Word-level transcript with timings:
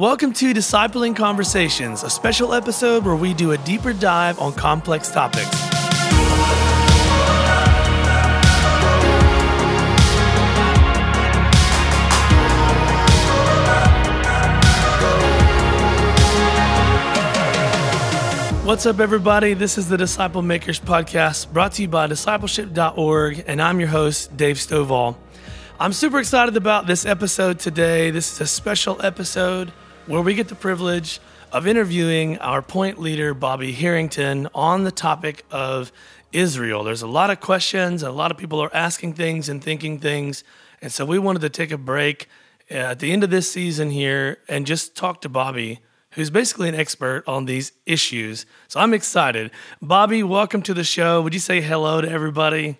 Welcome 0.00 0.32
to 0.32 0.54
Discipling 0.54 1.14
Conversations, 1.14 2.04
a 2.04 2.08
special 2.08 2.54
episode 2.54 3.04
where 3.04 3.14
we 3.14 3.34
do 3.34 3.52
a 3.52 3.58
deeper 3.58 3.92
dive 3.92 4.40
on 4.40 4.54
complex 4.54 5.10
topics. 5.10 5.44
What's 18.64 18.86
up, 18.86 19.00
everybody? 19.00 19.52
This 19.52 19.76
is 19.76 19.90
the 19.90 19.98
Disciple 19.98 20.40
Makers 20.40 20.80
Podcast 20.80 21.52
brought 21.52 21.72
to 21.72 21.82
you 21.82 21.88
by 21.88 22.06
discipleship.org, 22.06 23.44
and 23.46 23.60
I'm 23.60 23.78
your 23.78 23.90
host, 23.90 24.34
Dave 24.34 24.56
Stovall. 24.56 25.16
I'm 25.78 25.92
super 25.92 26.18
excited 26.18 26.56
about 26.56 26.86
this 26.86 27.04
episode 27.04 27.58
today. 27.58 28.10
This 28.10 28.32
is 28.32 28.40
a 28.40 28.46
special 28.46 28.98
episode 29.04 29.70
where 30.10 30.22
we 30.22 30.34
get 30.34 30.48
the 30.48 30.56
privilege 30.56 31.20
of 31.52 31.68
interviewing 31.68 32.36
our 32.38 32.60
point 32.60 32.98
leader, 32.98 33.32
Bobby 33.32 33.70
Harrington, 33.70 34.48
on 34.56 34.82
the 34.82 34.90
topic 34.90 35.44
of 35.52 35.92
Israel. 36.32 36.82
There's 36.82 37.02
a 37.02 37.06
lot 37.06 37.30
of 37.30 37.38
questions, 37.38 38.02
a 38.02 38.10
lot 38.10 38.32
of 38.32 38.36
people 38.36 38.60
are 38.60 38.74
asking 38.74 39.14
things 39.14 39.48
and 39.48 39.62
thinking 39.62 40.00
things. 40.00 40.42
And 40.82 40.90
so 40.90 41.06
we 41.06 41.20
wanted 41.20 41.42
to 41.42 41.48
take 41.48 41.70
a 41.70 41.78
break 41.78 42.28
uh, 42.68 42.74
at 42.74 42.98
the 42.98 43.12
end 43.12 43.22
of 43.22 43.30
this 43.30 43.52
season 43.52 43.92
here 43.92 44.38
and 44.48 44.66
just 44.66 44.96
talk 44.96 45.20
to 45.20 45.28
Bobby 45.28 45.78
who's 46.14 46.28
basically 46.28 46.68
an 46.68 46.74
expert 46.74 47.22
on 47.28 47.44
these 47.44 47.70
issues. 47.86 48.46
So 48.66 48.80
I'm 48.80 48.92
excited. 48.92 49.52
Bobby, 49.80 50.24
welcome 50.24 50.60
to 50.62 50.74
the 50.74 50.82
show. 50.82 51.22
Would 51.22 51.34
you 51.34 51.38
say 51.38 51.60
hello 51.60 52.00
to 52.00 52.10
everybody? 52.10 52.78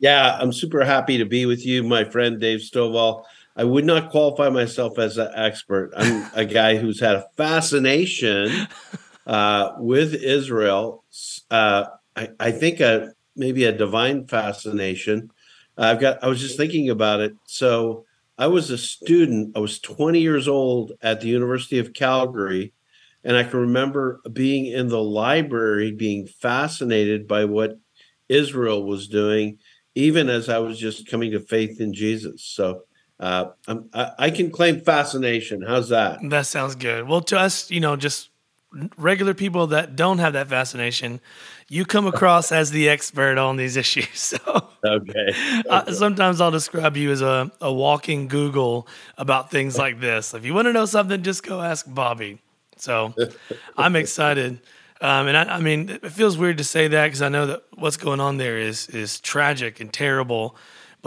Yeah, 0.00 0.36
I'm 0.38 0.52
super 0.52 0.84
happy 0.84 1.16
to 1.16 1.24
be 1.24 1.46
with 1.46 1.64
you, 1.64 1.82
my 1.82 2.04
friend 2.04 2.38
Dave 2.38 2.60
Stovall. 2.60 3.24
I 3.58 3.64
would 3.64 3.84
not 3.84 4.10
qualify 4.10 4.50
myself 4.50 5.00
as 5.00 5.18
an 5.18 5.30
expert. 5.34 5.92
I'm 5.96 6.30
a 6.32 6.44
guy 6.44 6.76
who's 6.76 7.00
had 7.00 7.16
a 7.16 7.26
fascination 7.36 8.68
uh, 9.26 9.72
with 9.78 10.14
Israel. 10.14 11.02
Uh, 11.50 11.86
I, 12.14 12.28
I, 12.38 12.52
think 12.52 12.78
a, 12.78 13.14
maybe 13.34 13.64
a 13.64 13.76
divine 13.76 14.28
fascination. 14.28 15.32
I've 15.76 15.98
got. 15.98 16.22
I 16.22 16.28
was 16.28 16.40
just 16.40 16.56
thinking 16.56 16.88
about 16.88 17.18
it. 17.18 17.34
So 17.46 18.04
I 18.38 18.46
was 18.46 18.70
a 18.70 18.78
student. 18.78 19.56
I 19.56 19.58
was 19.58 19.80
20 19.80 20.20
years 20.20 20.46
old 20.46 20.92
at 21.02 21.20
the 21.20 21.28
University 21.28 21.80
of 21.80 21.92
Calgary. 21.92 22.72
And 23.24 23.36
I 23.36 23.42
can 23.42 23.58
remember 23.58 24.20
being 24.32 24.66
in 24.66 24.86
the 24.86 25.02
library, 25.02 25.90
being 25.90 26.28
fascinated 26.28 27.26
by 27.26 27.44
what 27.44 27.80
Israel 28.28 28.84
was 28.84 29.08
doing, 29.08 29.58
even 29.96 30.28
as 30.28 30.48
I 30.48 30.58
was 30.58 30.78
just 30.78 31.08
coming 31.08 31.32
to 31.32 31.40
faith 31.40 31.80
in 31.80 31.92
Jesus. 31.92 32.44
So 32.44 32.82
uh, 33.20 33.50
I, 33.92 34.12
I 34.18 34.30
can 34.30 34.50
claim 34.50 34.80
fascination. 34.80 35.62
How's 35.62 35.88
that? 35.88 36.20
That 36.22 36.46
sounds 36.46 36.74
good. 36.74 37.08
Well, 37.08 37.20
to 37.22 37.38
us, 37.38 37.70
you 37.70 37.80
know, 37.80 37.96
just 37.96 38.30
regular 38.96 39.34
people 39.34 39.68
that 39.68 39.96
don't 39.96 40.18
have 40.18 40.34
that 40.34 40.48
fascination, 40.48 41.20
you 41.68 41.84
come 41.84 42.06
across 42.06 42.52
as 42.52 42.70
the 42.70 42.88
expert 42.88 43.38
on 43.38 43.56
these 43.56 43.76
issues. 43.76 44.08
So, 44.38 44.70
okay. 44.84 45.12
okay. 45.12 45.62
Uh, 45.68 45.92
sometimes 45.92 46.40
I'll 46.40 46.50
describe 46.50 46.96
you 46.96 47.10
as 47.10 47.22
a, 47.22 47.50
a 47.60 47.72
walking 47.72 48.28
Google 48.28 48.86
about 49.16 49.50
things 49.50 49.78
like 49.84 50.00
this. 50.00 50.34
If 50.34 50.44
you 50.44 50.54
want 50.54 50.66
to 50.66 50.72
know 50.72 50.84
something, 50.84 51.22
just 51.22 51.42
go 51.42 51.60
ask 51.60 51.86
Bobby. 51.88 52.40
So, 52.76 53.14
I'm 53.76 53.96
excited. 53.96 54.60
Um, 55.00 55.28
and 55.28 55.36
I, 55.36 55.56
I, 55.56 55.60
mean, 55.60 55.88
it 55.88 56.12
feels 56.12 56.36
weird 56.36 56.58
to 56.58 56.64
say 56.64 56.88
that 56.88 57.06
because 57.06 57.22
I 57.22 57.28
know 57.28 57.46
that 57.46 57.62
what's 57.74 57.96
going 57.96 58.20
on 58.20 58.36
there 58.36 58.58
is 58.58 58.88
is 58.88 59.20
tragic 59.20 59.80
and 59.80 59.92
terrible. 59.92 60.56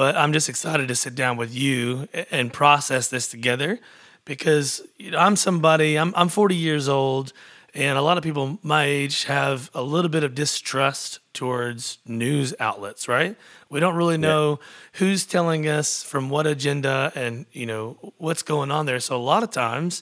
But 0.02 0.17
I'm 0.17 0.33
just 0.33 0.49
excited 0.49 0.88
to 0.88 0.95
sit 0.95 1.13
down 1.13 1.38
with 1.38 1.53
you 1.53 2.07
and 2.31 2.52
process 2.52 3.09
this 3.09 3.27
together 3.27 3.80
because 4.25 4.81
you 4.97 5.11
know, 5.11 5.19
I'm 5.19 5.35
somebody. 5.35 5.95
I'm 5.95 6.11
I'm 6.16 6.27
40 6.27 6.55
years 6.55 6.89
old. 6.89 7.33
And 7.75 7.99
a 7.99 8.02
lot 8.02 8.17
of 8.17 8.23
people 8.23 8.58
my 8.63 8.85
age 8.85 9.25
have 9.25 9.69
a 9.75 9.83
little 9.83 10.09
bit 10.09 10.23
of 10.23 10.33
distrust 10.33 11.19
towards 11.33 11.99
news 12.03 12.52
outlets, 12.59 13.08
right? 13.08 13.36
We 13.70 13.80
don't 13.80 13.93
really 13.93 14.17
know 14.17 14.58
yeah. 14.59 14.67
who's 14.93 15.27
telling 15.27 15.67
us 15.67 16.02
from 16.02 16.31
what 16.31 16.47
agenda 16.47 17.11
and, 17.14 17.45
you 17.52 17.67
know, 17.67 18.14
what's 18.17 18.42
going 18.42 18.71
on 18.71 18.87
there. 18.87 18.99
So 18.99 19.15
a 19.15 19.21
lot 19.21 19.43
of 19.43 19.52
times, 19.52 20.02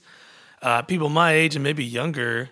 uh, 0.62 0.81
people 0.84 1.09
my 1.09 1.34
age 1.34 1.57
and 1.57 1.63
maybe 1.63 1.84
younger, 1.84 2.51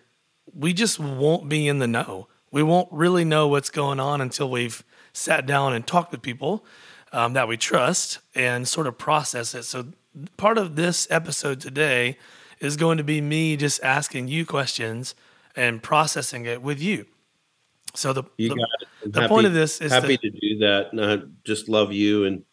we 0.54 0.74
just 0.74 1.00
won't 1.00 1.48
be 1.48 1.70
in 1.70 1.80
the 1.80 1.88
know. 1.88 2.28
We 2.52 2.62
won't 2.62 2.92
really 2.92 3.24
know 3.24 3.48
what's 3.48 3.70
going 3.70 4.02
on 4.02 4.20
until 4.20 4.50
we've 4.50 4.84
sat 5.14 5.46
down 5.46 5.74
and 5.74 5.88
talked 5.88 6.12
with 6.12 6.22
people 6.22 6.66
um, 7.12 7.34
that 7.34 7.48
we 7.48 7.58
trust 7.58 8.20
and 8.36 8.68
sort 8.68 8.88
of 8.88 8.98
process 8.98 9.54
it. 9.56 9.64
So 9.64 9.88
part 10.38 10.58
of 10.58 10.76
this 10.76 11.08
episode 11.10 11.60
today 11.60 12.18
is 12.60 12.76
going 12.76 12.98
to 12.98 13.04
be 13.04 13.22
me 13.22 13.56
just 13.58 13.82
asking 13.84 14.28
you 14.28 14.46
questions 14.46 15.16
and 15.56 15.82
processing 15.82 16.46
it 16.46 16.62
with 16.62 16.82
you. 16.82 17.06
So 17.94 18.14
the 18.14 18.24
the, 18.38 18.56
the 19.06 19.22
happy, 19.22 19.30
point 19.30 19.48
of 19.48 19.54
this 19.54 19.82
is 19.82 19.92
happy 19.92 20.18
to, 20.18 20.30
to 20.30 20.40
do 20.40 20.60
that, 20.60 20.90
and 20.92 21.04
I 21.04 21.20
just 21.44 21.68
love 21.68 21.92
you 21.92 22.26
and 22.26 22.44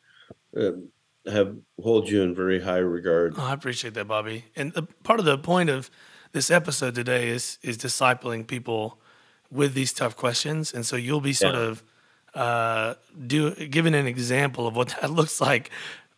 uh, 0.57 1.31
have 1.31 1.57
hold 1.83 2.09
you 2.09 2.23
in 2.23 2.35
very 2.35 2.61
high 2.61 2.79
regard. 2.79 3.35
Oh, 3.37 3.43
I 3.43 3.53
appreciate 3.53 3.95
that, 3.95 4.07
Bobby. 4.07 4.45
And 4.57 4.73
the, 4.73 4.85
part 5.03 5.21
of 5.21 5.27
the 5.27 5.37
point 5.37 5.69
of 5.71 5.91
this 6.33 6.51
episode 6.51 6.95
today 6.95 7.29
is 7.29 7.59
is 7.63 7.77
discipling 7.77 8.47
people 8.47 8.99
with 9.51 9.75
these 9.75 9.93
tough 9.93 10.17
questions, 10.17 10.73
and 10.73 10.87
so 10.87 10.97
you'll 10.97 11.21
be 11.21 11.33
sort 11.35 11.55
yeah. 11.55 11.61
of 11.61 11.85
uh, 12.35 12.95
do 13.27 13.55
giving 13.55 13.95
an 13.95 14.07
example 14.07 14.67
of 14.67 14.77
what 14.77 14.89
that 15.01 15.11
looks 15.11 15.41
like 15.41 15.71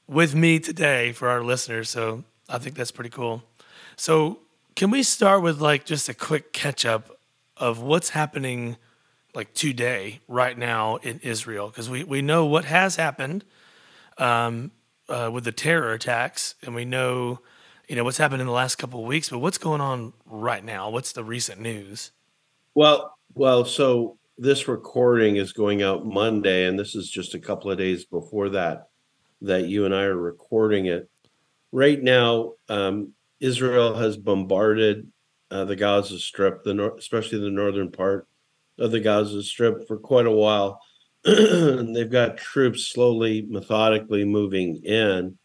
with 0.09 0.35
me 0.35 0.59
today 0.59 1.13
for 1.13 1.29
our 1.29 1.43
listeners. 1.43 1.91
So 1.91 2.25
I 2.49 2.59
think 2.59 2.77
that's 2.77 2.91
pretty 2.91 3.11
cool. 3.11 3.43
So, 3.97 4.41
can 4.75 4.91
we 4.91 5.03
start 5.03 5.43
with 5.43 5.61
like 5.61 5.85
just 5.85 6.09
a 6.09 6.15
quick 6.15 6.53
catch 6.53 6.85
up 6.85 7.19
of 7.57 7.81
what's 7.81 8.11
happening 8.11 8.77
like 9.35 9.55
today, 9.55 10.21
right 10.29 10.57
now 10.57 10.97
in 10.97 11.19
Israel? 11.23 11.69
Because 11.69 11.89
we, 11.89 12.05
we 12.05 12.21
know 12.21 12.45
what 12.45 12.67
has 12.67 12.97
happened 12.97 13.45
um, 14.19 14.71
uh, 15.09 15.31
with 15.33 15.45
the 15.45 15.53
terror 15.53 15.93
attacks, 15.93 16.57
and 16.63 16.75
we 16.75 16.85
know 16.85 17.41
you 17.89 17.97
know 17.97 18.05
what's 18.05 18.19
happened 18.19 18.43
in 18.43 18.47
the 18.47 18.53
last 18.53 18.77
couple 18.77 19.01
of 19.01 19.07
weeks. 19.07 19.31
But 19.31 19.39
what's 19.39 19.59
going 19.59 19.81
on 19.81 20.13
right 20.27 20.63
now? 20.63 20.91
What's 20.91 21.13
the 21.13 21.25
recent 21.25 21.61
news? 21.61 22.13
Well, 22.75 23.17
well, 23.35 23.65
so 23.65 24.19
this 24.39 24.69
recording 24.69 25.37
is 25.37 25.53
going 25.53 25.83
out 25.83 26.07
Monday, 26.07 26.67
and 26.67 26.79
this 26.79 26.95
is 26.95 27.11
just 27.11 27.35
a 27.35 27.41
couple 27.41 27.71
of 27.71 27.79
days 27.79 28.05
before 28.05 28.51
that 28.51 28.89
that 29.43 29.67
you 29.69 29.85
and 29.85 29.95
I 29.95 30.03
are 30.05 30.17
recording 30.17 30.87
it. 30.87 31.09
Right 31.73 32.03
now, 32.03 32.55
um, 32.69 33.13
Israel 33.41 33.95
has 33.97 34.17
bombarded 34.17 35.11
uh, 35.51 35.65
the 35.65 35.77
Gaza 35.77 36.19
Strip, 36.19 36.65
the 36.65 36.75
nor- 36.75 36.97
especially 36.97 37.39
the 37.39 37.51
northern 37.51 37.91
part 37.91 38.27
of 38.79 38.91
the 38.91 39.01
Gaza 39.01 39.43
Strip, 39.43 39.87
for 39.87 39.99
quite 39.99 40.27
a 40.27 40.31
while. 40.31 40.81
they've 41.25 42.11
got 42.11 42.39
troops 42.39 42.85
slowly, 42.85 43.47
methodically 43.49 44.25
moving 44.25 44.83
in. 44.85 45.39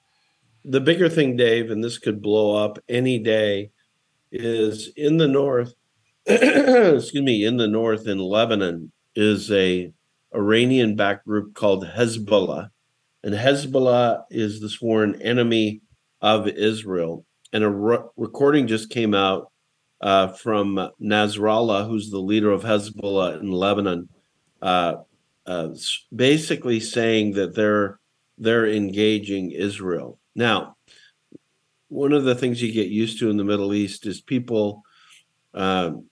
The 0.64 0.82
bigger 0.82 1.10
thing, 1.10 1.36
Dave, 1.36 1.72
and 1.72 1.84
this 1.84 1.98
could 1.98 2.22
blow 2.22 2.56
up 2.56 2.78
any 2.88 3.20
day, 3.20 3.72
is 4.32 4.90
in 4.96 5.18
the 5.18 5.28
north. 5.28 5.74
excuse 6.26 7.24
me, 7.24 7.46
in 7.46 7.58
the 7.58 7.68
north 7.68 8.08
in 8.08 8.20
Lebanon 8.20 8.92
is 9.16 9.52
a 9.52 9.92
Iranian-backed 10.34 11.26
group 11.26 11.54
called 11.54 11.86
Hezbollah, 11.86 12.70
and 13.24 13.34
Hezbollah 13.34 14.24
is 14.30 14.60
the 14.60 14.70
sworn 14.70 15.22
enemy 15.22 15.82
of 16.22 16.48
Israel 16.48 17.26
and 17.54 17.64
a 17.64 17.70
re- 17.70 18.00
recording 18.18 18.68
just 18.68 18.90
came 18.90 19.14
out 19.14 19.52
uh, 20.02 20.30
from 20.30 20.90
Nasrallah, 21.02 21.88
who's 21.88 22.10
the 22.10 22.20
leader 22.20 22.52
of 22.52 22.64
Hezbollah 22.64 23.40
in 23.40 23.52
Lebanon, 23.52 24.10
uh, 24.62 24.96
uh, 25.46 25.70
basically 26.16 26.80
saying 26.80 27.34
that 27.34 27.56
they're 27.56 28.00
they're 28.38 28.68
engaging 28.68 29.52
Israel. 29.52 30.18
Now, 30.34 30.76
one 31.90 32.14
of 32.14 32.24
the 32.24 32.34
things 32.34 32.62
you 32.62 32.72
get 32.72 32.88
used 32.88 33.20
to 33.20 33.30
in 33.30 33.38
the 33.38 33.44
Middle 33.44 33.74
East 33.74 34.08
is 34.08 34.22
people 34.22 34.82
um, 35.54 36.06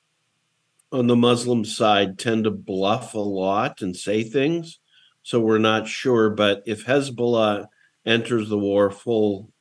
on 0.91 1.07
the 1.07 1.15
Muslim 1.15 1.65
side 1.65 2.17
tend 2.17 2.45
to 2.45 2.51
bluff 2.51 3.13
a 3.13 3.19
lot 3.19 3.81
and 3.81 3.95
say 3.95 4.23
things. 4.23 4.79
So 5.23 5.39
we're 5.39 5.59
not 5.59 5.87
sure. 5.87 6.29
But 6.29 6.63
if 6.65 6.85
Hezbollah 6.85 7.67
enters 8.05 8.49
the 8.49 8.57
war 8.57 8.89
full, 8.89 9.51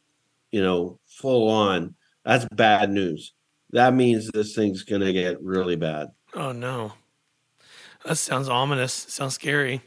you 0.51 0.63
know, 0.63 0.99
full 1.07 1.49
on, 1.51 1.95
that's 2.25 2.47
bad 2.55 2.91
news. 2.91 3.35
That 3.71 3.95
means 3.95 4.31
this 4.31 4.55
thing's 4.55 4.83
going 4.83 5.03
to 5.03 5.13
get 5.13 5.43
really 5.43 5.77
bad. 5.77 6.09
Oh 6.35 6.53
no. 6.53 6.93
That 8.05 8.17
sounds 8.17 8.49
ominous. 8.49 8.93
sounds 8.93 9.35
scary. 9.35 9.83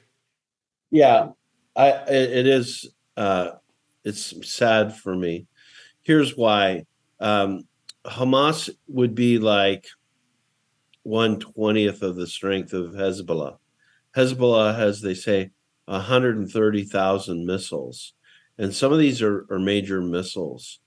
Yeah. 0.92 1.30
I 1.76 1.90
it, 1.90 2.32
it 2.32 2.48
is 2.48 2.90
uh 3.18 3.52
it's 4.04 4.48
sad 4.50 4.96
for 4.96 5.16
me. 5.16 5.48
Here's 6.02 6.36
why. 6.36 6.86
Um 7.20 7.64
Hamas 8.06 8.70
would 8.88 9.16
be 9.16 9.40
like 9.40 9.88
one 11.04 11.40
twentieth 11.40 12.02
of 12.02 12.16
the 12.16 12.28
strength 12.28 12.74
of 12.74 12.94
Hezbollah. 12.94 13.58
Hezbollah 14.16 14.78
has, 14.78 15.02
they 15.02 15.14
say, 15.14 15.52
130,000 15.86 17.46
missiles. 17.46 18.14
And 18.58 18.74
some 18.74 18.94
of 18.94 19.00
these 19.00 19.22
are, 19.22 19.46
are 19.50 19.60
major 19.60 20.02
missiles. 20.02 20.80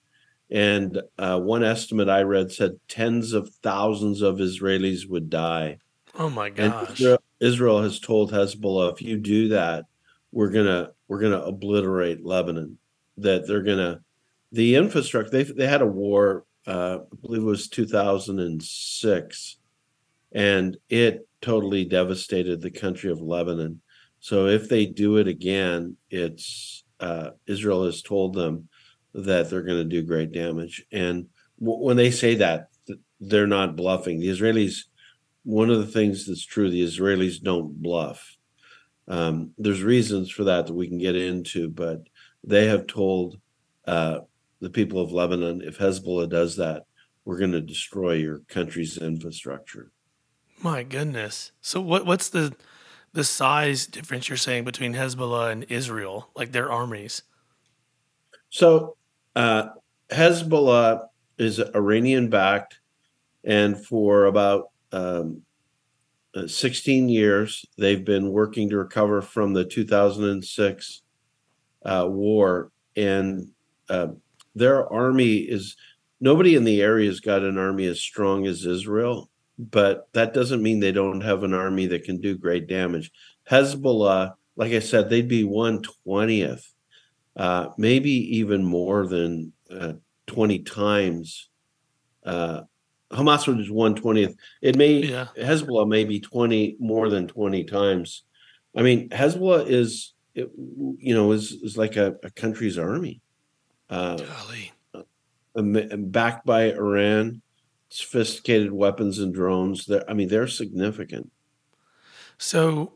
And 0.51 1.01
uh, 1.19 1.41
one 1.41 1.65
estimate 1.65 2.09
I 2.09 2.23
read 2.23 2.53
said 2.53 2.79
tens 2.89 3.33
of 3.33 3.51
thousands 3.63 4.23
of 4.23 4.37
Israelis 4.37 5.09
would 5.09 5.31
die. 5.31 5.79
Oh 6.17 6.31
my 6.31 6.51
gosh! 6.51 6.93
Israel, 6.93 7.19
Israel 7.41 7.83
has 7.83 7.99
told 7.99 8.31
Hezbollah, 8.31 8.93
if 8.93 9.03
you 9.03 9.17
do 9.17 9.49
that, 9.49 9.87
we're 10.31 10.51
gonna 10.51 10.93
we're 11.09 11.19
gonna 11.19 11.41
obliterate 11.41 12.25
Lebanon. 12.25 12.79
That 13.17 13.49
they're 13.49 13.63
gonna 13.63 14.01
the 14.53 14.77
infrastructure. 14.77 15.31
They 15.31 15.43
they 15.43 15.67
had 15.67 15.83
a 15.83 15.87
war. 15.87 16.45
Uh, 16.67 16.99
I 17.13 17.17
believe 17.21 17.43
it 17.43 17.47
was 17.47 17.69
2006, 17.69 19.57
and 20.35 20.77
it 20.89 21.27
totally 21.41 21.85
devastated 21.85 22.61
the 22.61 22.71
country 22.71 23.11
of 23.11 23.21
Lebanon. 23.21 23.81
So 24.21 24.47
if 24.47 24.69
they 24.69 24.87
do 24.87 25.19
it 25.19 25.29
again, 25.29 25.97
it's 26.11 26.85
uh, 27.01 27.31
Israel 27.47 27.85
has 27.85 28.03
told 28.03 28.35
them 28.35 28.69
that 29.15 29.49
they're 29.49 29.63
going 29.63 29.79
to 29.79 29.85
do 29.85 30.03
great 30.03 30.33
damage. 30.33 30.85
And 30.91 31.27
w- 31.61 31.79
when 31.79 31.97
they 31.97 32.11
say 32.11 32.35
that, 32.37 32.69
they're 33.21 33.47
not 33.47 33.77
bluffing. 33.77 34.19
The 34.19 34.29
Israelis, 34.29 34.85
one 35.45 35.71
of 35.71 35.79
the 35.79 35.93
things 35.93 36.27
that's 36.27 36.45
true, 36.45 36.71
the 36.71 36.85
Israelis 36.85 37.41
don't 37.41 37.81
bluff. 37.81 38.37
Um, 39.07 39.53
there's 39.59 39.83
reasons 39.83 40.31
for 40.31 40.45
that 40.45 40.67
that 40.67 40.75
we 40.75 40.89
can 40.89 40.99
get 40.99 41.15
into, 41.15 41.69
but 41.69 42.03
they 42.43 42.67
have 42.67 42.87
told 42.87 43.39
uh, 43.87 44.21
the 44.61 44.71
people 44.71 45.01
of 45.01 45.13
Lebanon, 45.13 45.61
if 45.63 45.79
Hezbollah 45.79 46.29
does 46.29 46.57
that, 46.57 46.85
we're 47.25 47.39
going 47.39 47.53
to 47.53 47.61
destroy 47.61 48.15
your 48.15 48.41
country's 48.49 48.99
infrastructure. 48.99 49.91
My 50.63 50.83
goodness. 50.83 51.53
So 51.61 51.81
what 51.81 52.07
what's 52.07 52.29
the 52.29 52.55
the 53.13 53.25
size 53.25 53.87
difference 53.87 54.29
you're 54.29 54.37
saying 54.37 54.65
between 54.65 54.95
Hezbollah 54.95 55.53
and 55.53 55.65
Israel, 55.69 56.31
like 56.35 56.53
their 56.53 56.71
armies? 56.71 57.23
So 58.51 58.97
uh, 59.37 59.69
Hezbollah 60.11 61.07
is 61.39 61.61
Iranian 61.61 62.29
backed, 62.29 62.81
and 63.45 63.85
for 63.85 64.27
about 64.27 64.71
um, 64.93 65.43
uh, 66.35 66.47
16 66.47 67.09
years, 67.09 67.65
they've 67.79 68.05
been 68.05 68.31
working 68.31 68.69
to 68.71 68.77
recover 68.77 69.23
from 69.23 69.53
the 69.53 69.65
2006 69.65 71.03
uh, 71.85 72.07
war. 72.09 72.71
And 72.97 73.49
uh, 73.89 74.09
their 74.55 74.91
army 74.93 75.37
is 75.37 75.77
nobody 76.21 76.57
in 76.57 76.65
the 76.65 76.83
area 76.83 77.09
has 77.09 77.21
got 77.21 77.43
an 77.43 77.59
army 77.59 77.87
as 77.87 78.01
strong 78.01 78.47
as 78.47 78.65
Israel, 78.65 79.31
but 79.59 80.09
that 80.13 80.35
doesn't 80.35 80.63
mean 80.63 80.81
they 80.81 80.93
don't 80.93 81.21
have 81.21 81.43
an 81.43 81.55
army 81.55 81.87
that 81.87 82.05
can 82.05 82.21
do 82.21 82.37
great 82.37 82.67
damage. 82.67 83.11
Hezbollah, 83.51 84.35
like 84.57 84.73
I 84.73 84.81
said, 84.81 85.09
they'd 85.09 85.29
be 85.29 85.45
120th 85.45 86.65
uh, 87.37 87.69
maybe 87.77 88.39
even 88.39 88.65
more 88.65 89.07
than 89.07 89.53
uh, 89.71 89.95
20 90.27 90.61
times. 90.61 91.49
Uh, 92.25 92.63
Hamas 93.11 93.47
was 93.47 93.71
one 93.71 93.95
twentieth. 93.95 94.35
It 94.61 94.77
may 94.77 94.95
yeah. 94.95 95.29
Hezbollah 95.37 95.87
may 95.87 96.05
be 96.05 96.21
20 96.21 96.77
more 96.81 97.09
than 97.11 97.29
20 97.29 97.65
times. 97.65 98.25
I 98.75 98.83
mean, 98.83 99.09
Hezbollah 99.11 99.69
is, 99.69 100.15
it, 100.35 100.51
you 100.57 101.15
know, 101.15 101.31
is, 101.33 101.53
is 101.53 101.77
like 101.77 101.97
a, 101.97 102.17
a 102.25 102.31
country's 102.31 102.79
army. 102.79 103.21
Uh, 103.89 104.19
backed 105.55 106.45
by 106.45 106.73
Iran, 106.73 107.43
sophisticated 107.95 108.73
weapons 108.73 109.21
and 109.21 109.33
drones. 109.33 109.87
They're, 109.87 110.09
I 110.11 110.15
mean, 110.15 110.27
they're 110.27 110.49
significant. 110.49 111.31
So 112.39 112.95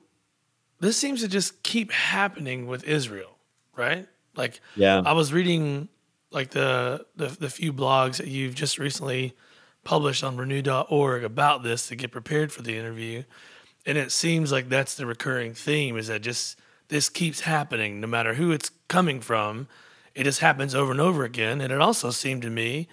this 0.80 0.96
seems 0.96 1.20
to 1.22 1.28
just 1.28 1.62
keep 1.62 1.92
happening 1.92 2.66
with 2.66 2.82
Israel, 2.82 3.38
right? 3.76 4.08
Like, 4.34 4.60
yeah, 4.74 5.00
I 5.04 5.12
was 5.12 5.32
reading 5.32 5.88
like 6.32 6.50
the, 6.50 7.06
the 7.14 7.28
the 7.28 7.48
few 7.48 7.72
blogs 7.72 8.16
that 8.16 8.26
you've 8.26 8.56
just 8.56 8.78
recently 8.78 9.34
published 9.84 10.24
on 10.24 10.36
renew.org 10.36 11.22
about 11.22 11.62
this 11.62 11.86
to 11.88 11.96
get 11.96 12.10
prepared 12.10 12.52
for 12.52 12.62
the 12.62 12.76
interview. 12.76 13.22
And 13.86 13.96
it 13.96 14.10
seems 14.10 14.50
like 14.50 14.68
that's 14.68 14.96
the 14.96 15.06
recurring 15.06 15.54
theme 15.54 15.96
is 15.96 16.08
that 16.08 16.22
just 16.22 16.58
this 16.88 17.08
keeps 17.08 17.40
happening 17.40 18.00
no 18.00 18.08
matter 18.08 18.34
who 18.34 18.50
it's 18.50 18.70
coming 18.88 19.20
from. 19.20 19.68
It 20.14 20.24
just 20.24 20.40
happens 20.40 20.74
over 20.74 20.90
and 20.90 21.00
over 21.00 21.24
again. 21.24 21.60
And 21.60 21.72
it 21.72 21.80
also 21.80 22.10
seemed 22.10 22.42
to 22.42 22.50
me 22.50 22.88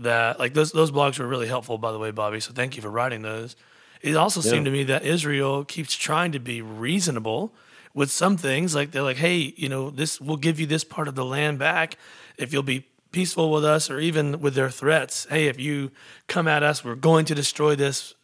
that 0.00 0.38
like 0.38 0.54
those 0.54 0.72
those 0.72 0.90
blogs 0.90 1.18
were 1.18 1.26
really 1.26 1.48
helpful 1.48 1.78
by 1.78 1.92
the 1.92 1.98
way, 1.98 2.10
Bobby. 2.10 2.40
So 2.40 2.52
thank 2.52 2.76
you 2.76 2.82
for 2.82 2.90
writing 2.90 3.22
those. 3.22 3.56
It 4.02 4.16
also 4.16 4.40
yeah. 4.40 4.50
seemed 4.50 4.64
to 4.64 4.70
me 4.70 4.84
that 4.84 5.04
Israel 5.04 5.64
keeps 5.64 5.94
trying 5.94 6.32
to 6.32 6.40
be 6.40 6.62
reasonable 6.62 7.54
with 7.94 8.10
some 8.10 8.36
things 8.36 8.74
like 8.74 8.90
they're 8.92 9.02
like 9.02 9.16
hey 9.16 9.52
you 9.56 9.68
know 9.68 9.90
this 9.90 10.20
we'll 10.20 10.36
give 10.36 10.60
you 10.60 10.66
this 10.66 10.84
part 10.84 11.08
of 11.08 11.14
the 11.14 11.24
land 11.24 11.58
back 11.58 11.96
if 12.36 12.52
you'll 12.52 12.62
be 12.62 12.86
peaceful 13.12 13.50
with 13.50 13.64
us 13.64 13.90
or 13.90 13.98
even 13.98 14.40
with 14.40 14.54
their 14.54 14.70
threats 14.70 15.26
hey 15.30 15.48
if 15.48 15.58
you 15.58 15.90
come 16.28 16.46
at 16.46 16.62
us 16.62 16.84
we're 16.84 16.94
going 16.94 17.24
to 17.24 17.34
destroy 17.34 17.74
this 17.74 18.14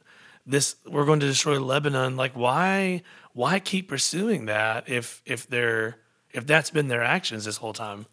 this 0.46 0.76
we're 0.87 1.05
going 1.05 1.20
to 1.20 1.26
destroy 1.26 1.58
lebanon 1.58 2.17
like 2.17 2.32
why 2.32 3.02
why 3.32 3.58
keep 3.58 3.88
pursuing 3.88 4.46
that 4.46 4.88
if 4.88 5.20
if 5.26 5.49
they're 5.49 5.96
if 6.31 6.46
that's 6.46 6.70
been 6.70 6.88
their 6.88 7.02
actions 7.02 7.44
this 7.44 7.56
whole 7.56 7.73
time 7.73 8.06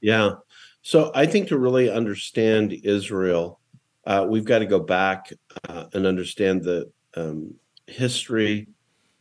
yeah 0.00 0.34
so 0.86 1.10
i 1.14 1.24
think 1.26 1.48
to 1.48 1.58
really 1.58 1.90
understand 1.90 2.72
israel 2.84 3.60
uh, 4.06 4.24
we've 4.28 4.44
got 4.44 4.60
to 4.60 4.66
go 4.66 4.78
back 4.78 5.32
uh, 5.68 5.86
and 5.92 6.06
understand 6.06 6.62
the 6.62 6.90
um, 7.16 7.52
history 7.86 8.68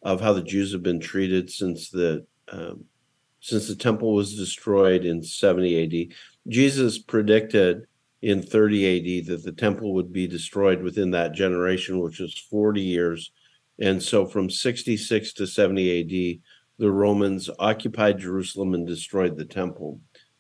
of 0.03 0.21
how 0.21 0.31
the 0.31 0.43
Jews 0.43 0.71
have 0.71 0.83
been 0.83 0.99
treated 0.99 1.49
since 1.49 1.89
the 1.89 2.25
um, 2.51 2.85
since 3.39 3.67
the 3.67 3.75
temple 3.75 4.13
was 4.13 4.37
destroyed 4.37 5.05
in 5.05 5.21
70 5.21 6.09
AD. 6.09 6.15
Jesus 6.47 6.97
predicted 6.99 7.85
in 8.21 8.41
30 8.41 9.21
AD 9.21 9.27
that 9.27 9.43
the 9.43 9.51
temple 9.51 9.93
would 9.93 10.11
be 10.11 10.27
destroyed 10.27 10.81
within 10.81 11.11
that 11.11 11.33
generation, 11.33 11.99
which 11.99 12.19
was 12.19 12.37
40 12.49 12.81
years. 12.81 13.31
And 13.79 14.01
so 14.01 14.25
from 14.25 14.49
66 14.49 15.33
to 15.33 15.45
70 15.45 15.99
AD, 15.99 16.41
the 16.79 16.91
Romans 16.91 17.49
occupied 17.59 18.19
Jerusalem 18.19 18.73
and 18.73 18.87
destroyed 18.87 19.37
the 19.37 19.45
temple, 19.45 19.99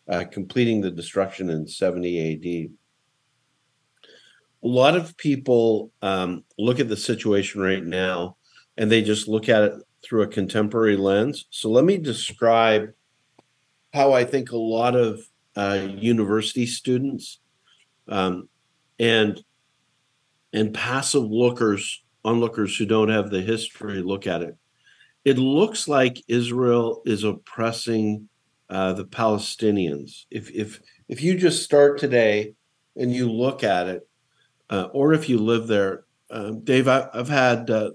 uh, 0.09 0.25
completing 0.31 0.81
the 0.81 0.91
destruction 0.91 1.49
in 1.49 1.67
70 1.67 2.33
AD. 2.33 2.71
A 4.63 4.67
lot 4.67 4.95
of 4.95 5.15
people 5.17 5.91
um, 6.01 6.43
look 6.57 6.79
at 6.79 6.89
the 6.89 6.97
situation 6.97 7.61
right 7.61 7.83
now 7.83 8.37
and 8.77 8.91
they 8.91 9.01
just 9.01 9.27
look 9.27 9.49
at 9.49 9.63
it 9.63 9.73
through 10.03 10.23
a 10.23 10.27
contemporary 10.27 10.97
lens. 10.97 11.45
So 11.49 11.69
let 11.69 11.85
me 11.85 11.97
describe 11.97 12.89
how 13.93 14.13
I 14.13 14.23
think 14.23 14.51
a 14.51 14.57
lot 14.57 14.95
of 14.95 15.21
uh, 15.55 15.87
university 15.89 16.65
students 16.65 17.39
um, 18.07 18.49
and 18.99 19.41
and 20.53 20.73
passive 20.73 21.23
lookers, 21.23 22.01
onlookers 22.23 22.77
who 22.77 22.85
don't 22.85 23.09
have 23.09 23.29
the 23.29 23.41
history, 23.41 24.01
look 24.01 24.25
at 24.25 24.41
it. 24.41 24.55
It 25.25 25.37
looks 25.37 25.87
like 25.87 26.23
Israel 26.29 27.01
is 27.05 27.25
oppressing 27.25 28.29
uh, 28.69 28.93
the 28.93 29.05
Palestinians. 29.05 30.25
If 30.31 30.51
if 30.51 30.79
if 31.07 31.21
you 31.21 31.35
just 31.37 31.63
start 31.63 31.99
today 31.99 32.53
and 32.95 33.13
you 33.13 33.31
look 33.31 33.63
at 33.63 33.87
it, 33.87 34.07
uh, 34.69 34.87
or 34.93 35.13
if 35.13 35.29
you 35.29 35.37
live 35.37 35.67
there, 35.67 36.05
uh, 36.31 36.51
Dave, 36.51 36.87
I, 36.87 37.09
have 37.13 37.29
had 37.29 37.69
uh, 37.69 37.91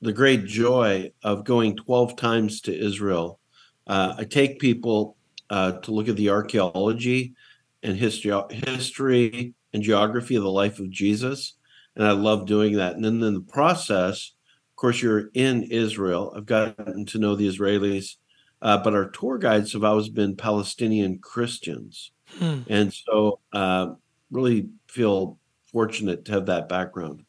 the 0.00 0.12
great 0.12 0.44
joy 0.44 1.12
of 1.22 1.44
going 1.44 1.76
12 1.76 2.16
times 2.16 2.60
to 2.62 2.78
Israel. 2.78 3.40
Uh, 3.86 4.14
I 4.18 4.24
take 4.24 4.58
people 4.58 5.16
uh, 5.50 5.72
to 5.72 5.92
look 5.92 6.08
at 6.08 6.16
the 6.16 6.30
archaeology 6.30 7.34
and 7.82 7.96
history, 7.96 8.32
history 8.50 9.54
and 9.72 9.82
geography 9.82 10.36
of 10.36 10.42
the 10.42 10.50
life 10.50 10.78
of 10.78 10.90
Jesus. 10.90 11.54
And 11.96 12.06
I 12.06 12.12
love 12.12 12.46
doing 12.46 12.76
that. 12.76 12.96
And 12.96 13.04
then 13.04 13.22
in 13.22 13.34
the 13.34 13.40
process, 13.40 14.32
of 14.72 14.76
course, 14.76 15.02
you're 15.02 15.30
in 15.34 15.64
Israel. 15.64 16.32
I've 16.36 16.46
gotten 16.46 17.06
to 17.06 17.18
know 17.18 17.36
the 17.36 17.48
Israelis, 17.48 18.16
uh, 18.64 18.78
but 18.78 18.94
our 18.94 19.10
tour 19.10 19.36
guides 19.36 19.74
have 19.74 19.84
always 19.84 20.08
been 20.08 20.34
Palestinian 20.34 21.18
Christians. 21.18 22.10
Hmm. 22.38 22.60
And 22.68 22.92
so, 22.92 23.38
uh, 23.52 23.90
really 24.30 24.70
feel 24.88 25.38
fortunate 25.70 26.24
to 26.24 26.32
have 26.32 26.46
that 26.46 26.68
background. 26.68 27.24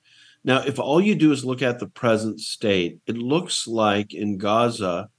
Now, 0.45 0.63
if 0.63 0.79
all 0.79 1.01
you 1.01 1.13
do 1.15 1.31
is 1.31 1.43
look 1.43 1.61
at 1.61 1.79
the 1.79 1.87
present 1.87 2.39
state, 2.39 2.99
it 3.05 3.17
looks 3.17 3.67
like 3.67 4.13
in 4.13 4.37
Gaza 4.37 5.09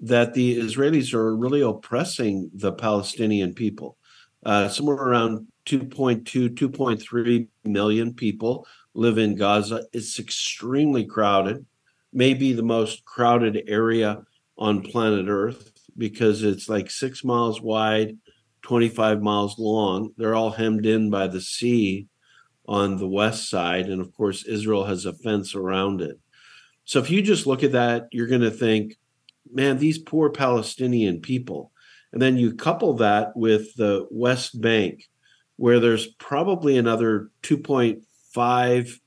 that 0.00 0.34
the 0.34 0.58
Israelis 0.58 1.14
are 1.14 1.36
really 1.36 1.62
oppressing 1.62 2.50
the 2.54 2.72
Palestinian 2.72 3.54
people. 3.54 3.96
Uh, 4.44 4.68
somewhere 4.68 4.96
around 4.96 5.46
2.2, 5.66 6.50
2.3 6.50 7.48
million 7.64 8.12
people 8.12 8.66
live 8.92 9.18
in 9.18 9.34
Gaza. 9.34 9.84
It's 9.92 10.18
extremely 10.18 11.06
crowded, 11.06 11.64
maybe 12.12 12.52
the 12.52 12.62
most 12.62 13.04
crowded 13.06 13.64
area 13.66 14.22
on 14.56 14.82
planet 14.82 15.26
Earth 15.28 15.72
because 15.96 16.42
it's 16.42 16.68
like 16.68 16.90
six 16.90 17.24
miles 17.24 17.60
wide, 17.60 18.16
25 18.62 19.22
miles 19.22 19.58
long. 19.58 20.10
They're 20.16 20.34
all 20.34 20.50
hemmed 20.50 20.86
in 20.86 21.10
by 21.10 21.26
the 21.26 21.40
sea 21.40 22.08
on 22.66 22.96
the 22.96 23.08
west 23.08 23.48
side. 23.48 23.86
And 23.86 24.00
of 24.00 24.12
course, 24.14 24.44
Israel 24.44 24.84
has 24.84 25.04
a 25.04 25.12
fence 25.12 25.54
around 25.54 26.00
it. 26.00 26.18
So 26.84 26.98
if 26.98 27.10
you 27.10 27.22
just 27.22 27.46
look 27.46 27.62
at 27.62 27.72
that, 27.72 28.08
you're 28.10 28.26
going 28.26 28.40
to 28.42 28.50
think, 28.50 28.96
man, 29.50 29.78
these 29.78 29.98
poor 29.98 30.30
Palestinian 30.30 31.20
people. 31.20 31.72
And 32.12 32.20
then 32.20 32.36
you 32.36 32.54
couple 32.54 32.94
that 32.94 33.36
with 33.36 33.74
the 33.76 34.06
West 34.10 34.60
Bank, 34.60 35.08
where 35.56 35.80
there's 35.80 36.06
probably 36.06 36.78
another 36.78 37.30
2.5, 37.42 39.00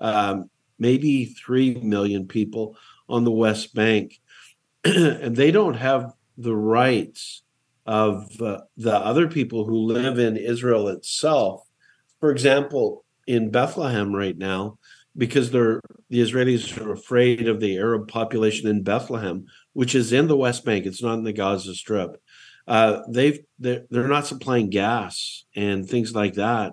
um, 0.00 0.50
maybe 0.78 1.26
3 1.26 1.74
million 1.76 2.26
people 2.26 2.76
on 3.08 3.24
the 3.24 3.30
West 3.30 3.74
Bank. 3.74 4.20
and 5.24 5.34
they 5.34 5.50
don't 5.50 5.74
have 5.74 6.12
the 6.36 6.54
rights 6.54 7.42
of 7.86 8.40
uh, 8.40 8.60
the 8.76 8.94
other 8.94 9.28
people 9.28 9.64
who 9.64 9.76
live 9.76 10.18
in 10.18 10.36
Israel 10.36 10.88
itself. 10.88 11.62
For 12.20 12.30
example, 12.30 13.04
in 13.26 13.50
Bethlehem 13.50 14.14
right 14.14 14.36
now, 14.36 14.78
because 15.16 15.50
they're 15.50 15.80
the 16.10 16.20
Israelis 16.20 16.80
are 16.80 16.92
afraid 16.92 17.48
of 17.48 17.60
the 17.60 17.76
Arab 17.78 18.08
population 18.08 18.68
in 18.68 18.82
Bethlehem, 18.82 19.46
which 19.72 19.94
is 19.94 20.12
in 20.12 20.26
the 20.26 20.36
West 20.36 20.64
Bank. 20.64 20.86
It's 20.86 21.02
not 21.02 21.18
in 21.18 21.24
the 21.24 21.32
Gaza 21.32 21.74
Strip. 21.74 22.20
Uh, 22.66 23.02
they've 23.08 23.40
they're, 23.58 23.84
they're 23.90 24.08
not 24.08 24.26
supplying 24.26 24.70
gas 24.70 25.44
and 25.54 25.88
things 25.88 26.14
like 26.14 26.34
that 26.34 26.72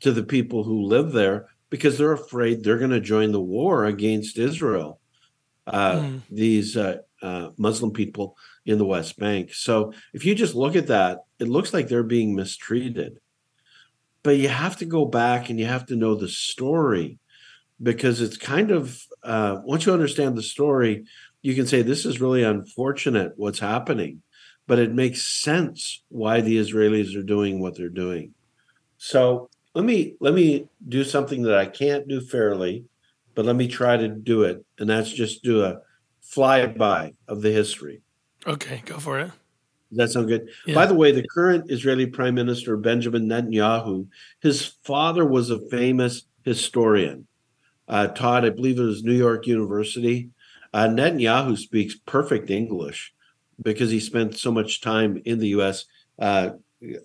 to 0.00 0.12
the 0.12 0.22
people 0.22 0.64
who 0.64 0.82
live 0.82 1.12
there 1.12 1.48
because 1.70 1.96
they're 1.96 2.12
afraid 2.12 2.62
they're 2.62 2.78
going 2.78 2.90
to 2.90 3.00
join 3.00 3.32
the 3.32 3.40
war 3.40 3.84
against 3.86 4.38
Israel. 4.38 5.00
Uh, 5.66 5.92
mm. 5.92 6.20
These 6.30 6.76
uh, 6.76 6.98
uh, 7.22 7.50
Muslim 7.56 7.92
people 7.92 8.36
in 8.66 8.78
the 8.78 8.84
West 8.84 9.18
Bank. 9.18 9.54
So 9.54 9.92
if 10.12 10.24
you 10.24 10.34
just 10.34 10.54
look 10.54 10.76
at 10.76 10.88
that, 10.88 11.24
it 11.38 11.48
looks 11.48 11.72
like 11.72 11.88
they're 11.88 12.02
being 12.02 12.34
mistreated. 12.34 13.18
But 14.22 14.36
you 14.36 14.48
have 14.48 14.76
to 14.78 14.84
go 14.84 15.04
back 15.04 15.50
and 15.50 15.58
you 15.58 15.66
have 15.66 15.86
to 15.86 15.96
know 15.96 16.14
the 16.14 16.28
story 16.28 17.18
because 17.82 18.20
it's 18.20 18.36
kind 18.36 18.70
of 18.70 19.02
uh, 19.24 19.60
once 19.64 19.86
you 19.86 19.92
understand 19.92 20.36
the 20.36 20.42
story, 20.42 21.04
you 21.42 21.54
can 21.54 21.66
say 21.66 21.82
this 21.82 22.06
is 22.06 22.20
really 22.20 22.44
unfortunate 22.44 23.32
what's 23.36 23.58
happening, 23.58 24.22
but 24.66 24.78
it 24.78 24.94
makes 24.94 25.26
sense 25.26 26.02
why 26.08 26.40
the 26.40 26.56
Israelis 26.58 27.16
are 27.16 27.24
doing 27.24 27.60
what 27.60 27.76
they're 27.76 27.88
doing. 27.88 28.34
So 28.98 29.50
let 29.74 29.84
me 29.84 30.14
let 30.20 30.34
me 30.34 30.68
do 30.88 31.02
something 31.02 31.42
that 31.42 31.58
I 31.58 31.66
can't 31.66 32.06
do 32.06 32.20
fairly, 32.20 32.84
but 33.34 33.44
let 33.44 33.56
me 33.56 33.66
try 33.66 33.96
to 33.96 34.08
do 34.08 34.42
it, 34.42 34.64
and 34.78 34.88
that's 34.88 35.10
just 35.10 35.42
do 35.42 35.64
a 35.64 35.80
flyby 36.34 37.14
of 37.28 37.42
the 37.42 37.50
history. 37.50 38.02
Okay, 38.46 38.82
go 38.84 38.98
for 38.98 39.20
it. 39.20 39.30
Does 39.90 39.98
that 39.98 40.10
sound 40.10 40.28
good? 40.28 40.48
Yeah. 40.66 40.74
By 40.74 40.86
the 40.86 40.94
way, 40.94 41.12
the 41.12 41.26
current 41.28 41.70
Israeli 41.70 42.06
Prime 42.06 42.34
Minister 42.34 42.76
Benjamin 42.76 43.28
Netanyahu, 43.28 44.08
his 44.40 44.64
father 44.84 45.24
was 45.26 45.50
a 45.50 45.60
famous 45.68 46.22
historian 46.44 47.26
uh, 47.88 48.08
taught, 48.08 48.44
I 48.44 48.50
believe 48.50 48.78
it 48.78 48.84
was 48.84 49.04
New 49.04 49.12
York 49.12 49.46
University. 49.46 50.30
Uh, 50.72 50.88
Netanyahu 50.88 51.58
speaks 51.58 51.94
perfect 51.94 52.48
English 52.50 53.12
because 53.62 53.90
he 53.90 54.00
spent 54.00 54.38
so 54.38 54.50
much 54.50 54.80
time 54.80 55.20
in 55.26 55.38
the 55.38 55.48
U.S. 55.48 55.84
Uh, 56.18 56.50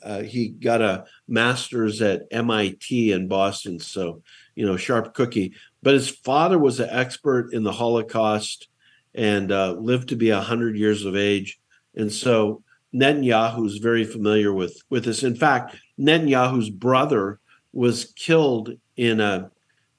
uh, 0.02 0.22
he 0.22 0.48
got 0.48 0.82
a 0.82 1.06
master's 1.28 2.02
at 2.02 2.24
MIT 2.32 3.12
in 3.12 3.28
Boston, 3.28 3.80
so 3.80 4.24
you 4.56 4.66
know, 4.66 4.78
sharp 4.78 5.14
cookie. 5.14 5.54
But 5.84 5.94
his 5.94 6.10
father 6.10 6.58
was 6.58 6.80
an 6.80 6.90
expert 6.90 7.54
in 7.54 7.64
the 7.64 7.74
Holocaust 7.74 8.70
and 9.16 9.52
uh, 9.52 9.74
lived 9.74 10.10
to 10.10 10.16
be 10.16 10.30
hundred 10.30 10.78
years 10.78 11.06
of 11.06 11.16
age, 11.16 11.60
and 11.96 12.12
so 12.12 12.64
Netanyahu 12.94 13.66
is 13.66 13.78
very 13.78 14.04
familiar 14.04 14.54
with 14.54 14.82
with 14.90 15.06
this. 15.06 15.24
In 15.24 15.36
fact, 15.36 15.76
Netanyahu's 16.00 16.70
brother 16.70 17.40
was 17.74 18.14
killed 18.16 18.72
in 18.96 19.20
a 19.20 19.52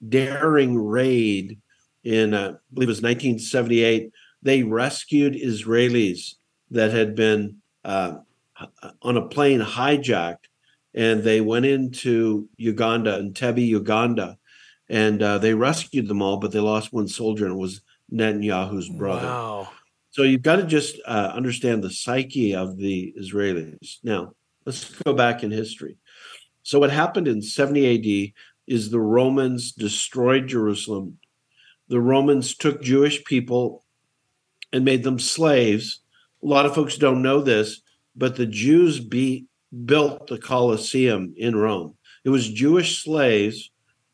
daring 0.06 0.76
raid 0.76 1.58
in, 2.04 2.34
uh, 2.34 2.52
I 2.54 2.74
believe 2.74 2.88
it 2.88 2.96
was 2.96 3.02
1978. 3.02 4.12
They 4.42 4.62
rescued 4.62 5.34
Israelis 5.34 6.34
that 6.70 6.92
had 6.92 7.14
been 7.14 7.56
uh, 7.84 8.18
on 9.02 9.16
a 9.16 9.26
plane 9.26 9.60
hijacked, 9.60 10.46
and 10.94 11.22
they 11.22 11.40
went 11.40 11.66
into 11.66 12.48
Uganda, 12.56 13.18
Entebbe, 13.18 13.66
Uganda, 13.66 14.38
and 14.88 15.22
uh, 15.22 15.38
they 15.38 15.54
rescued 15.54 16.08
them 16.08 16.22
all, 16.22 16.38
but 16.38 16.50
they 16.52 16.60
lost 16.60 16.92
one 16.92 17.08
soldier, 17.08 17.44
and 17.44 17.54
it 17.54 17.58
was 17.58 17.82
Netanyahu's 18.12 18.88
brother. 18.88 19.26
Wow. 19.26 19.68
So 20.10 20.22
you've 20.22 20.42
got 20.42 20.56
to 20.56 20.64
just 20.64 20.98
uh, 21.06 21.32
understand 21.34 21.82
the 21.82 21.90
psyche 21.90 22.54
of 22.54 22.76
the 22.76 23.14
Israelis. 23.20 23.98
Now, 24.02 24.32
let's 24.64 24.90
go 25.02 25.12
back 25.12 25.42
in 25.42 25.50
history. 25.50 25.96
So, 26.62 26.78
what 26.78 26.90
happened 26.90 27.28
in 27.28 27.40
70 27.40 28.32
AD, 28.32 28.32
is 28.68 28.90
the 28.90 29.00
Romans 29.00 29.72
destroyed 29.72 30.46
Jerusalem. 30.46 31.18
The 31.88 32.00
Romans 32.00 32.54
took 32.54 32.82
Jewish 32.82 33.24
people 33.24 33.84
and 34.72 34.84
made 34.84 35.02
them 35.02 35.18
slaves. 35.18 36.00
A 36.42 36.46
lot 36.46 36.66
of 36.66 36.74
folks 36.74 36.98
don't 36.98 37.22
know 37.22 37.40
this, 37.40 37.80
but 38.14 38.36
the 38.36 38.46
Jews 38.46 39.00
be, 39.00 39.46
built 39.86 40.26
the 40.26 40.38
Colosseum 40.38 41.32
in 41.36 41.56
Rome. 41.56 41.94
It 42.24 42.28
was 42.28 42.48
Jewish 42.48 43.02
slaves 43.02 43.70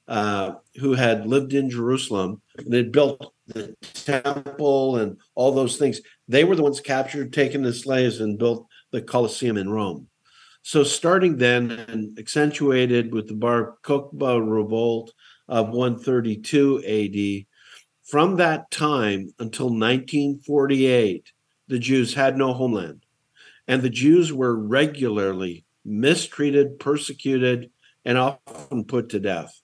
uh, 0.06 0.52
who 0.76 0.94
had 0.94 1.26
lived 1.26 1.52
in 1.52 1.68
Jerusalem 1.68 2.40
and 2.56 2.72
had 2.72 2.92
built 2.92 3.33
the 3.46 3.74
temple 3.82 4.96
and 4.96 5.18
all 5.34 5.52
those 5.52 5.76
things. 5.76 6.00
They 6.28 6.44
were 6.44 6.56
the 6.56 6.62
ones 6.62 6.80
captured, 6.80 7.32
taken 7.32 7.64
as 7.64 7.80
slaves, 7.80 8.20
and 8.20 8.38
built 8.38 8.66
the 8.90 9.02
Colosseum 9.02 9.56
in 9.56 9.70
Rome. 9.70 10.08
So, 10.62 10.82
starting 10.82 11.36
then 11.36 11.70
and 11.70 12.18
accentuated 12.18 13.12
with 13.12 13.28
the 13.28 13.34
Bar 13.34 13.76
Kokhba 13.82 14.40
revolt 14.40 15.12
of 15.46 15.68
132 15.68 16.82
AD, 16.86 17.46
from 18.02 18.36
that 18.36 18.70
time 18.70 19.32
until 19.38 19.66
1948, 19.66 21.32
the 21.68 21.78
Jews 21.78 22.14
had 22.14 22.36
no 22.36 22.52
homeland. 22.52 23.04
And 23.66 23.82
the 23.82 23.90
Jews 23.90 24.32
were 24.32 24.54
regularly 24.54 25.64
mistreated, 25.84 26.78
persecuted, 26.78 27.70
and 28.04 28.18
often 28.18 28.84
put 28.84 29.10
to 29.10 29.20
death. 29.20 29.60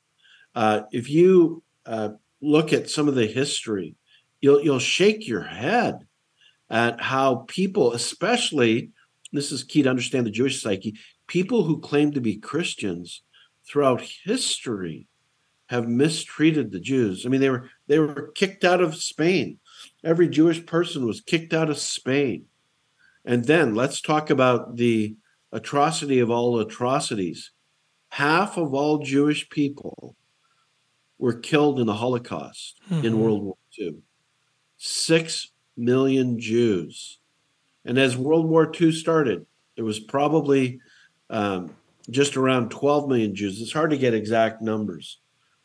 Uh, 0.54 0.82
if 0.90 1.10
you 1.10 1.62
uh, 1.87 2.10
look 2.40 2.73
at 2.73 2.90
some 2.90 3.09
of 3.09 3.14
the 3.14 3.26
history, 3.26 3.97
you'll, 4.40 4.62
you'll 4.62 4.78
shake 4.78 5.26
your 5.26 5.42
head 5.42 6.06
at 6.68 7.00
how 7.00 7.44
people, 7.49 7.92
especially 7.92 8.90
this 9.32 9.52
is 9.52 9.64
key 9.64 9.82
to 9.82 9.90
understand 9.90 10.26
the 10.26 10.30
Jewish 10.30 10.62
psyche. 10.62 10.97
People 11.26 11.64
who 11.64 11.80
claim 11.80 12.12
to 12.12 12.20
be 12.20 12.37
Christians 12.37 13.23
throughout 13.66 14.00
history 14.00 15.06
have 15.68 15.88
mistreated 15.88 16.73
the 16.73 16.80
Jews. 16.80 17.25
I 17.25 17.28
mean, 17.28 17.40
they 17.40 17.50
were 17.50 17.70
they 17.87 18.00
were 18.00 18.32
kicked 18.35 18.64
out 18.64 18.80
of 18.80 18.97
Spain. 18.97 19.61
Every 20.02 20.28
Jewish 20.28 20.66
person 20.66 21.06
was 21.06 21.20
kicked 21.20 21.54
out 21.54 21.70
of 21.70 21.78
Spain. 21.78 22.47
And 23.25 23.44
then 23.44 23.75
let's 23.75 24.00
talk 24.00 24.30
about 24.30 24.76
the 24.76 25.16
atrocity 25.52 26.18
of 26.18 26.30
all 26.30 26.59
atrocities. 26.59 27.52
Half 28.09 28.56
of 28.56 28.75
all 28.75 28.99
Jewish 28.99 29.49
people 29.49 30.16
were 31.20 31.34
killed 31.34 31.78
in 31.78 31.86
the 31.86 31.94
Holocaust 31.94 32.80
mm-hmm. 32.90 33.06
in 33.06 33.20
World 33.20 33.42
War 33.42 33.56
II. 33.78 33.96
Six 34.76 35.52
million 35.76 36.40
Jews 36.40 37.20
and 37.84 37.98
as 37.98 38.16
World 38.16 38.46
War 38.46 38.70
II 38.78 38.92
started, 38.92 39.46
there 39.76 39.84
was 39.84 40.00
probably 40.00 40.80
um, 41.30 41.74
just 42.10 42.36
around 42.36 42.70
12 42.70 43.08
million 43.08 43.34
Jews. 43.34 43.60
It's 43.60 43.72
hard 43.72 43.90
to 43.90 43.98
get 43.98 44.14
exact 44.14 44.60
numbers, 44.60 45.20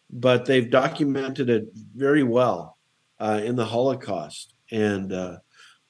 but 0.10 0.46
they've 0.46 0.70
documented 0.70 1.50
it 1.50 1.66
very 1.74 2.24
well 2.24 2.78
uh, 3.20 3.42
in 3.44 3.56
the 3.56 3.66
Holocaust. 3.66 4.54
And 4.72 5.12
uh, 5.12 5.38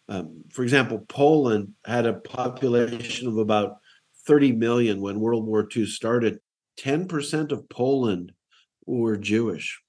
um, 0.10 0.43
for 0.51 0.63
example, 0.63 1.05
Poland 1.07 1.74
had 1.86 2.05
a 2.05 2.13
population 2.13 3.27
of 3.27 3.38
about 3.38 3.77
30 4.25 4.53
million 4.53 5.01
when 5.01 5.19
World 5.19 5.45
War 5.45 5.67
II 5.75 5.86
started. 5.86 6.39
10% 6.79 7.51
of 7.51 7.69
Poland 7.69 8.34
were 8.86 9.18
Jewish. 9.18 9.82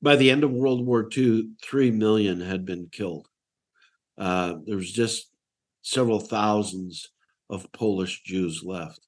By 0.00 0.16
the 0.16 0.30
end 0.30 0.44
of 0.44 0.50
World 0.50 0.84
War 0.84 1.08
II, 1.16 1.50
3 1.62 1.90
million 1.92 2.40
had 2.40 2.64
been 2.64 2.88
killed. 2.90 3.28
Uh, 4.18 4.56
there 4.66 4.76
was 4.76 4.92
just 4.92 5.30
several 5.82 6.20
thousands 6.20 7.10
of 7.48 7.70
Polish 7.72 8.22
Jews 8.22 8.62
left. 8.64 9.00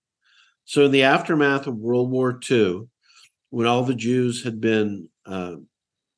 So, 0.64 0.84
in 0.84 0.92
the 0.92 1.02
aftermath 1.02 1.66
of 1.66 1.76
World 1.76 2.10
War 2.10 2.38
II, 2.50 2.88
when 3.50 3.66
all 3.66 3.84
the 3.84 3.94
Jews 3.94 4.44
had 4.44 4.60
been 4.60 5.08
uh, 5.26 5.56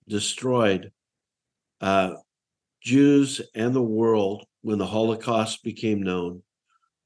destroyed, 0.09 0.93
uh, 1.81 2.15
Jews 2.81 3.41
and 3.55 3.75
the 3.75 3.83
world, 3.83 4.47
when 4.63 4.79
the 4.79 4.87
Holocaust 4.87 5.65
became 5.65 6.03
known, 6.03 6.43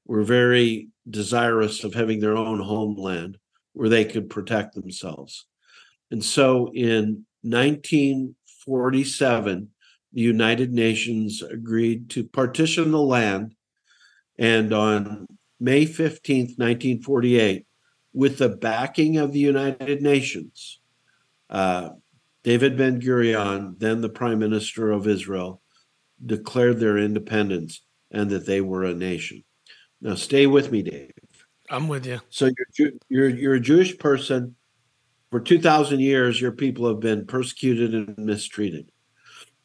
were 0.07 0.23
very 0.23 0.89
desirous 1.09 1.85
of 1.85 1.95
having 1.95 2.21
their 2.21 2.37
own 2.37 2.61
homeland 2.61 3.39
where 3.73 3.89
they 3.89 4.05
could 4.05 4.29
protect 4.29 4.75
themselves. 4.75 5.47
And 6.11 6.25
so 6.25 6.73
in 6.75 7.25
1947, 7.43 9.69
the 10.13 10.21
United 10.21 10.73
Nations 10.73 11.41
agreed 11.43 12.11
to 12.11 12.25
partition 12.25 12.91
the 12.91 13.01
land. 13.01 13.55
And 14.39 14.73
on 14.73 15.27
May 15.61 15.87
15th, 15.87 16.59
1948, 16.59 17.65
with 18.13 18.39
the 18.39 18.49
backing 18.49 19.19
of 19.19 19.33
the 19.33 19.39
United 19.39 20.03
Nations, 20.03 20.81
uh, 21.49 21.91
David 22.43 22.77
Ben 22.77 23.01
Gurion, 23.01 23.79
then 23.79 24.01
the 24.01 24.09
prime 24.09 24.41
minister 24.41 24.91
of 24.91 25.07
Israel, 25.07 25.63
declared 26.25 26.81
their 26.81 26.99
independence 26.99 27.83
and 28.11 28.31
that 28.31 28.47
they 28.47 28.61
were 28.61 28.85
a 28.85 28.95
nation. 28.95 29.45
Now, 30.01 30.15
stay 30.15 30.47
with 30.47 30.73
me, 30.73 30.83
Dave. 30.83 31.13
I'm 31.69 31.87
with 31.87 32.07
you. 32.07 32.21
So 32.31 32.51
you're 32.77 32.93
you're 33.09 33.29
you're 33.29 33.55
a 33.55 33.61
Jewish 33.61 33.97
person. 33.99 34.57
For 35.31 35.41
two 35.41 35.61
thousand 35.61 36.01
years, 36.01 36.41
your 36.41 36.53
people 36.53 36.89
have 36.89 37.01
been 37.01 37.27
persecuted 37.27 37.95
and 37.95 38.17
mistreated. 38.19 38.91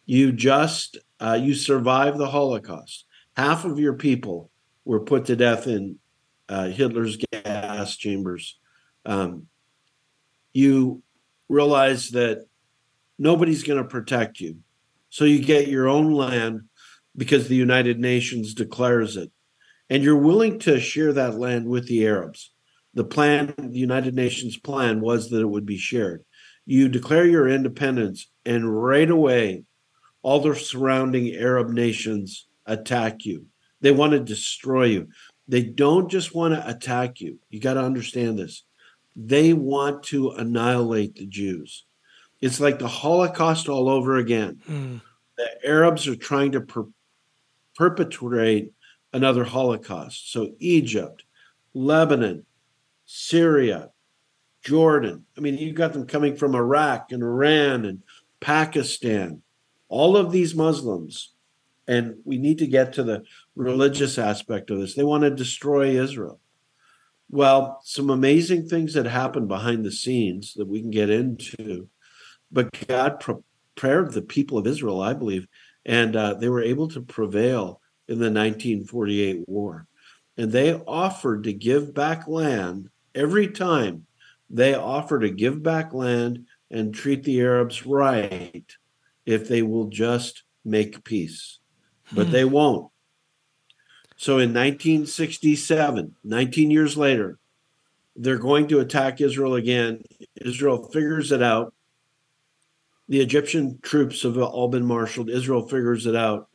You 0.05 0.31
just 0.31 0.97
uh, 1.19 1.39
you 1.41 1.55
survived 1.55 2.17
the 2.17 2.27
Holocaust. 2.27 3.05
Half 3.35 3.65
of 3.65 3.79
your 3.79 3.93
people 3.93 4.51
were 4.85 4.99
put 4.99 5.25
to 5.25 5.35
death 5.35 5.67
in 5.67 5.97
uh, 6.47 6.69
Hitler's 6.69 7.17
gas 7.17 7.97
chambers. 7.97 8.59
Um, 9.05 9.47
you 10.53 11.01
realize 11.49 12.11
that 12.11 12.45
nobody's 13.17 13.63
going 13.63 13.81
to 13.81 13.89
protect 13.89 14.39
you, 14.39 14.57
so 15.09 15.25
you 15.25 15.43
get 15.43 15.67
your 15.67 15.87
own 15.87 16.11
land 16.11 16.61
because 17.17 17.47
the 17.47 17.55
United 17.55 17.99
Nations 17.99 18.53
declares 18.53 19.17
it 19.17 19.31
and 19.89 20.03
you're 20.03 20.17
willing 20.17 20.59
to 20.59 20.79
share 20.79 21.13
that 21.13 21.37
land 21.37 21.67
with 21.67 21.87
the 21.87 22.05
Arabs. 22.05 22.51
The 22.95 23.03
plan, 23.03 23.53
the 23.57 23.77
United 23.77 24.15
Nations 24.15 24.57
plan, 24.57 25.01
was 25.01 25.29
that 25.29 25.41
it 25.41 25.49
would 25.49 25.65
be 25.65 25.77
shared. 25.77 26.23
You 26.65 26.89
declare 26.89 27.25
your 27.25 27.47
independence, 27.47 28.31
and 28.45 28.81
right 28.83 29.09
away, 29.09 29.63
all 30.23 30.39
the 30.39 30.55
surrounding 30.55 31.35
Arab 31.35 31.69
nations 31.69 32.47
attack 32.65 33.25
you. 33.25 33.45
They 33.81 33.91
want 33.91 34.13
to 34.13 34.19
destroy 34.19 34.85
you. 34.85 35.09
They 35.47 35.61
don't 35.61 36.09
just 36.09 36.33
want 36.33 36.55
to 36.55 36.67
attack 36.67 37.21
you. 37.21 37.37
You 37.49 37.59
got 37.59 37.75
to 37.75 37.83
understand 37.83 38.39
this. 38.39 38.63
They 39.15 39.53
want 39.53 40.03
to 40.03 40.31
annihilate 40.31 41.15
the 41.15 41.27
Jews. 41.27 41.85
It's 42.41 42.59
like 42.59 42.79
the 42.79 42.87
Holocaust 42.87 43.69
all 43.69 43.87
over 43.89 44.17
again. 44.17 44.59
Mm. 44.67 45.01
The 45.37 45.67
Arabs 45.67 46.07
are 46.07 46.15
trying 46.15 46.53
to 46.53 46.61
per- 46.61 46.87
perpetrate 47.75 48.71
another 49.13 49.43
Holocaust. 49.43 50.31
So 50.31 50.53
Egypt, 50.59 51.23
Lebanon, 51.73 52.45
Syria, 53.05 53.89
Jordan. 54.63 55.25
I 55.37 55.41
mean, 55.41 55.57
you've 55.57 55.75
got 55.75 55.93
them 55.93 56.07
coming 56.07 56.35
from 56.35 56.55
Iraq 56.55 57.11
and 57.11 57.23
Iran 57.23 57.85
and 57.85 58.01
Pakistan. 58.39 59.41
All 59.87 60.17
of 60.17 60.31
these 60.31 60.55
Muslims, 60.55 61.33
and 61.87 62.15
we 62.25 62.37
need 62.37 62.57
to 62.57 62.67
get 62.67 62.93
to 62.93 63.03
the 63.03 63.23
religious 63.55 64.17
aspect 64.17 64.71
of 64.71 64.79
this. 64.79 64.95
They 64.95 65.03
want 65.03 65.23
to 65.23 65.29
destroy 65.29 65.89
Israel. 66.01 66.39
Well, 67.29 67.79
some 67.83 68.09
amazing 68.09 68.67
things 68.67 68.93
that 68.93 69.05
happened 69.05 69.47
behind 69.47 69.83
the 69.83 69.91
scenes 69.91 70.53
that 70.55 70.67
we 70.67 70.81
can 70.81 70.91
get 70.91 71.09
into, 71.09 71.89
but 72.51 72.87
God 72.87 73.19
prepared 73.19 74.13
the 74.13 74.21
people 74.21 74.57
of 74.57 74.67
Israel, 74.67 75.01
I 75.01 75.13
believe, 75.13 75.47
and 75.85 76.15
uh, 76.15 76.33
they 76.35 76.49
were 76.49 76.61
able 76.61 76.87
to 76.89 77.01
prevail 77.01 77.81
in 78.07 78.19
the 78.19 78.31
1948 78.31 79.47
war. 79.47 79.87
And 80.37 80.51
they 80.51 80.73
offered 80.73 81.43
to 81.43 81.53
give 81.53 81.93
back 81.93 82.27
land 82.27 82.89
every 83.15 83.47
time 83.47 84.05
they 84.49 84.75
offer 84.75 85.19
to 85.19 85.29
give 85.29 85.63
back 85.63 85.93
land 85.93 86.45
and 86.69 86.93
treat 86.93 87.23
the 87.23 87.41
Arabs 87.41 87.85
right 87.85 88.65
if 89.25 89.47
they 89.47 89.61
will 89.61 89.87
just 89.87 90.43
make 90.63 91.03
peace. 91.03 91.59
But 92.11 92.27
hmm. 92.27 92.31
they 92.31 92.45
won't. 92.45 92.91
So 94.17 94.33
in 94.33 94.53
1967, 94.53 96.15
19 96.23 96.71
years 96.71 96.95
later, 96.95 97.39
they're 98.15 98.37
going 98.37 98.67
to 98.67 98.79
attack 98.79 99.19
Israel 99.19 99.55
again. 99.55 100.03
Israel 100.35 100.83
figures 100.83 101.31
it 101.31 101.41
out. 101.41 101.73
The 103.09 103.21
Egyptian 103.21 103.79
troops 103.81 104.23
have 104.23 104.37
all 104.37 104.69
been 104.69 104.85
marshaled. 104.85 105.29
Israel 105.29 105.67
figures 105.67 106.05
it 106.05 106.15
out 106.15 106.47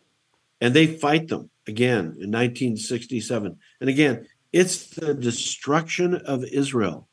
and 0.60 0.74
they 0.74 0.86
fight 0.86 1.28
them 1.28 1.50
again 1.66 2.16
in 2.18 2.30
1967. 2.30 3.58
And 3.80 3.90
again, 3.90 4.26
it's 4.52 4.88
the 4.88 5.14
destruction 5.14 6.14
of 6.14 6.44
Israel 6.44 7.08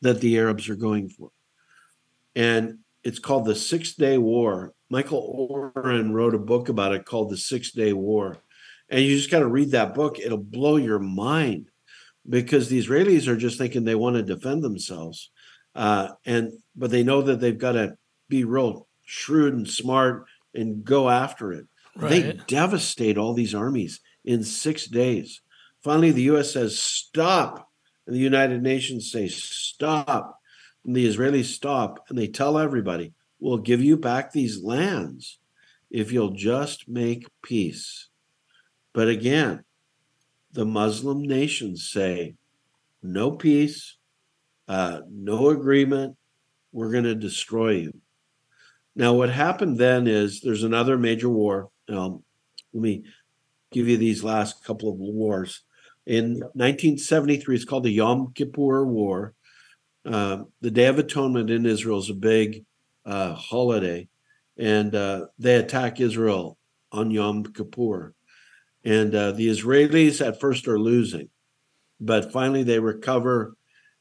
that 0.00 0.20
the 0.20 0.38
Arabs 0.38 0.68
are 0.68 0.76
going 0.76 1.08
for. 1.08 1.30
And 2.34 2.78
it's 3.04 3.18
called 3.18 3.46
the 3.46 3.54
Six 3.54 3.94
Day 3.94 4.18
War. 4.18 4.74
Michael 4.90 5.72
Oren 5.74 6.12
wrote 6.12 6.34
a 6.34 6.38
book 6.38 6.68
about 6.68 6.92
it 6.92 7.04
called 7.04 7.30
The 7.30 7.36
Six 7.36 7.72
Day 7.72 7.92
War. 7.92 8.38
And 8.88 9.00
you 9.00 9.16
just 9.16 9.30
got 9.30 9.40
to 9.40 9.48
read 9.48 9.70
that 9.70 9.94
book. 9.94 10.18
It'll 10.18 10.38
blow 10.38 10.76
your 10.76 10.98
mind 10.98 11.70
because 12.28 12.68
the 12.68 12.78
Israelis 12.78 13.26
are 13.26 13.36
just 13.36 13.58
thinking 13.58 13.84
they 13.84 13.94
want 13.94 14.16
to 14.16 14.22
defend 14.22 14.62
themselves. 14.62 15.30
Uh, 15.74 16.08
and 16.26 16.52
but 16.76 16.90
they 16.90 17.02
know 17.02 17.22
that 17.22 17.40
they've 17.40 17.58
got 17.58 17.72
to 17.72 17.96
be 18.28 18.44
real 18.44 18.86
shrewd 19.04 19.54
and 19.54 19.68
smart 19.68 20.26
and 20.54 20.84
go 20.84 21.08
after 21.08 21.52
it. 21.52 21.66
Right. 21.96 22.10
They 22.10 22.40
devastate 22.46 23.18
all 23.18 23.34
these 23.34 23.54
armies 23.54 24.00
in 24.24 24.44
six 24.44 24.86
days. 24.86 25.40
Finally, 25.82 26.12
the 26.12 26.22
U.S. 26.22 26.52
says, 26.52 26.78
stop. 26.78 27.68
And 28.06 28.14
the 28.16 28.20
United 28.20 28.62
Nations 28.62 29.10
say, 29.10 29.28
stop. 29.28 30.38
And 30.84 30.94
the 30.94 31.06
Israelis 31.06 31.46
stop. 31.46 32.04
And 32.08 32.18
they 32.18 32.28
tell 32.28 32.58
everybody, 32.58 33.12
we'll 33.40 33.58
give 33.58 33.80
you 33.80 33.96
back 33.96 34.32
these 34.32 34.62
lands 34.62 35.38
if 35.90 36.12
you'll 36.12 36.30
just 36.30 36.88
make 36.88 37.26
peace. 37.42 38.08
But 38.92 39.08
again, 39.08 39.64
the 40.52 40.64
Muslim 40.64 41.22
nations 41.22 41.88
say, 41.90 42.34
no 43.02 43.32
peace, 43.32 43.96
uh, 44.68 45.00
no 45.10 45.50
agreement, 45.50 46.16
we're 46.72 46.92
going 46.92 47.04
to 47.04 47.14
destroy 47.14 47.70
you. 47.70 47.92
Now, 48.94 49.14
what 49.14 49.30
happened 49.30 49.78
then 49.78 50.06
is 50.06 50.40
there's 50.40 50.62
another 50.62 50.98
major 50.98 51.28
war 51.28 51.70
um, 51.88 52.22
let 52.72 52.82
me 52.82 53.04
give 53.70 53.88
you 53.88 53.96
these 53.96 54.24
last 54.24 54.64
couple 54.64 54.88
of 54.88 54.96
wars. 54.96 55.62
In 56.06 56.40
1973, 56.54 57.54
it's 57.54 57.64
called 57.64 57.84
the 57.84 57.90
Yom 57.90 58.32
Kippur 58.34 58.84
War. 58.84 59.34
Uh, 60.04 60.44
the 60.60 60.70
Day 60.70 60.86
of 60.86 60.98
Atonement 60.98 61.48
in 61.48 61.64
Israel 61.64 61.98
is 61.98 62.10
a 62.10 62.14
big 62.14 62.64
uh, 63.06 63.34
holiday, 63.34 64.08
and 64.58 64.94
uh, 64.94 65.26
they 65.38 65.56
attack 65.56 66.00
Israel 66.00 66.58
on 66.90 67.12
Yom 67.12 67.44
Kippur. 67.44 68.14
And 68.84 69.14
uh, 69.14 69.32
the 69.32 69.48
Israelis 69.48 70.26
at 70.26 70.40
first 70.40 70.66
are 70.66 70.78
losing, 70.78 71.28
but 72.00 72.32
finally 72.32 72.64
they 72.64 72.80
recover 72.80 73.54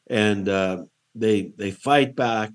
and 0.07 0.49
uh, 0.49 0.83
they 1.15 1.53
they 1.57 1.71
fight 1.71 2.15
back, 2.15 2.51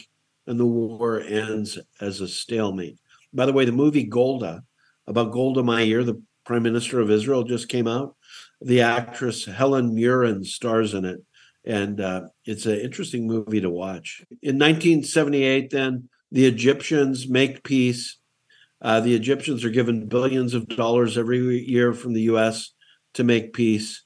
and 0.46 0.58
the 0.58 0.66
war 0.66 1.20
ends 1.20 1.78
as 2.00 2.20
a 2.20 2.28
stalemate. 2.28 2.98
By 3.32 3.46
the 3.46 3.52
way, 3.52 3.64
the 3.64 3.72
movie 3.72 4.04
Golda 4.04 4.62
about 5.06 5.32
Golda 5.32 5.62
Meir, 5.62 6.02
the 6.02 6.20
prime 6.44 6.64
minister 6.64 7.00
of 7.00 7.10
Israel, 7.10 7.44
just 7.44 7.68
came 7.68 7.86
out. 7.86 8.16
The 8.60 8.80
actress 8.80 9.44
Helen 9.44 9.94
Mirren 9.94 10.44
stars 10.44 10.94
in 10.94 11.04
it, 11.04 11.20
and 11.64 12.00
uh, 12.00 12.22
it's 12.44 12.66
an 12.66 12.80
interesting 12.80 13.26
movie 13.26 13.60
to 13.60 13.70
watch. 13.70 14.24
In 14.42 14.58
1978, 14.58 15.70
then 15.70 16.08
the 16.32 16.46
Egyptians 16.46 17.28
make 17.28 17.62
peace. 17.62 18.18
Uh, 18.80 19.00
the 19.00 19.14
Egyptians 19.14 19.64
are 19.64 19.70
given 19.70 20.06
billions 20.06 20.54
of 20.54 20.68
dollars 20.68 21.18
every 21.18 21.64
year 21.64 21.92
from 21.92 22.14
the 22.14 22.22
U.S. 22.22 22.72
to 23.14 23.24
make 23.24 23.52
peace. 23.52 24.04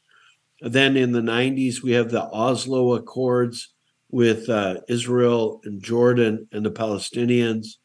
Then 0.61 0.97
in 0.97 1.13
the 1.13 1.21
90s, 1.21 1.83
we 1.83 1.93
have 1.93 2.11
the 2.11 2.23
Oslo 2.23 2.95
Accords 2.95 3.73
with 4.11 4.49
uh, 4.49 4.81
Israel 4.89 5.61
and 5.65 5.83
Jordan 5.83 6.49
and 6.53 6.65
the 6.65 6.71
Palestinians. 6.71 7.77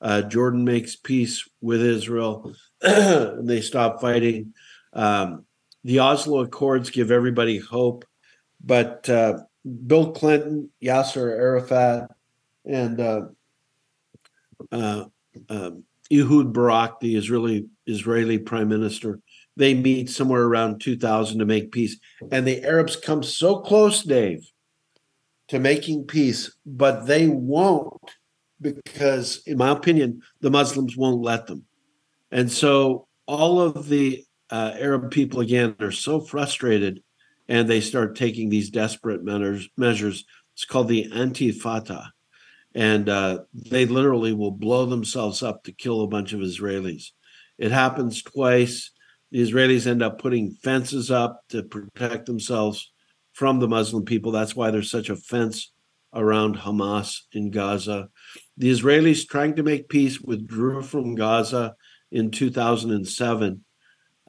Uh, 0.00 0.22
Jordan 0.22 0.64
makes 0.64 0.96
peace 0.96 1.46
with 1.60 1.82
Israel 1.82 2.52
and 2.82 3.48
they 3.48 3.60
stop 3.60 4.00
fighting. 4.00 4.54
Um, 4.92 5.44
the 5.84 5.98
Oslo 6.00 6.40
Accords 6.40 6.90
give 6.90 7.10
everybody 7.10 7.58
hope, 7.58 8.04
but 8.62 9.08
uh, 9.08 9.38
Bill 9.86 10.12
Clinton, 10.12 10.70
Yasser 10.82 11.30
Arafat, 11.30 12.10
and 12.64 13.00
uh, 13.00 13.22
uh, 14.72 15.04
um, 15.48 15.84
Ehud 16.12 16.52
Barak, 16.52 17.00
the 17.00 17.16
Israeli 17.16 17.66
Israeli 17.86 18.38
prime 18.38 18.68
minister, 18.68 19.20
they 19.56 19.74
meet 19.74 20.10
somewhere 20.10 20.42
around 20.42 20.80
2000 20.80 21.38
to 21.38 21.44
make 21.44 21.72
peace, 21.72 21.98
and 22.30 22.46
the 22.46 22.62
Arabs 22.64 22.96
come 22.96 23.22
so 23.22 23.60
close, 23.60 24.02
Dave, 24.02 24.46
to 25.48 25.58
making 25.58 26.04
peace, 26.04 26.54
but 26.64 27.06
they 27.06 27.28
won't 27.28 27.94
because, 28.60 29.42
in 29.46 29.56
my 29.56 29.70
opinion, 29.70 30.22
the 30.40 30.50
Muslims 30.50 30.96
won't 30.96 31.22
let 31.22 31.46
them. 31.46 31.64
And 32.30 32.50
so 32.50 33.08
all 33.26 33.60
of 33.60 33.88
the 33.88 34.24
uh, 34.50 34.72
Arab 34.78 35.10
people, 35.10 35.40
again, 35.40 35.76
are 35.80 35.92
so 35.92 36.20
frustrated 36.20 37.02
and 37.48 37.68
they 37.68 37.80
start 37.80 38.16
taking 38.16 38.48
these 38.48 38.70
desperate 38.70 39.22
measures. 39.24 40.24
It's 40.54 40.64
called 40.64 40.88
the 40.88 41.10
Intifada. 41.10 42.10
And 42.74 43.08
uh, 43.08 43.40
they 43.52 43.86
literally 43.86 44.32
will 44.32 44.52
blow 44.52 44.86
themselves 44.86 45.42
up 45.42 45.64
to 45.64 45.72
kill 45.72 46.02
a 46.02 46.06
bunch 46.06 46.32
of 46.32 46.40
Israelis. 46.40 47.10
It 47.58 47.72
happens 47.72 48.22
twice. 48.22 48.92
The 49.32 49.40
Israelis 49.40 49.88
end 49.88 50.02
up 50.02 50.20
putting 50.20 50.52
fences 50.62 51.10
up 51.10 51.42
to 51.48 51.64
protect 51.64 52.26
themselves 52.26 52.92
from 53.32 53.58
the 53.58 53.68
Muslim 53.68 54.04
people. 54.04 54.30
That's 54.30 54.54
why 54.54 54.70
there's 54.70 54.90
such 54.90 55.10
a 55.10 55.16
fence 55.16 55.72
around 56.14 56.56
Hamas 56.56 57.22
in 57.32 57.50
Gaza. 57.50 58.08
The 58.56 58.70
Israelis 58.70 59.26
trying 59.26 59.56
to 59.56 59.62
make 59.62 59.88
peace 59.88 60.20
withdrew 60.20 60.82
from 60.82 61.14
Gaza 61.16 61.74
in 62.12 62.30
2007. 62.30 63.64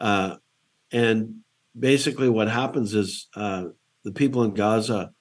Uh, 0.01 0.37
and 0.91 1.41
basically, 1.77 2.27
what 2.27 2.49
happens 2.49 2.95
is 2.95 3.27
uh, 3.35 3.65
the 4.03 4.11
people 4.11 4.43
in 4.43 4.53
Gaza 4.53 5.11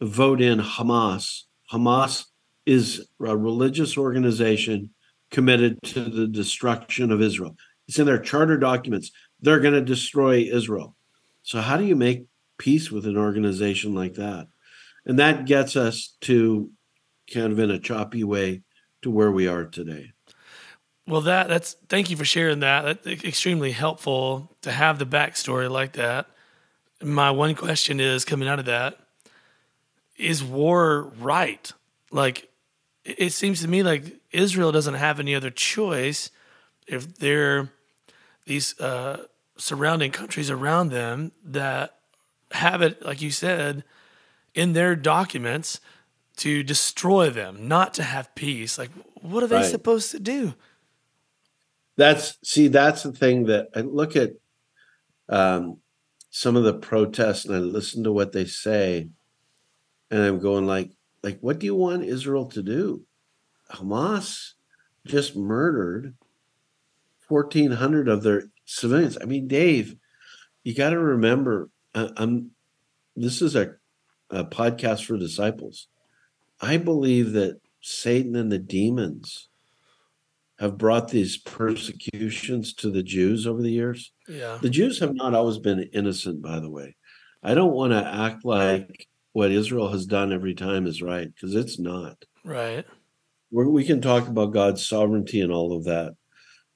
vote 0.00 0.40
in 0.40 0.58
Hamas. 0.58 1.42
Hamas 1.70 2.24
is 2.64 3.06
a 3.20 3.36
religious 3.36 3.98
organization 3.98 4.90
committed 5.30 5.78
to 5.82 6.04
the 6.04 6.26
destruction 6.26 7.12
of 7.12 7.20
Israel. 7.20 7.54
It's 7.86 7.98
in 7.98 8.06
their 8.06 8.18
charter 8.18 8.56
documents. 8.56 9.10
They're 9.40 9.60
going 9.60 9.74
to 9.74 9.82
destroy 9.82 10.48
Israel. 10.50 10.96
So, 11.42 11.60
how 11.60 11.76
do 11.76 11.84
you 11.84 11.96
make 11.96 12.24
peace 12.56 12.90
with 12.90 13.04
an 13.04 13.18
organization 13.18 13.94
like 13.94 14.14
that? 14.14 14.48
And 15.04 15.18
that 15.18 15.44
gets 15.44 15.76
us 15.76 16.16
to 16.22 16.70
kind 17.32 17.52
of 17.52 17.58
in 17.58 17.70
a 17.70 17.78
choppy 17.78 18.24
way 18.24 18.62
to 19.02 19.10
where 19.10 19.30
we 19.30 19.46
are 19.48 19.66
today. 19.66 20.12
Well, 21.06 21.20
that 21.22 21.48
that's 21.48 21.74
thank 21.88 22.10
you 22.10 22.16
for 22.16 22.24
sharing 22.24 22.60
that. 22.60 23.04
That's 23.04 23.24
extremely 23.24 23.72
helpful 23.72 24.50
to 24.62 24.72
have 24.72 24.98
the 24.98 25.06
backstory 25.06 25.70
like 25.70 25.92
that. 25.92 26.26
My 27.02 27.30
one 27.30 27.54
question 27.54 28.00
is 28.00 28.24
coming 28.24 28.48
out 28.48 28.58
of 28.58 28.64
that: 28.64 28.98
Is 30.16 30.42
war 30.42 31.12
right? 31.18 31.70
Like, 32.10 32.48
it 33.04 33.32
seems 33.32 33.60
to 33.60 33.68
me 33.68 33.82
like 33.82 34.04
Israel 34.30 34.72
doesn't 34.72 34.94
have 34.94 35.20
any 35.20 35.34
other 35.34 35.50
choice 35.50 36.30
if 36.86 37.16
they're 37.16 37.70
these 38.46 38.78
uh, 38.80 39.24
surrounding 39.56 40.10
countries 40.10 40.50
around 40.50 40.90
them 40.90 41.32
that 41.44 41.96
have 42.52 42.82
it, 42.82 43.04
like 43.04 43.20
you 43.20 43.30
said, 43.30 43.84
in 44.54 44.72
their 44.72 44.96
documents 44.96 45.80
to 46.36 46.62
destroy 46.62 47.30
them, 47.30 47.68
not 47.68 47.94
to 47.94 48.02
have 48.02 48.34
peace. 48.34 48.78
Like, 48.78 48.90
what 49.20 49.42
are 49.42 49.46
they 49.46 49.56
right. 49.56 49.70
supposed 49.70 50.10
to 50.12 50.20
do? 50.20 50.54
That's 51.96 52.38
see, 52.42 52.68
that's 52.68 53.02
the 53.02 53.12
thing 53.12 53.44
that 53.46 53.68
I 53.74 53.80
look 53.80 54.16
at 54.16 54.32
um, 55.28 55.78
some 56.30 56.56
of 56.56 56.64
the 56.64 56.74
protests 56.74 57.44
and 57.44 57.54
I 57.54 57.58
listen 57.58 58.02
to 58.04 58.12
what 58.12 58.32
they 58.32 58.44
say, 58.44 59.08
and 60.10 60.22
I'm 60.22 60.40
going 60.40 60.66
like, 60.66 60.90
like, 61.22 61.38
what 61.40 61.58
do 61.58 61.66
you 61.66 61.74
want 61.74 62.04
Israel 62.04 62.46
to 62.46 62.62
do? 62.62 63.02
Hamas 63.70 64.52
just 65.06 65.36
murdered 65.36 66.14
1,400 67.28 68.08
of 68.08 68.22
their 68.22 68.44
civilians. 68.64 69.16
I 69.20 69.24
mean, 69.24 69.48
Dave, 69.48 69.96
you 70.62 70.74
got 70.74 70.90
to 70.90 70.98
remember, 70.98 71.70
I, 71.94 72.10
I'm. 72.16 72.50
This 73.16 73.40
is 73.40 73.54
a, 73.54 73.76
a 74.28 74.44
podcast 74.44 75.04
for 75.04 75.16
disciples. 75.16 75.86
I 76.60 76.78
believe 76.78 77.32
that 77.32 77.60
Satan 77.80 78.34
and 78.34 78.50
the 78.50 78.58
demons 78.58 79.48
have 80.58 80.78
brought 80.78 81.08
these 81.08 81.36
persecutions 81.36 82.74
to 82.74 82.90
the 82.90 83.02
Jews 83.02 83.46
over 83.46 83.60
the 83.60 83.72
years. 83.72 84.12
Yeah. 84.28 84.58
The 84.60 84.70
Jews 84.70 85.00
have 85.00 85.14
not 85.14 85.34
always 85.34 85.58
been 85.58 85.88
innocent, 85.92 86.42
by 86.42 86.60
the 86.60 86.70
way. 86.70 86.96
I 87.42 87.54
don't 87.54 87.72
want 87.72 87.92
to 87.92 88.06
act 88.06 88.44
like 88.44 89.08
what 89.32 89.50
Israel 89.50 89.88
has 89.88 90.06
done 90.06 90.32
every 90.32 90.54
time 90.54 90.86
is 90.86 91.02
right 91.02 91.32
because 91.32 91.54
it's 91.54 91.78
not. 91.78 92.24
Right. 92.44 92.84
We're, 93.50 93.68
we 93.68 93.84
can 93.84 94.00
talk 94.00 94.28
about 94.28 94.52
God's 94.52 94.86
sovereignty 94.86 95.40
and 95.40 95.52
all 95.52 95.76
of 95.76 95.84
that, 95.84 96.14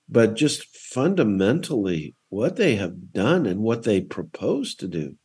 but 0.08 0.34
just 0.34 0.76
fundamentally, 0.76 2.14
what 2.30 2.56
they 2.56 2.76
have 2.76 3.12
done 3.12 3.46
and 3.46 3.60
what 3.60 3.84
they 3.84 4.00
propose 4.00 4.74
to 4.76 4.88
do, 4.88 5.16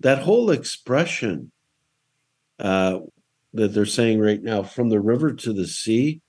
that 0.00 0.22
whole 0.22 0.50
expression 0.50 1.52
uh, 2.58 2.98
that 3.52 3.74
they're 3.74 3.86
saying 3.86 4.18
right 4.18 4.42
now, 4.42 4.62
from 4.62 4.88
the 4.88 5.00
river 5.00 5.32
to 5.32 5.52
the 5.52 5.66
sea, 5.66 6.20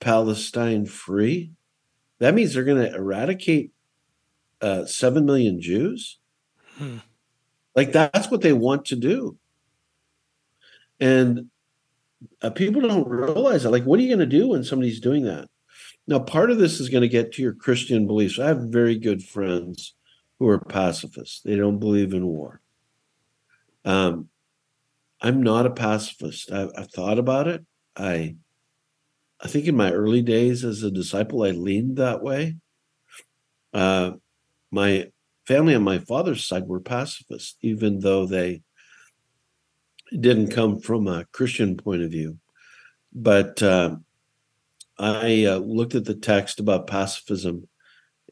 Palestine 0.00 0.86
free, 0.86 1.52
that 2.18 2.34
means 2.34 2.54
they're 2.54 2.64
going 2.64 2.82
to 2.82 2.94
eradicate 2.94 3.72
uh, 4.60 4.84
7 4.84 5.24
million 5.24 5.60
Jews. 5.60 6.18
Hmm. 6.76 6.98
Like 7.74 7.92
that's 7.92 8.30
what 8.30 8.40
they 8.40 8.52
want 8.52 8.86
to 8.86 8.96
do. 8.96 9.36
And 11.00 11.46
uh, 12.42 12.50
people 12.50 12.82
don't 12.82 13.08
realize 13.08 13.62
that. 13.62 13.70
Like, 13.70 13.84
what 13.84 14.00
are 14.00 14.02
you 14.02 14.08
going 14.08 14.28
to 14.28 14.38
do 14.38 14.48
when 14.48 14.64
somebody's 14.64 15.00
doing 15.00 15.24
that? 15.24 15.48
Now, 16.06 16.18
part 16.18 16.50
of 16.50 16.58
this 16.58 16.80
is 16.80 16.88
going 16.88 17.02
to 17.02 17.08
get 17.08 17.32
to 17.32 17.42
your 17.42 17.52
Christian 17.52 18.06
beliefs. 18.06 18.38
I 18.38 18.48
have 18.48 18.62
very 18.62 18.98
good 18.98 19.22
friends 19.22 19.94
who 20.38 20.48
are 20.48 20.58
pacifists, 20.58 21.40
they 21.42 21.56
don't 21.56 21.80
believe 21.80 22.14
in 22.14 22.26
war. 22.26 22.60
Um, 23.84 24.28
I'm 25.20 25.42
not 25.42 25.66
a 25.66 25.70
pacifist. 25.70 26.52
I, 26.52 26.68
I've 26.76 26.92
thought 26.92 27.18
about 27.18 27.48
it. 27.48 27.64
I 27.96 28.36
I 29.40 29.48
think 29.48 29.66
in 29.66 29.76
my 29.76 29.92
early 29.92 30.22
days 30.22 30.64
as 30.64 30.82
a 30.82 30.90
disciple, 30.90 31.44
I 31.44 31.50
leaned 31.50 31.96
that 31.96 32.22
way. 32.22 32.56
Uh, 33.72 34.12
my 34.70 35.10
family 35.46 35.74
on 35.74 35.82
my 35.82 35.98
father's 35.98 36.44
side 36.44 36.66
were 36.66 36.80
pacifists, 36.80 37.56
even 37.62 38.00
though 38.00 38.26
they 38.26 38.62
didn't 40.18 40.50
come 40.50 40.80
from 40.80 41.06
a 41.06 41.26
Christian 41.32 41.76
point 41.76 42.02
of 42.02 42.10
view. 42.10 42.38
But 43.12 43.62
uh, 43.62 43.96
I 44.98 45.44
uh, 45.44 45.58
looked 45.58 45.94
at 45.94 46.04
the 46.04 46.14
text 46.14 46.58
about 46.58 46.88
pacifism, 46.88 47.68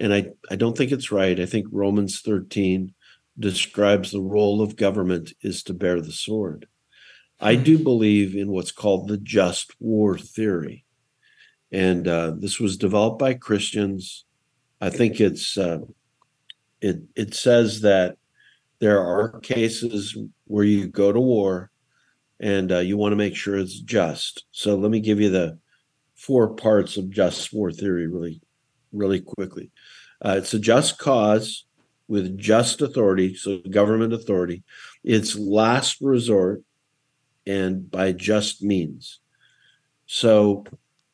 and 0.01 0.13
I, 0.13 0.31
I 0.51 0.57
don't 0.57 0.77
think 0.77 0.91
it's 0.91 1.13
right. 1.13 1.39
I 1.39 1.47
think 1.47 1.67
Romans 1.71 2.21
13 2.21 2.93
describes 3.39 4.11
the 4.11 4.21
role 4.21 4.61
of 4.61 4.77
government 4.77 5.33
is 5.43 5.63
to 5.65 5.75
bear 5.75 6.01
the 6.01 6.13
sword. 6.13 6.67
I 7.39 7.55
do 7.55 7.77
hmm. 7.77 7.85
believe 7.85 8.35
in 8.35 8.49
what's 8.51 8.73
called 8.73 9.09
the 9.09 9.19
just 9.19 9.73
war 9.79 10.19
theory 10.19 10.86
and 11.73 12.07
uh, 12.07 12.33
this 12.37 12.61
was 12.61 12.77
developed 12.77 13.19
by 13.19 13.35
Christians. 13.35 14.25
I 14.81 14.91
think 14.91 15.21
it's 15.21 15.57
uh, 15.59 15.81
it 16.81 17.03
it 17.15 17.35
says 17.35 17.81
that 17.83 18.17
there 18.79 19.01
are 19.01 19.41
cases 19.41 20.17
where 20.47 20.65
you 20.65 20.87
go 20.87 21.13
to 21.13 21.21
war 21.21 21.71
and 22.39 22.71
uh, 22.71 22.79
you 22.79 22.97
want 22.97 23.13
to 23.13 23.17
make 23.17 23.35
sure 23.35 23.57
it's 23.57 23.81
just. 23.81 24.45
So 24.51 24.77
let 24.77 24.91
me 24.91 25.01
give 25.01 25.21
you 25.21 25.31
the 25.31 25.59
four 26.15 26.55
parts 26.55 26.97
of 26.97 27.11
just 27.11 27.53
war 27.53 27.73
theory 27.73 28.07
really 28.07 28.41
really 28.93 29.21
quickly. 29.21 29.71
Uh, 30.25 30.37
it's 30.39 30.55
a 30.55 30.59
just 30.59 30.99
cause 30.99 31.65
with 32.09 32.39
just 32.39 32.81
authority, 32.81 33.35
so 33.35 33.59
government 33.71 34.13
authority. 34.13 34.63
It's 35.03 35.37
last 35.37 36.01
resort 36.01 36.63
and 37.47 37.91
by 37.91 38.13
just 38.13 38.63
means. 38.63 39.21
So 40.07 40.65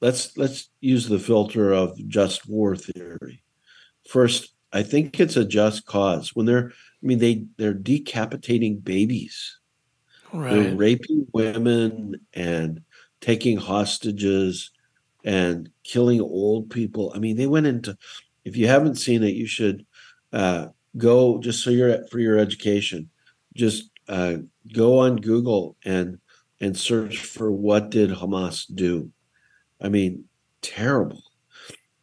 let's 0.03 0.37
let's 0.37 0.69
use 0.81 1.09
the 1.09 1.19
filter 1.19 1.73
of 1.73 1.97
just 2.09 2.47
war 2.47 2.77
theory. 2.77 3.43
First, 4.07 4.53
I 4.73 4.83
think 4.83 5.19
it's 5.19 5.37
a 5.37 5.45
just 5.45 5.87
cause 5.87 6.35
when 6.35 6.45
they're 6.45 6.71
I 6.71 7.07
mean 7.07 7.19
they 7.19 7.47
they're 7.57 7.73
decapitating 7.73 8.81
babies. 8.81 9.59
Right. 10.33 10.51
They're 10.51 10.75
raping 10.75 11.27
women 11.33 12.17
and 12.35 12.83
taking 13.21 13.57
hostages 13.57 14.71
and 15.25 15.71
killing 15.85 16.21
old 16.21 16.71
people. 16.71 17.13
I 17.15 17.19
mean, 17.19 17.37
they 17.37 17.47
went 17.47 17.67
into 17.67 17.97
if 18.45 18.57
you 18.57 18.67
haven't 18.67 18.97
seen 18.97 19.23
it, 19.23 19.35
you 19.35 19.47
should 19.47 19.87
uh, 20.33 20.69
go 20.97 21.39
just 21.39 21.63
so 21.63 21.71
you're 21.71 22.07
for 22.09 22.19
your 22.19 22.39
education. 22.39 23.09
Just 23.55 23.91
uh, 24.09 24.39
go 24.73 24.99
on 24.99 25.17
Google 25.17 25.77
and 25.85 26.19
and 26.61 26.77
search 26.77 27.19
for 27.19 27.53
what 27.53 27.91
did 27.91 28.11
Hamas 28.11 28.65
do 28.75 29.13
I 29.83 29.89
mean, 29.89 30.25
terrible. 30.63 31.23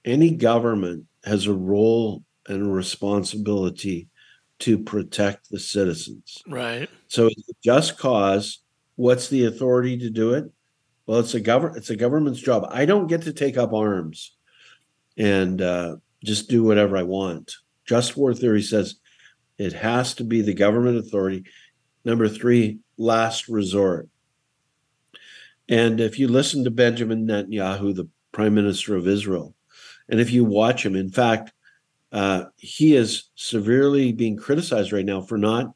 Any 0.05 0.31
government 0.31 1.05
has 1.23 1.47
a 1.47 1.53
role 1.53 2.23
and 2.47 2.63
a 2.63 2.69
responsibility 2.69 4.09
to 4.59 4.77
protect 4.77 5.49
the 5.49 5.59
citizens. 5.59 6.43
Right. 6.47 6.89
So 7.07 7.27
it's 7.27 7.49
a 7.49 7.53
just 7.63 7.97
cause. 7.97 8.59
What's 8.95 9.29
the 9.29 9.45
authority 9.45 9.97
to 9.99 10.09
do 10.09 10.33
it? 10.33 10.51
Well, 11.05 11.19
it's 11.19 11.33
a 11.33 11.39
government. 11.39 11.77
It's 11.77 11.89
a 11.89 11.95
government's 11.95 12.41
job. 12.41 12.67
I 12.69 12.85
don't 12.85 13.07
get 13.07 13.23
to 13.23 13.33
take 13.33 13.57
up 13.57 13.73
arms 13.73 14.35
and 15.17 15.61
uh, 15.61 15.95
just 16.23 16.49
do 16.49 16.63
whatever 16.63 16.97
I 16.97 17.03
want. 17.03 17.55
Just 17.85 18.17
war 18.17 18.33
theory 18.33 18.61
says 18.61 18.95
it 19.57 19.73
has 19.73 20.13
to 20.15 20.23
be 20.23 20.41
the 20.41 20.53
government 20.53 20.97
authority. 20.97 21.45
Number 22.03 22.27
three, 22.27 22.79
last 22.97 23.47
resort. 23.47 24.09
And 25.69 26.01
if 26.01 26.17
you 26.17 26.27
listen 26.27 26.63
to 26.63 26.71
Benjamin 26.71 27.27
Netanyahu, 27.27 27.95
the 27.95 28.09
prime 28.31 28.55
minister 28.55 28.95
of 28.95 29.07
Israel, 29.07 29.55
and 30.09 30.19
if 30.19 30.31
you 30.31 30.43
watch 30.43 30.83
him, 30.85 30.95
in 30.95 31.09
fact, 31.09 31.53
uh, 32.11 32.45
he 32.57 32.95
is 32.95 33.25
severely 33.35 34.11
being 34.11 34.35
criticized 34.35 34.91
right 34.91 35.05
now 35.05 35.21
for 35.21 35.37
not 35.37 35.73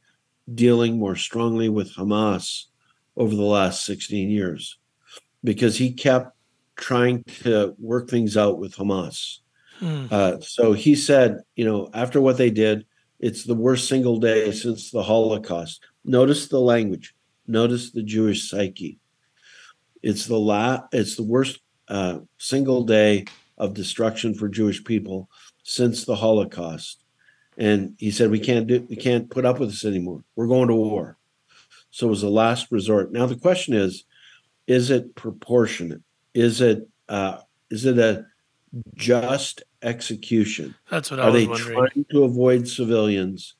dealing 0.53 0.97
more 0.97 1.15
strongly 1.15 1.69
with 1.69 1.93
Hamas 1.93 2.65
over 3.15 3.35
the 3.35 3.43
last 3.43 3.85
16 3.85 4.29
years 4.29 4.79
because 5.43 5.77
he 5.77 5.93
kept 5.93 6.35
trying 6.75 7.23
to 7.43 7.75
work 7.77 8.09
things 8.09 8.35
out 8.35 8.57
with 8.57 8.75
Hamas. 8.75 9.39
Hmm. 9.79 10.07
Uh, 10.09 10.39
so 10.39 10.73
he 10.73 10.95
said, 10.95 11.41
you 11.55 11.65
know, 11.65 11.89
after 11.93 12.19
what 12.19 12.37
they 12.37 12.49
did, 12.49 12.85
it's 13.19 13.43
the 13.43 13.55
worst 13.55 13.87
single 13.87 14.19
day 14.19 14.51
since 14.51 14.89
the 14.89 15.03
Holocaust. 15.03 15.83
Notice 16.03 16.47
the 16.47 16.59
language, 16.59 17.15
notice 17.47 17.91
the 17.91 18.03
Jewish 18.03 18.49
psyche. 18.49 18.99
It's 20.03 20.25
the 20.27 20.37
la- 20.37 20.83
It's 20.91 21.15
the 21.15 21.23
worst 21.23 21.59
uh, 21.87 22.19
single 22.37 22.83
day 22.83 23.25
of 23.57 23.73
destruction 23.73 24.33
for 24.35 24.47
Jewish 24.49 24.83
people 24.83 25.29
since 25.63 26.05
the 26.05 26.15
Holocaust. 26.15 26.99
and 27.57 27.95
he 27.99 28.09
said, 28.11 28.31
"We 28.31 28.39
can't 28.39 28.65
do, 28.67 28.81
we 28.89 28.95
can't 28.95 29.29
put 29.29 29.45
up 29.45 29.59
with 29.59 29.69
this 29.69 29.85
anymore. 29.85 30.23
We're 30.35 30.47
going 30.47 30.67
to 30.69 30.75
war." 30.75 31.17
So 31.91 32.07
it 32.07 32.09
was 32.09 32.21
the 32.21 32.29
last 32.29 32.71
resort. 32.71 33.11
Now 33.11 33.27
the 33.27 33.35
question 33.35 33.75
is, 33.75 34.05
is 34.67 34.89
it 34.89 35.13
proportionate? 35.15 36.01
Is 36.33 36.61
it 36.61 36.87
uh, 37.09 37.37
is 37.69 37.85
it 37.85 37.99
a 37.99 38.25
just 38.95 39.61
execution? 39.83 40.73
That's 40.89 41.11
what 41.11 41.19
I 41.19 41.23
Are 41.23 41.31
was 41.31 41.33
they 41.41 41.47
wondering. 41.47 41.77
trying 41.77 42.05
to 42.11 42.23
avoid 42.23 42.67
civilians 42.67 43.53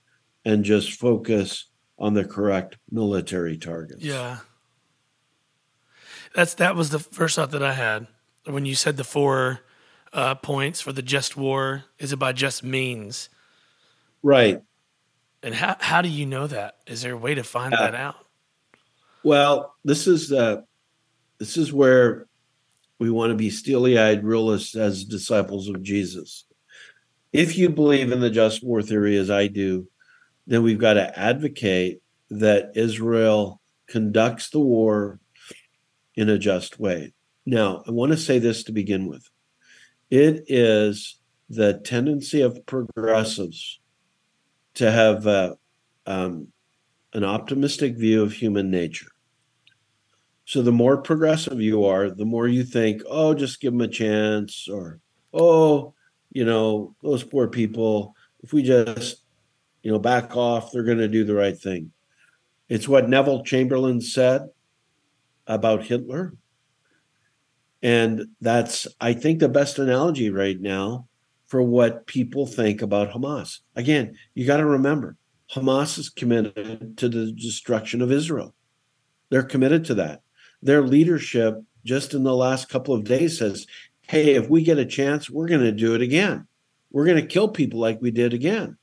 and 0.44 0.64
just 0.66 0.94
focus 1.00 1.66
on 2.00 2.16
the 2.16 2.26
correct 2.26 2.78
military 2.90 3.58
targets? 3.58 4.02
Yeah. 4.04 4.40
That's 6.34 6.56
that 6.56 6.76
was 6.76 6.90
the 6.90 7.00
first 7.00 7.36
thought 7.36 7.52
that 7.52 7.64
I 7.64 7.74
had 7.74 8.08
when 8.46 8.66
you 8.66 8.76
said 8.76 8.98
the 8.98 9.04
four 9.04 9.60
uh, 10.12 10.36
points 10.36 10.82
for 10.82 10.92
the 10.92 11.02
just 11.02 11.38
war. 11.38 11.86
Is 12.00 12.12
it 12.12 12.18
by 12.18 12.34
just 12.34 12.64
means? 12.64 13.30
Right. 14.22 14.62
And 15.42 15.54
how 15.54 15.76
how 15.80 16.02
do 16.02 16.10
you 16.10 16.26
know 16.26 16.48
that? 16.48 16.78
Is 16.88 17.02
there 17.02 17.14
a 17.14 17.18
way 17.18 17.36
to 17.36 17.44
find 17.44 17.72
Yeah. 17.74 17.92
that 17.92 17.96
out? 17.96 18.16
Well, 19.24 19.76
this 19.86 20.08
is 20.08 20.32
uh, 20.32 20.62
this 21.38 21.58
is 21.58 21.72
where 21.72 22.28
we 23.00 23.10
want 23.10 23.32
to 23.32 23.36
be 23.36 23.50
steely-eyed 23.50 24.24
realists 24.24 24.76
as 24.76 25.04
disciples 25.04 25.68
of 25.68 25.84
Jesus. 25.84 26.46
If 27.32 27.58
you 27.58 27.70
believe 27.70 28.12
in 28.12 28.22
the 28.22 28.30
just 28.30 28.64
war 28.64 28.82
theory, 28.82 29.18
as 29.18 29.30
I 29.30 29.48
do, 29.48 29.88
then 30.48 30.64
we've 30.64 30.80
got 30.80 30.94
to 30.94 31.20
advocate 31.20 32.02
that 32.30 32.72
Israel 32.76 33.62
conducts 33.88 34.50
the 34.50 34.60
war 34.60 35.20
in 36.16 36.30
a 36.30 36.38
just 36.38 36.80
way. 36.80 37.14
Now, 37.46 37.84
I 37.88 37.92
want 37.92 38.12
to 38.12 38.18
say 38.18 38.40
this 38.40 38.64
to 38.64 38.72
begin 38.72 39.08
with. 39.08 39.30
It 40.10 40.46
is 40.48 41.20
the 41.50 41.80
tendency 41.80 42.42
of 42.42 42.66
progressives 42.66 43.80
to 44.76 44.92
have 44.92 45.28
uh, 45.28 45.56
um, 46.06 46.48
an 47.14 47.24
optimistic 47.24 47.96
view 47.96 48.24
of 48.24 48.34
human 48.34 48.72
nature. 48.72 49.12
So 50.46 50.62
the 50.62 50.72
more 50.72 50.98
progressive 50.98 51.62
you 51.62 51.86
are, 51.86 52.10
the 52.10 52.26
more 52.26 52.48
you 52.48 52.64
think, 52.64 53.02
oh, 53.10 53.34
just 53.34 53.62
give 53.62 53.72
them 53.72 53.82
a 53.82 53.88
chance, 53.88 54.68
or 54.68 55.00
oh, 55.34 55.94
you 56.32 56.44
know, 56.44 56.96
those 57.02 57.24
poor 57.24 57.48
people, 57.48 58.16
if 58.42 58.52
we 58.52 58.62
just, 58.64 59.22
you 59.84 59.92
know, 59.92 60.00
back 60.00 60.36
off, 60.36 60.72
they're 60.72 60.84
going 60.84 60.98
to 60.98 61.08
do 61.08 61.24
the 61.24 61.36
right 61.36 61.58
thing. 61.58 61.92
It's 62.68 62.88
what 62.88 63.10
Neville 63.10 63.44
Chamberlain 63.44 64.02
said 64.02 64.50
about 65.48 65.84
Hitler. 65.84 66.34
And 67.82 68.28
that's, 68.40 68.88
I 69.02 69.14
think, 69.14 69.40
the 69.40 69.50
best 69.50 69.78
analogy 69.78 70.30
right 70.30 70.60
now 70.60 71.08
for 71.48 71.62
what 71.62 72.08
people 72.08 72.48
think 72.48 72.82
about 72.82 73.12
Hamas. 73.12 73.60
Again, 73.76 74.18
you 74.34 74.48
got 74.48 74.58
to 74.58 74.66
remember, 74.66 75.18
Hamas 75.54 76.00
is 76.00 76.10
committed 76.10 76.98
to 76.98 77.10
the 77.10 77.32
destruction 77.32 78.02
of 78.02 78.12
Israel. 78.12 78.56
They're 79.30 79.44
committed 79.44 79.86
to 79.86 79.96
that. 79.96 80.22
Their 80.62 80.82
leadership, 80.82 81.62
just 81.86 82.14
in 82.14 82.24
the 82.24 82.36
last 82.36 82.70
couple 82.70 82.96
of 82.96 83.04
days, 83.04 83.38
says, 83.38 83.68
hey, 84.08 84.36
if 84.36 84.50
we 84.50 84.64
get 84.64 84.80
a 84.80 84.86
chance, 84.86 85.30
we're 85.30 85.48
going 85.48 85.62
to 85.62 85.72
do 85.72 85.94
it 85.94 86.02
again. 86.02 86.48
We're 86.90 87.06
going 87.06 87.22
to 87.22 87.28
kill 87.28 87.50
people 87.50 87.80
like 87.80 88.02
we 88.02 88.12
did 88.12 88.34
again. 88.34 88.78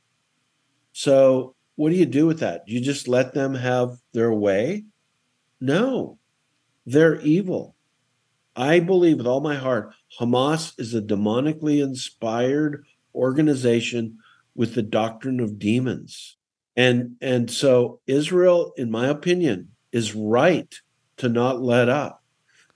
So, 0.93 1.55
what 1.77 1.91
do 1.91 1.97
you 1.97 2.07
do 2.07 2.27
with 2.27 2.41
that? 2.41 2.69
You 2.69 2.81
just 2.81 3.09
let 3.09 3.33
them 3.33 3.55
have 3.55 3.97
their 4.13 4.33
way? 4.33 4.85
No, 5.61 6.19
they're 6.91 7.21
evil. 7.21 7.75
I 8.57 8.81
believe 8.81 9.19
with 9.19 9.27
all 9.27 9.41
my 9.41 9.57
heart, 9.57 9.93
Hamas 10.19 10.79
is 10.79 10.95
a 10.95 11.01
demonically 11.01 11.83
inspired 11.83 12.85
organization 13.15 14.19
with 14.55 14.75
the 14.75 14.83
doctrine 14.83 15.41
of 15.41 15.59
demons. 15.59 16.37
And 16.77 17.17
and 17.21 17.51
so 17.51 18.01
Israel, 18.07 18.73
in 18.77 18.91
my 18.91 19.07
opinion, 19.07 19.69
is 19.93 20.15
right 20.15 20.73
to 21.19 21.29
not 21.29 21.63
let 21.63 21.89
up. 21.89 22.23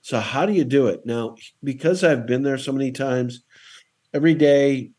So 0.01 0.21
how 0.21 0.47
do 0.47 0.53
you 0.53 0.65
do 0.65 0.87
it? 0.89 1.07
Now, 1.07 1.37
because 1.63 2.05
I've 2.05 2.27
been 2.27 2.43
there 2.43 2.59
so 2.59 2.73
many 2.73 2.93
times, 2.93 3.43
every 4.13 4.35
day, 4.35 4.91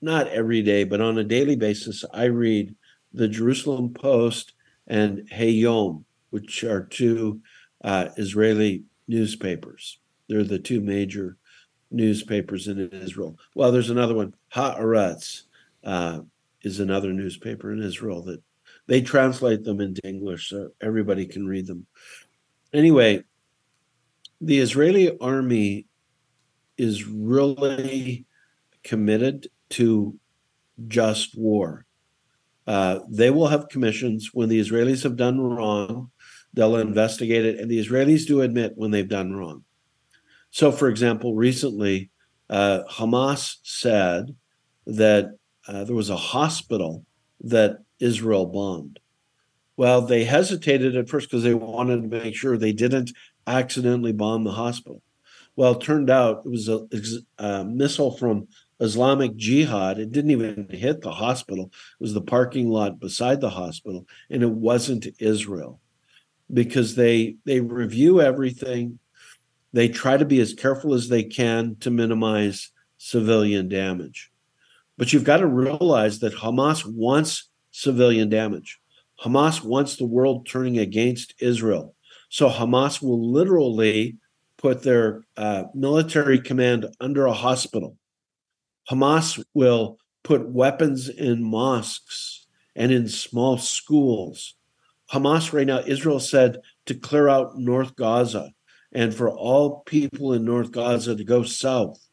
not 0.00 0.28
every 0.28 0.62
day, 0.62 0.84
but 0.84 1.00
on 1.00 1.18
a 1.18 1.24
daily 1.24 1.56
basis, 1.56 2.04
I 2.12 2.24
read 2.24 2.74
the 3.12 3.28
Jerusalem 3.28 3.92
Post 3.92 4.54
and 4.86 5.28
Hayom, 5.30 6.04
which 6.30 6.64
are 6.64 6.84
two 6.84 7.40
uh, 7.84 8.08
Israeli 8.16 8.82
newspapers. 9.06 9.98
They're 10.28 10.42
the 10.42 10.58
two 10.58 10.80
major 10.80 11.36
newspapers 11.90 12.66
in 12.66 12.90
Israel. 12.90 13.38
Well, 13.54 13.70
there's 13.70 13.90
another 13.90 14.14
one, 14.14 14.34
Haaretz, 14.52 15.42
uh, 15.84 16.20
is 16.62 16.80
another 16.80 17.12
newspaper 17.12 17.72
in 17.72 17.82
Israel 17.82 18.22
that 18.22 18.42
they 18.86 19.02
translate 19.02 19.64
them 19.64 19.80
into 19.80 20.00
English 20.06 20.48
so 20.48 20.70
everybody 20.80 21.26
can 21.26 21.46
read 21.46 21.66
them. 21.66 21.86
Anyway, 22.72 23.22
the 24.40 24.58
Israeli 24.58 25.16
army 25.18 25.86
is 26.76 27.06
really 27.06 28.24
committed 28.82 29.48
to 29.70 30.18
just 30.88 31.36
war. 31.36 31.86
Uh, 32.66 33.00
they 33.08 33.30
will 33.30 33.48
have 33.48 33.68
commissions 33.68 34.30
when 34.32 34.48
the 34.48 34.60
Israelis 34.60 35.02
have 35.02 35.16
done 35.16 35.40
wrong. 35.40 36.10
They'll 36.54 36.76
investigate 36.76 37.44
it, 37.44 37.58
and 37.58 37.68
the 37.70 37.84
Israelis 37.84 38.26
do 38.26 38.40
admit 38.40 38.74
when 38.76 38.92
they've 38.92 39.08
done 39.08 39.34
wrong. 39.34 39.64
So, 40.50 40.70
for 40.70 40.88
example, 40.88 41.34
recently, 41.34 42.10
uh, 42.48 42.84
Hamas 42.88 43.56
said 43.64 44.36
that 44.86 45.36
uh, 45.66 45.82
there 45.82 45.96
was 45.96 46.10
a 46.10 46.16
hospital 46.16 47.04
that 47.40 47.78
Israel 47.98 48.46
bombed. 48.46 49.00
Well, 49.76 50.02
they 50.02 50.24
hesitated 50.24 50.96
at 50.96 51.08
first 51.08 51.28
because 51.28 51.42
they 51.42 51.54
wanted 51.54 52.02
to 52.02 52.22
make 52.22 52.36
sure 52.36 52.56
they 52.56 52.72
didn't 52.72 53.10
accidentally 53.48 54.12
bomb 54.12 54.44
the 54.44 54.52
hospital. 54.52 55.02
Well, 55.56 55.72
it 55.72 55.80
turned 55.80 56.10
out 56.10 56.42
it 56.44 56.50
was 56.50 56.68
a, 56.68 56.86
a 57.38 57.64
missile 57.64 58.16
from 58.16 58.46
Islamic 58.78 59.34
Jihad. 59.34 59.98
It 59.98 60.12
didn't 60.12 60.30
even 60.30 60.68
hit 60.70 61.00
the 61.00 61.10
hospital. 61.10 61.66
It 61.66 62.02
was 62.02 62.14
the 62.14 62.20
parking 62.20 62.68
lot 62.68 63.00
beside 63.00 63.40
the 63.40 63.50
hospital, 63.50 64.06
and 64.30 64.44
it 64.44 64.50
wasn't 64.50 65.08
Israel 65.18 65.80
because 66.54 66.94
they 66.94 67.36
they 67.44 67.60
review 67.60 68.20
everything. 68.20 69.00
They 69.72 69.88
try 69.88 70.16
to 70.16 70.24
be 70.24 70.40
as 70.40 70.54
careful 70.54 70.94
as 70.94 71.08
they 71.08 71.24
can 71.24 71.76
to 71.80 71.90
minimize 71.90 72.70
civilian 72.96 73.68
damage. 73.68 74.30
But 74.96 75.12
you've 75.12 75.24
got 75.24 75.38
to 75.38 75.48
realize 75.48 76.20
that 76.20 76.36
Hamas 76.36 76.86
wants 76.86 77.50
civilian 77.72 78.28
damage. 78.28 78.80
Hamas 79.20 79.64
wants 79.64 79.96
the 79.96 80.06
world 80.06 80.46
turning 80.46 80.78
against 80.78 81.34
Israel. 81.40 81.96
So 82.28 82.48
Hamas 82.48 83.02
will 83.02 83.32
literally 83.32 84.16
put 84.56 84.82
their 84.82 85.24
uh, 85.36 85.64
military 85.74 86.40
command 86.40 86.86
under 87.00 87.26
a 87.26 87.32
hospital. 87.32 87.98
Hamas 88.88 89.44
will 89.54 89.98
put 90.22 90.48
weapons 90.48 91.08
in 91.08 91.42
mosques 91.42 92.46
and 92.76 92.92
in 92.92 93.08
small 93.08 93.58
schools. 93.58 94.54
Hamas, 95.14 95.52
right 95.52 95.66
now, 95.66 95.80
Israel 95.86 96.18
said 96.18 96.58
to 96.86 96.94
clear 96.94 97.28
out 97.28 97.56
North 97.56 97.94
Gaza 97.94 98.50
and 98.92 99.14
for 99.14 99.30
all 99.30 99.80
people 99.86 100.32
in 100.32 100.44
North 100.44 100.72
Gaza 100.72 101.14
to 101.14 101.24
go 101.24 101.44
south. 101.44 102.04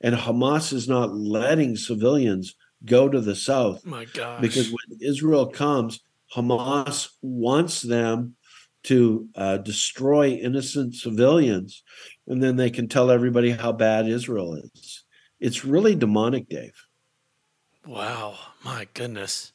And 0.00 0.14
Hamas 0.14 0.72
is 0.72 0.88
not 0.88 1.14
letting 1.14 1.76
civilians 1.76 2.54
go 2.84 3.08
to 3.08 3.20
the 3.20 3.34
south. 3.34 3.84
My 3.84 4.04
gosh. 4.04 4.40
Because 4.40 4.70
when 4.70 4.98
Israel 5.00 5.46
comes, 5.46 6.00
Hamas 6.34 7.08
wants 7.22 7.82
them 7.82 8.36
to 8.84 9.28
uh, 9.34 9.56
destroy 9.56 10.28
innocent 10.28 10.94
civilians, 10.94 11.82
and 12.26 12.42
then 12.42 12.56
they 12.56 12.70
can 12.70 12.86
tell 12.86 13.10
everybody 13.10 13.50
how 13.50 13.72
bad 13.72 14.06
Israel 14.06 14.54
is. 14.54 15.04
It's 15.40 15.64
really 15.64 15.94
demonic, 15.94 16.48
Dave. 16.48 16.76
Wow, 17.86 18.36
my 18.62 18.86
goodness. 18.92 19.53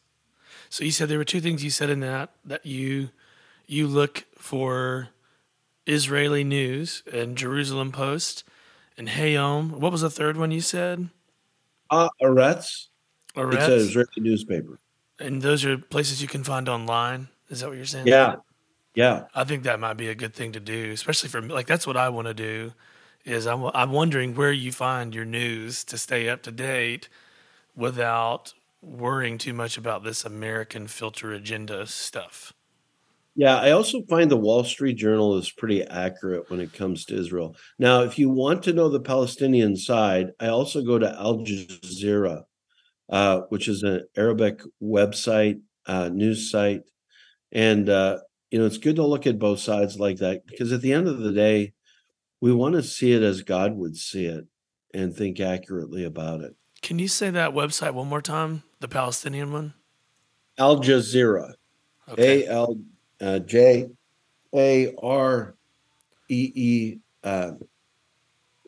So 0.70 0.84
you 0.84 0.92
said 0.92 1.10
there 1.10 1.18
were 1.18 1.26
two 1.26 1.42
things 1.42 1.64
you 1.64 1.72
said 1.72 1.90
in 1.90 2.00
that 2.02 2.30
that 2.46 2.66
you 2.66 3.10
you 3.66 3.88
look 3.88 4.26
for 4.38 5.10
Israeli 5.86 6.44
news 6.44 7.04
and 7.12 7.36
Jerusalem 7.36 7.92
Post 7.92 8.44
and 8.98 9.10
Hayom. 9.10 9.72
What 9.72 9.92
was 9.92 10.02
the 10.02 10.10
third 10.10 10.38
one 10.38 10.52
you 10.52 10.62
said? 10.62 11.10
Uh, 11.90 12.10
Aretz. 12.22 12.88
Aretz? 13.36 13.54
It's 13.54 13.68
an 13.68 13.74
Israeli 13.74 14.10
newspaper. 14.18 14.80
And 15.20 15.42
those 15.42 15.66
are 15.66 15.78
places 15.78 16.22
you 16.22 16.28
can 16.28 16.44
find 16.44 16.70
online. 16.70 17.30
Is 17.50 17.62
that 17.62 17.70
what 17.70 17.78
you're 17.78 17.86
saying? 17.86 18.08
Yeah, 18.08 18.36
yeah. 18.94 19.26
I 19.34 19.44
think 19.44 19.64
that 19.64 19.80
might 19.80 19.96
be 19.96 20.08
a 20.08 20.16
good 20.16 20.36
thing 20.36 20.52
to 20.52 20.60
do, 20.60 20.92
especially 20.92 21.30
for. 21.30 21.42
Like 21.42 21.68
that's 21.68 21.88
what 21.88 21.98
I 21.98 22.10
want 22.10 22.28
to 22.28 22.34
do. 22.34 22.74
Is 23.26 23.48
I'm 23.48 23.64
I'm 23.74 23.92
wondering 23.92 24.36
where 24.36 24.52
you 24.52 24.72
find 24.72 25.14
your 25.16 25.26
news 25.26 25.84
to 25.86 25.98
stay 25.98 26.30
up 26.30 26.44
to 26.44 26.52
date 26.52 27.10
without 27.76 28.54
worrying 28.82 29.38
too 29.38 29.54
much 29.54 29.78
about 29.78 30.04
this 30.04 30.26
American 30.26 30.88
filter 30.88 31.32
agenda 31.34 31.86
stuff. 31.88 32.54
Yeah, 33.36 33.58
I 33.58 33.72
also 33.72 34.02
find 34.10 34.30
the 34.30 34.38
Wall 34.38 34.64
Street 34.64 34.96
Journal 34.96 35.38
is 35.38 35.50
pretty 35.52 35.84
accurate 35.84 36.50
when 36.50 36.60
it 36.60 36.74
comes 36.74 37.06
to 37.06 37.16
Israel. 37.18 37.56
Now, 37.78 38.02
if 38.02 38.20
you 38.20 38.30
want 38.30 38.64
to 38.64 38.74
know 38.74 38.90
the 38.90 39.00
Palestinian 39.00 39.78
side, 39.78 40.32
I 40.40 40.48
also 40.48 40.82
go 40.84 41.00
to 41.00 41.10
Al 41.18 41.40
Jazeera. 41.40 42.44
uh, 43.10 43.42
which 43.50 43.68
is 43.68 43.84
an 43.84 44.06
Arabic 44.18 44.62
website, 44.82 45.62
uh, 45.88 46.10
news 46.10 46.52
site. 46.52 46.82
And, 47.52 47.90
uh, 47.90 48.20
you 48.52 48.60
know, 48.60 48.66
it's 48.66 48.78
good 48.78 48.98
to 48.98 49.06
look 49.06 49.28
at 49.28 49.40
both 49.40 49.60
sides 49.60 50.00
like 50.00 50.18
that 50.18 50.46
because 50.48 50.72
at 50.72 50.82
the 50.82 50.94
end 50.94 51.08
of 51.08 51.20
the 51.20 51.32
day, 51.34 51.74
we 52.42 52.54
want 52.54 52.76
to 52.76 52.84
see 52.84 53.14
it 53.14 53.24
as 53.24 53.42
God 53.44 53.76
would 53.76 53.98
see 53.98 54.26
it 54.26 54.46
and 54.94 55.16
think 55.16 55.40
accurately 55.40 56.04
about 56.04 56.42
it. 56.42 56.56
Can 56.82 57.00
you 57.00 57.08
say 57.08 57.30
that 57.30 57.52
website 57.52 57.94
one 57.94 58.08
more 58.08 58.22
time? 58.22 58.64
The 58.80 58.88
Palestinian 58.88 59.52
one? 59.52 59.74
Al 60.58 60.78
Jazeera. 60.82 61.54
A 62.18 62.48
L 62.48 62.78
uh, 63.22 63.40
J 63.40 63.90
A 64.56 64.96
R 65.02 65.56
E 66.30 66.52
E 66.56 67.00
uh, 67.24 67.52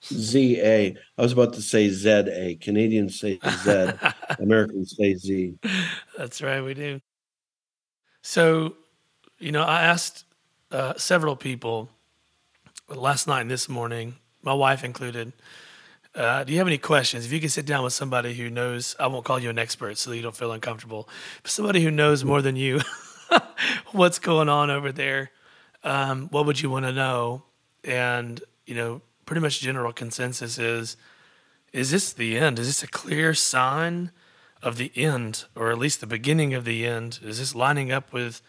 Z 0.03 0.59
A. 0.61 0.95
I 1.17 1.21
was 1.21 1.31
about 1.31 1.53
to 1.53 1.61
say 1.61 1.89
Z 1.89 2.09
A. 2.09 2.55
Canadians 2.55 3.19
say 3.19 3.39
Z. 3.63 3.91
Americans 4.39 4.95
say 4.97 5.15
Z. 5.15 5.55
That's 6.17 6.41
right, 6.41 6.61
we 6.61 6.73
do. 6.73 6.99
So, 8.21 8.75
you 9.39 9.51
know, 9.51 9.63
I 9.63 9.83
asked 9.83 10.25
uh, 10.71 10.93
several 10.97 11.35
people 11.35 11.89
last 12.87 13.27
night 13.27 13.41
and 13.41 13.51
this 13.51 13.67
morning, 13.67 14.15
my 14.43 14.53
wife 14.53 14.83
included. 14.83 15.33
Uh, 16.13 16.43
do 16.43 16.51
you 16.51 16.57
have 16.57 16.67
any 16.67 16.77
questions? 16.77 17.25
If 17.25 17.31
you 17.31 17.39
can 17.39 17.49
sit 17.49 17.65
down 17.65 17.83
with 17.83 17.93
somebody 17.93 18.33
who 18.33 18.49
knows, 18.49 18.95
I 18.99 19.07
won't 19.07 19.23
call 19.23 19.39
you 19.39 19.49
an 19.49 19.57
expert 19.57 19.97
so 19.97 20.11
you 20.11 20.21
don't 20.21 20.35
feel 20.35 20.51
uncomfortable, 20.51 21.07
but 21.41 21.51
somebody 21.51 21.81
who 21.81 21.91
knows 21.91 22.25
more 22.25 22.41
than 22.41 22.57
you 22.57 22.81
what's 23.91 24.19
going 24.19 24.49
on 24.49 24.69
over 24.69 24.91
there, 24.91 25.31
um, 25.83 26.27
what 26.29 26.45
would 26.45 26.61
you 26.61 26.69
want 26.69 26.85
to 26.85 26.91
know? 26.91 27.43
And, 27.83 28.43
you 28.65 28.75
know, 28.75 29.01
pretty 29.25 29.41
much 29.41 29.61
general 29.61 29.93
consensus 29.93 30.57
is 30.57 30.97
is 31.71 31.91
this 31.91 32.11
the 32.11 32.37
end? 32.37 32.59
Is 32.59 32.67
this 32.67 32.83
a 32.83 32.87
clear 32.87 33.33
sign 33.33 34.11
of 34.61 34.75
the 34.75 34.91
end, 34.95 35.45
or 35.55 35.71
at 35.71 35.77
least 35.77 36.01
the 36.01 36.07
beginning 36.07 36.53
of 36.53 36.65
the 36.65 36.85
end? 36.85 37.19
Is 37.23 37.39
this 37.39 37.55
lining 37.55 37.91
up 37.91 38.11
with 38.11 38.41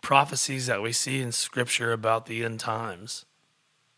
prophecies 0.00 0.66
that 0.66 0.80
we 0.80 0.92
see 0.92 1.20
in 1.20 1.30
Scripture 1.30 1.92
about 1.92 2.24
the 2.24 2.42
end 2.42 2.58
times? 2.60 3.26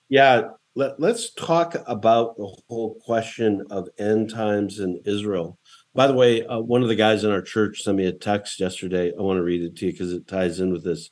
Yeah, 0.08 0.50
let, 0.74 1.02
us 1.02 1.32
talk 1.32 1.76
about 1.86 2.36
the 2.36 2.54
whole 2.68 2.98
question 3.04 3.64
of 3.70 3.88
end 3.98 4.30
times 4.30 4.78
in 4.78 5.00
Israel. 5.04 5.58
By 5.94 6.06
the 6.06 6.14
way, 6.14 6.44
uh, 6.46 6.60
one 6.60 6.82
of 6.82 6.88
the 6.88 6.94
guys 6.94 7.24
in 7.24 7.30
our 7.30 7.42
church 7.42 7.82
sent 7.82 7.98
me 7.98 8.06
a 8.06 8.12
text 8.12 8.58
yesterday. 8.58 9.12
I 9.16 9.20
want 9.20 9.36
to 9.36 9.42
read 9.42 9.62
it 9.62 9.76
to 9.76 9.86
you 9.86 9.92
because 9.92 10.12
it 10.12 10.26
ties 10.26 10.60
in 10.60 10.72
with 10.72 10.84
this. 10.84 11.10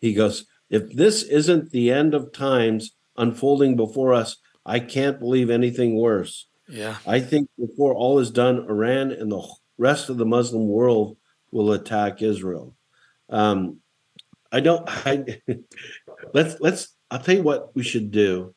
He 0.00 0.12
goes, 0.12 0.46
If 0.68 0.92
this 0.92 1.22
isn't 1.22 1.70
the 1.70 1.90
end 1.90 2.14
of 2.14 2.32
times 2.32 2.92
unfolding 3.16 3.76
before 3.76 4.12
us, 4.12 4.36
I 4.66 4.80
can't 4.80 5.18
believe 5.18 5.48
anything 5.48 5.96
worse. 5.96 6.48
Yeah. 6.68 6.96
I 7.06 7.20
think 7.20 7.48
before 7.58 7.94
all 7.94 8.18
is 8.18 8.30
done, 8.30 8.66
Iran 8.68 9.10
and 9.12 9.32
the 9.32 9.42
rest 9.78 10.10
of 10.10 10.18
the 10.18 10.26
Muslim 10.26 10.68
world 10.68 11.16
will 11.50 11.72
attack 11.72 12.20
Israel. 12.20 12.76
Um, 13.30 13.78
I 14.52 14.60
don't. 14.60 14.84
I, 15.06 15.40
let's 16.34 16.60
let's. 16.60 16.94
I'll 17.10 17.18
tell 17.18 17.36
you 17.36 17.42
what 17.42 17.74
we 17.74 17.82
should 17.82 18.10
do 18.10 18.54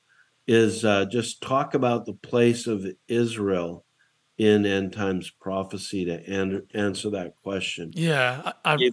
is 0.47 0.83
uh, 0.83 1.05
just 1.05 1.41
talk 1.41 1.73
about 1.73 2.05
the 2.05 2.13
place 2.13 2.67
of 2.67 2.85
Israel 3.07 3.85
in 4.37 4.65
end 4.65 4.93
times 4.93 5.29
prophecy 5.29 6.05
to 6.05 6.13
an- 6.25 6.67
answer 6.73 7.09
that 7.11 7.35
question. 7.43 7.91
Yeah, 7.93 8.51
I 8.63 8.73
I, 8.73 8.91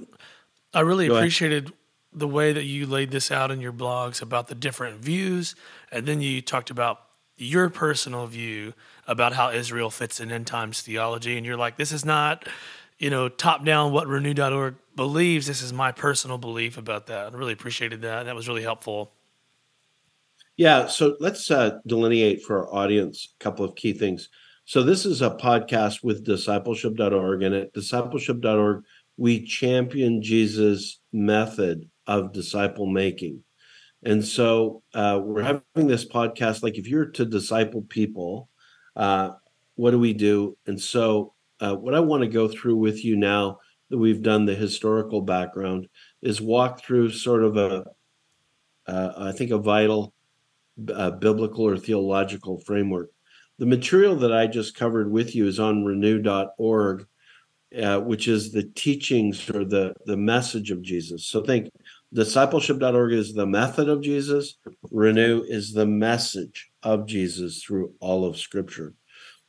I 0.74 0.80
really 0.80 1.06
appreciated 1.06 1.64
ahead. 1.64 1.76
the 2.12 2.28
way 2.28 2.52
that 2.52 2.64
you 2.64 2.86
laid 2.86 3.10
this 3.10 3.30
out 3.30 3.50
in 3.50 3.60
your 3.60 3.72
blogs 3.72 4.22
about 4.22 4.48
the 4.48 4.54
different 4.54 5.00
views, 5.00 5.54
and 5.90 6.06
then 6.06 6.20
you 6.20 6.42
talked 6.42 6.70
about 6.70 7.00
your 7.40 7.70
personal 7.70 8.26
view 8.26 8.74
about 9.06 9.32
how 9.32 9.50
Israel 9.50 9.90
fits 9.90 10.20
in 10.20 10.30
end 10.30 10.46
times 10.46 10.82
theology. 10.82 11.36
And 11.36 11.46
you're 11.46 11.56
like, 11.56 11.76
this 11.76 11.90
is 11.90 12.04
not, 12.04 12.46
you 12.98 13.08
know, 13.08 13.28
top 13.28 13.64
down 13.64 13.92
what 13.92 14.06
renew.org 14.06 14.74
believes. 14.94 15.46
This 15.46 15.62
is 15.62 15.72
my 15.72 15.90
personal 15.90 16.36
belief 16.36 16.76
about 16.76 17.06
that. 17.06 17.32
I 17.32 17.36
really 17.36 17.54
appreciated 17.54 18.02
that. 18.02 18.24
That 18.24 18.34
was 18.34 18.46
really 18.46 18.62
helpful. 18.62 19.12
Yeah. 20.60 20.88
So 20.88 21.16
let's 21.20 21.50
uh, 21.50 21.78
delineate 21.86 22.42
for 22.42 22.58
our 22.58 22.82
audience 22.84 23.34
a 23.40 23.42
couple 23.42 23.64
of 23.64 23.76
key 23.76 23.94
things. 23.94 24.28
So 24.66 24.82
this 24.82 25.06
is 25.06 25.22
a 25.22 25.30
podcast 25.30 26.04
with 26.04 26.26
discipleship.org. 26.26 27.42
And 27.42 27.54
at 27.54 27.72
discipleship.org, 27.72 28.84
we 29.16 29.46
champion 29.46 30.20
Jesus' 30.20 31.00
method 31.14 31.88
of 32.06 32.34
disciple 32.34 32.84
making. 32.84 33.42
And 34.02 34.22
so 34.22 34.82
uh, 34.92 35.18
we're 35.24 35.40
having 35.44 35.88
this 35.88 36.06
podcast. 36.06 36.62
Like, 36.62 36.76
if 36.76 36.86
you're 36.86 37.06
to 37.06 37.24
disciple 37.24 37.86
people, 37.88 38.50
uh, 38.96 39.30
what 39.76 39.92
do 39.92 39.98
we 39.98 40.12
do? 40.12 40.58
And 40.66 40.78
so, 40.78 41.32
uh, 41.60 41.74
what 41.74 41.94
I 41.94 42.00
want 42.00 42.22
to 42.22 42.28
go 42.28 42.48
through 42.48 42.76
with 42.76 43.02
you 43.02 43.16
now 43.16 43.60
that 43.88 43.96
we've 43.96 44.20
done 44.20 44.44
the 44.44 44.54
historical 44.54 45.22
background 45.22 45.88
is 46.20 46.38
walk 46.38 46.82
through 46.82 47.12
sort 47.12 47.44
of 47.44 47.56
a, 47.56 47.86
uh, 48.86 49.12
I 49.16 49.32
think, 49.32 49.52
a 49.52 49.58
vital 49.58 50.12
uh, 50.94 51.10
biblical 51.12 51.66
or 51.66 51.76
theological 51.76 52.60
framework. 52.60 53.10
The 53.58 53.66
material 53.66 54.16
that 54.16 54.32
I 54.32 54.46
just 54.46 54.74
covered 54.74 55.10
with 55.10 55.34
you 55.34 55.46
is 55.46 55.60
on 55.60 55.84
renew.org, 55.84 57.06
uh, 57.80 58.00
which 58.00 58.26
is 58.26 58.52
the 58.52 58.62
teachings 58.62 59.50
or 59.50 59.64
the, 59.64 59.94
the 60.06 60.16
message 60.16 60.70
of 60.70 60.82
Jesus. 60.82 61.26
So 61.26 61.42
think 61.42 61.70
discipleship.org 62.14 63.12
is 63.12 63.34
the 63.34 63.46
method 63.46 63.88
of 63.88 64.02
Jesus, 64.02 64.56
Renew 64.90 65.42
is 65.42 65.72
the 65.72 65.86
message 65.86 66.70
of 66.82 67.06
Jesus 67.06 67.62
through 67.62 67.92
all 68.00 68.24
of 68.24 68.38
Scripture. 68.38 68.94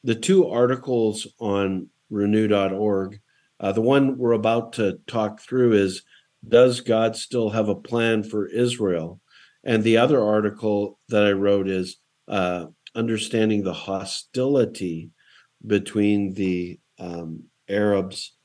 The 0.04 0.16
two 0.16 0.48
articles 0.48 1.28
on 1.40 1.88
renew.org, 2.10 3.20
uh, 3.60 3.72
the 3.72 3.82
one 3.82 4.18
we're 4.18 4.34
about 4.34 4.74
to 4.74 5.00
talk 5.08 5.40
through 5.40 5.74
is 5.74 6.04
Does 6.48 6.82
God 6.82 7.16
Still 7.16 7.52
Have 7.52 7.70
a 7.70 7.76
Plan 7.76 8.24
for 8.24 8.48
Israel? 8.48 9.22
And 9.64 9.84
the 9.84 9.98
other 9.98 10.24
article 10.24 11.00
that 11.10 11.24
I 11.24 11.32
wrote 11.32 11.68
is 11.68 11.98
uh, 12.28 12.68
Understanding 12.96 13.64
the 13.64 13.74
Hostility 13.74 15.12
Between 15.66 16.34
the 16.34 16.80
um, 17.00 17.44
Arabs. 17.70 18.36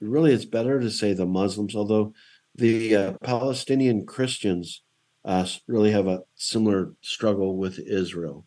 Really, 0.00 0.32
it's 0.32 0.46
better 0.46 0.80
to 0.80 0.90
say 0.90 1.12
the 1.12 1.26
Muslims, 1.26 1.76
although 1.76 2.14
the 2.54 2.96
uh, 2.96 3.12
Palestinian 3.22 4.06
Christians 4.06 4.82
uh, 5.24 5.46
really 5.68 5.92
have 5.92 6.06
a 6.06 6.22
similar 6.36 6.94
struggle 7.02 7.56
with 7.58 7.78
Israel. 7.78 8.46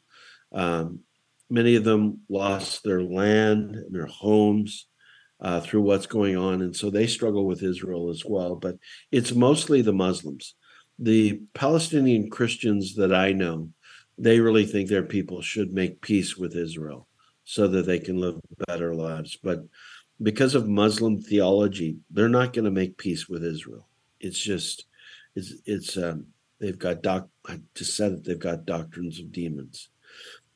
Um, 0.51 1.01
many 1.49 1.75
of 1.75 1.84
them 1.84 2.21
lost 2.29 2.84
their 2.84 3.03
land 3.03 3.75
and 3.75 3.93
their 3.93 4.08
homes 4.08 4.88
uh, 5.39 5.60
through 5.60 5.82
what's 5.82 6.08
going 6.08 6.38
on, 6.38 6.62
and 6.62 6.75
so 6.75 6.89
they 6.89 7.06
struggle 7.06 7.45
with 7.45 7.62
Israel 7.62 8.10
as 8.10 8.23
well. 8.25 8.56
But 8.56 8.77
it's 9.12 9.34
mostly 9.34 9.82
the 9.82 9.93
Muslims. 9.93 10.56
The 10.99 11.41
Palestinian 11.53 12.29
Christians 12.29 12.95
that 12.95 13.13
I 13.13 13.32
know, 13.32 13.69
they 14.17 14.39
really 14.39 14.65
think 14.65 14.89
their 14.89 15.03
people 15.03 15.41
should 15.41 15.73
make 15.73 16.01
peace 16.01 16.38
with 16.38 16.56
Israel 16.56 17.08
so 17.43 17.67
that 17.67 17.86
they 17.86 17.99
can 17.99 18.19
live 18.19 18.39
better 18.67 18.93
lives. 18.93 19.38
But 19.41 19.63
because 20.21 20.56
of 20.56 20.67
Muslim 20.67 21.21
theology, 21.21 21.97
they're 22.12 22.29
not 22.29 22.53
going 22.53 22.65
to 22.65 22.71
make 22.71 22.97
peace 22.97 23.27
with 23.27 23.43
Israel 23.43 23.88
it's 24.23 24.39
just 24.39 24.86
it's 25.36 25.53
it's 25.65 25.97
um, 25.97 26.25
they've 26.60 26.79
got 26.79 27.03
doc 27.03 27.27
I 27.47 27.60
just 27.75 27.95
said 27.95 28.13
that 28.13 28.23
they've 28.23 28.39
got 28.39 28.65
doctrines 28.65 29.19
of 29.19 29.32
demons. 29.32 29.89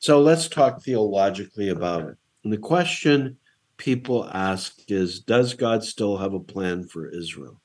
So 0.00 0.20
let's 0.20 0.48
talk 0.48 0.82
theologically 0.82 1.68
about 1.68 2.02
it. 2.02 2.16
And 2.42 2.52
the 2.52 2.58
question 2.58 3.36
people 3.76 4.28
ask 4.32 4.74
is 4.90 5.20
Does 5.20 5.54
God 5.54 5.84
still 5.84 6.16
have 6.16 6.32
a 6.32 6.40
plan 6.40 6.84
for 6.84 7.08
Israel? 7.08 7.60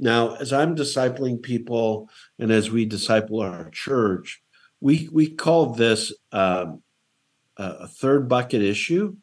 Now, 0.00 0.34
as 0.36 0.50
I'm 0.50 0.74
discipling 0.74 1.42
people 1.42 2.08
and 2.38 2.50
as 2.50 2.70
we 2.70 2.86
disciple 2.86 3.40
our 3.40 3.68
church, 3.68 4.40
we, 4.80 5.10
we 5.12 5.28
call 5.28 5.74
this 5.74 6.12
um, 6.32 6.82
a 7.58 7.86
third 7.86 8.26
bucket 8.26 8.62
issue. 8.62 9.16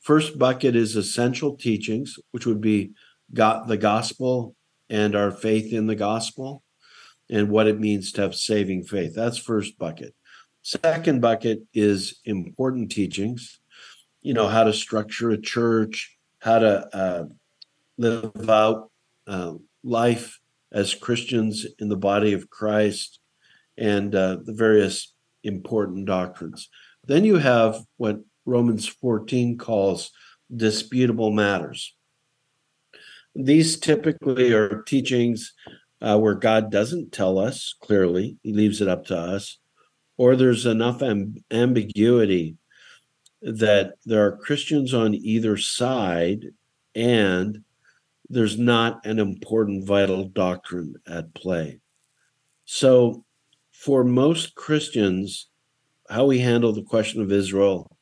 First 0.00 0.38
bucket 0.38 0.76
is 0.76 0.96
essential 0.96 1.56
teachings, 1.56 2.18
which 2.32 2.44
would 2.44 2.60
be 2.60 2.92
got 3.32 3.68
the 3.68 3.78
gospel 3.78 4.54
and 4.90 5.16
our 5.16 5.30
faith 5.30 5.72
in 5.72 5.86
the 5.86 5.96
gospel 5.96 6.62
and 7.30 7.48
what 7.48 7.66
it 7.66 7.80
means 7.80 8.12
to 8.12 8.20
have 8.20 8.34
saving 8.34 8.84
faith. 8.84 9.14
That's 9.14 9.38
first 9.38 9.78
bucket. 9.78 10.14
Second 10.62 11.22
bucket 11.22 11.62
is 11.72 12.20
important 12.26 12.92
teachings, 12.92 13.60
you 14.20 14.34
know, 14.34 14.48
how 14.48 14.64
to 14.64 14.74
structure 14.74 15.30
a 15.30 15.40
church, 15.40 16.18
how 16.40 16.58
to 16.58 16.96
uh, 16.96 17.24
live 17.96 18.50
out 18.50 18.90
uh, 19.26 19.54
life 19.88 20.38
as 20.72 20.94
Christians 20.94 21.66
in 21.78 21.88
the 21.88 21.96
body 21.96 22.32
of 22.32 22.50
Christ, 22.50 23.20
and 23.76 24.14
uh, 24.14 24.38
the 24.44 24.52
various 24.52 25.14
important 25.44 26.06
doctrines. 26.06 26.68
Then 27.04 27.24
you 27.24 27.36
have 27.36 27.80
what 27.96 28.20
Romans 28.44 28.86
14 28.86 29.56
calls 29.56 30.10
disputable 30.54 31.30
matters. 31.30 31.94
These 33.34 33.78
typically 33.78 34.52
are 34.52 34.82
teachings 34.82 35.52
uh, 36.00 36.18
where 36.18 36.34
God 36.34 36.70
doesn't 36.70 37.12
tell 37.12 37.38
us 37.38 37.74
clearly, 37.80 38.36
He 38.42 38.52
leaves 38.52 38.80
it 38.80 38.88
up 38.88 39.06
to 39.06 39.16
us, 39.16 39.58
or 40.16 40.36
there's 40.36 40.66
enough 40.66 41.00
amb- 41.00 41.42
ambiguity 41.50 42.56
that 43.40 43.94
there 44.04 44.26
are 44.26 44.36
Christians 44.36 44.92
on 44.92 45.14
either 45.14 45.56
side 45.56 46.46
and 46.94 47.62
there's 48.30 48.58
not 48.58 49.04
an 49.06 49.18
important 49.18 49.86
vital 49.86 50.28
doctrine 50.28 50.94
at 51.06 51.34
play. 51.34 51.80
So, 52.64 53.24
for 53.72 54.04
most 54.04 54.54
Christians, 54.54 55.48
how 56.10 56.26
we 56.26 56.40
handle 56.40 56.72
the 56.72 56.82
question 56.82 57.22
of 57.22 57.32
Israel 57.32 57.96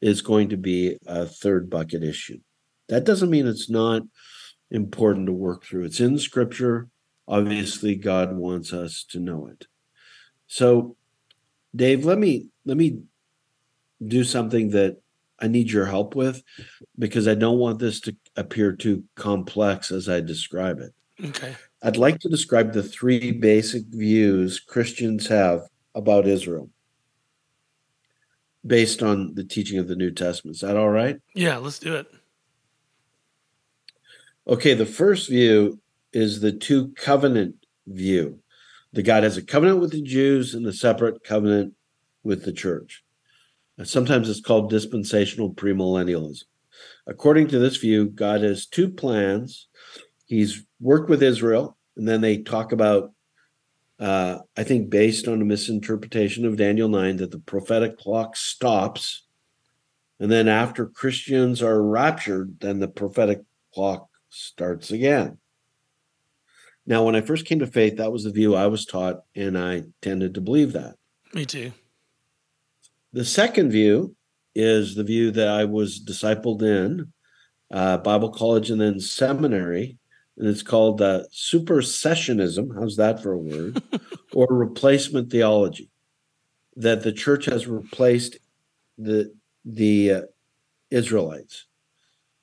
is 0.00 0.22
going 0.22 0.50
to 0.50 0.56
be 0.56 0.98
a 1.06 1.26
third 1.26 1.70
bucket 1.70 2.02
issue. 2.02 2.38
That 2.88 3.04
doesn't 3.04 3.30
mean 3.30 3.46
it's 3.46 3.70
not 3.70 4.02
important 4.70 5.26
to 5.26 5.32
work 5.32 5.64
through. 5.64 5.84
It's 5.84 6.00
in 6.00 6.18
scripture. 6.18 6.88
Obviously, 7.26 7.94
God 7.94 8.36
wants 8.36 8.72
us 8.72 9.04
to 9.10 9.20
know 9.20 9.46
it. 9.46 9.66
So, 10.46 10.96
Dave, 11.74 12.04
let 12.04 12.18
me 12.18 12.50
let 12.66 12.76
me 12.76 13.00
do 14.04 14.24
something 14.24 14.70
that 14.70 15.00
I 15.42 15.48
need 15.48 15.70
your 15.70 15.86
help 15.86 16.14
with 16.14 16.42
because 16.98 17.26
I 17.26 17.34
don't 17.34 17.58
want 17.58 17.80
this 17.80 18.00
to 18.02 18.16
appear 18.36 18.72
too 18.72 19.02
complex 19.16 19.90
as 19.90 20.08
I 20.08 20.20
describe 20.20 20.78
it. 20.78 20.92
Okay. 21.22 21.54
I'd 21.82 21.96
like 21.96 22.20
to 22.20 22.28
describe 22.28 22.72
the 22.72 22.82
three 22.82 23.32
basic 23.32 23.82
views 23.88 24.60
Christians 24.60 25.26
have 25.26 25.62
about 25.96 26.28
Israel 26.28 26.70
based 28.64 29.02
on 29.02 29.34
the 29.34 29.42
teaching 29.42 29.80
of 29.80 29.88
the 29.88 29.96
New 29.96 30.12
Testament. 30.12 30.54
Is 30.54 30.60
that 30.60 30.76
all 30.76 30.88
right? 30.88 31.20
Yeah, 31.34 31.56
let's 31.56 31.80
do 31.80 31.96
it. 31.96 32.06
Okay, 34.46 34.74
the 34.74 34.86
first 34.86 35.28
view 35.28 35.80
is 36.12 36.40
the 36.40 36.52
two 36.52 36.92
covenant 36.92 37.56
view. 37.88 38.38
The 38.92 39.02
God 39.02 39.24
has 39.24 39.36
a 39.36 39.42
covenant 39.42 39.80
with 39.80 39.90
the 39.90 40.02
Jews 40.02 40.54
and 40.54 40.64
a 40.66 40.72
separate 40.72 41.24
covenant 41.24 41.74
with 42.22 42.44
the 42.44 42.52
church. 42.52 43.02
Sometimes 43.84 44.28
it's 44.28 44.40
called 44.40 44.70
dispensational 44.70 45.54
premillennialism. 45.54 46.44
According 47.06 47.48
to 47.48 47.58
this 47.58 47.76
view, 47.76 48.06
God 48.06 48.42
has 48.42 48.66
two 48.66 48.88
plans. 48.88 49.68
He's 50.26 50.64
worked 50.80 51.08
with 51.08 51.22
Israel, 51.22 51.76
and 51.96 52.06
then 52.06 52.20
they 52.20 52.38
talk 52.38 52.72
about, 52.72 53.12
uh, 53.98 54.38
I 54.56 54.62
think, 54.64 54.90
based 54.90 55.26
on 55.26 55.42
a 55.42 55.44
misinterpretation 55.44 56.44
of 56.44 56.56
Daniel 56.56 56.88
9, 56.88 57.16
that 57.16 57.30
the 57.30 57.38
prophetic 57.38 57.98
clock 57.98 58.36
stops. 58.36 59.24
And 60.20 60.30
then 60.30 60.48
after 60.48 60.86
Christians 60.86 61.62
are 61.62 61.82
raptured, 61.82 62.60
then 62.60 62.78
the 62.78 62.88
prophetic 62.88 63.40
clock 63.74 64.08
starts 64.28 64.90
again. 64.90 65.38
Now, 66.86 67.04
when 67.04 67.16
I 67.16 67.20
first 67.20 67.46
came 67.46 67.60
to 67.60 67.66
faith, 67.66 67.96
that 67.96 68.12
was 68.12 68.24
the 68.24 68.32
view 68.32 68.54
I 68.54 68.66
was 68.66 68.84
taught, 68.84 69.22
and 69.34 69.56
I 69.56 69.84
tended 70.00 70.34
to 70.34 70.40
believe 70.40 70.72
that. 70.72 70.96
Me 71.32 71.46
too. 71.46 71.72
The 73.12 73.24
second 73.24 73.70
view 73.70 74.16
is 74.54 74.94
the 74.94 75.04
view 75.04 75.30
that 75.32 75.48
I 75.48 75.64
was 75.64 76.00
discipled 76.02 76.62
in 76.62 77.12
uh, 77.70 77.98
Bible 77.98 78.30
college 78.30 78.70
and 78.70 78.80
then 78.80 79.00
seminary, 79.00 79.98
and 80.36 80.48
it's 80.48 80.62
called 80.62 81.02
uh, 81.02 81.24
supersessionism. 81.32 82.74
How's 82.74 82.96
that 82.96 83.22
for 83.22 83.32
a 83.32 83.38
word? 83.38 83.82
or 84.32 84.46
replacement 84.50 85.30
theology, 85.30 85.90
that 86.76 87.02
the 87.02 87.12
church 87.12 87.46
has 87.46 87.66
replaced 87.66 88.38
the 88.98 89.34
the 89.64 90.10
uh, 90.10 90.22
Israelites, 90.90 91.66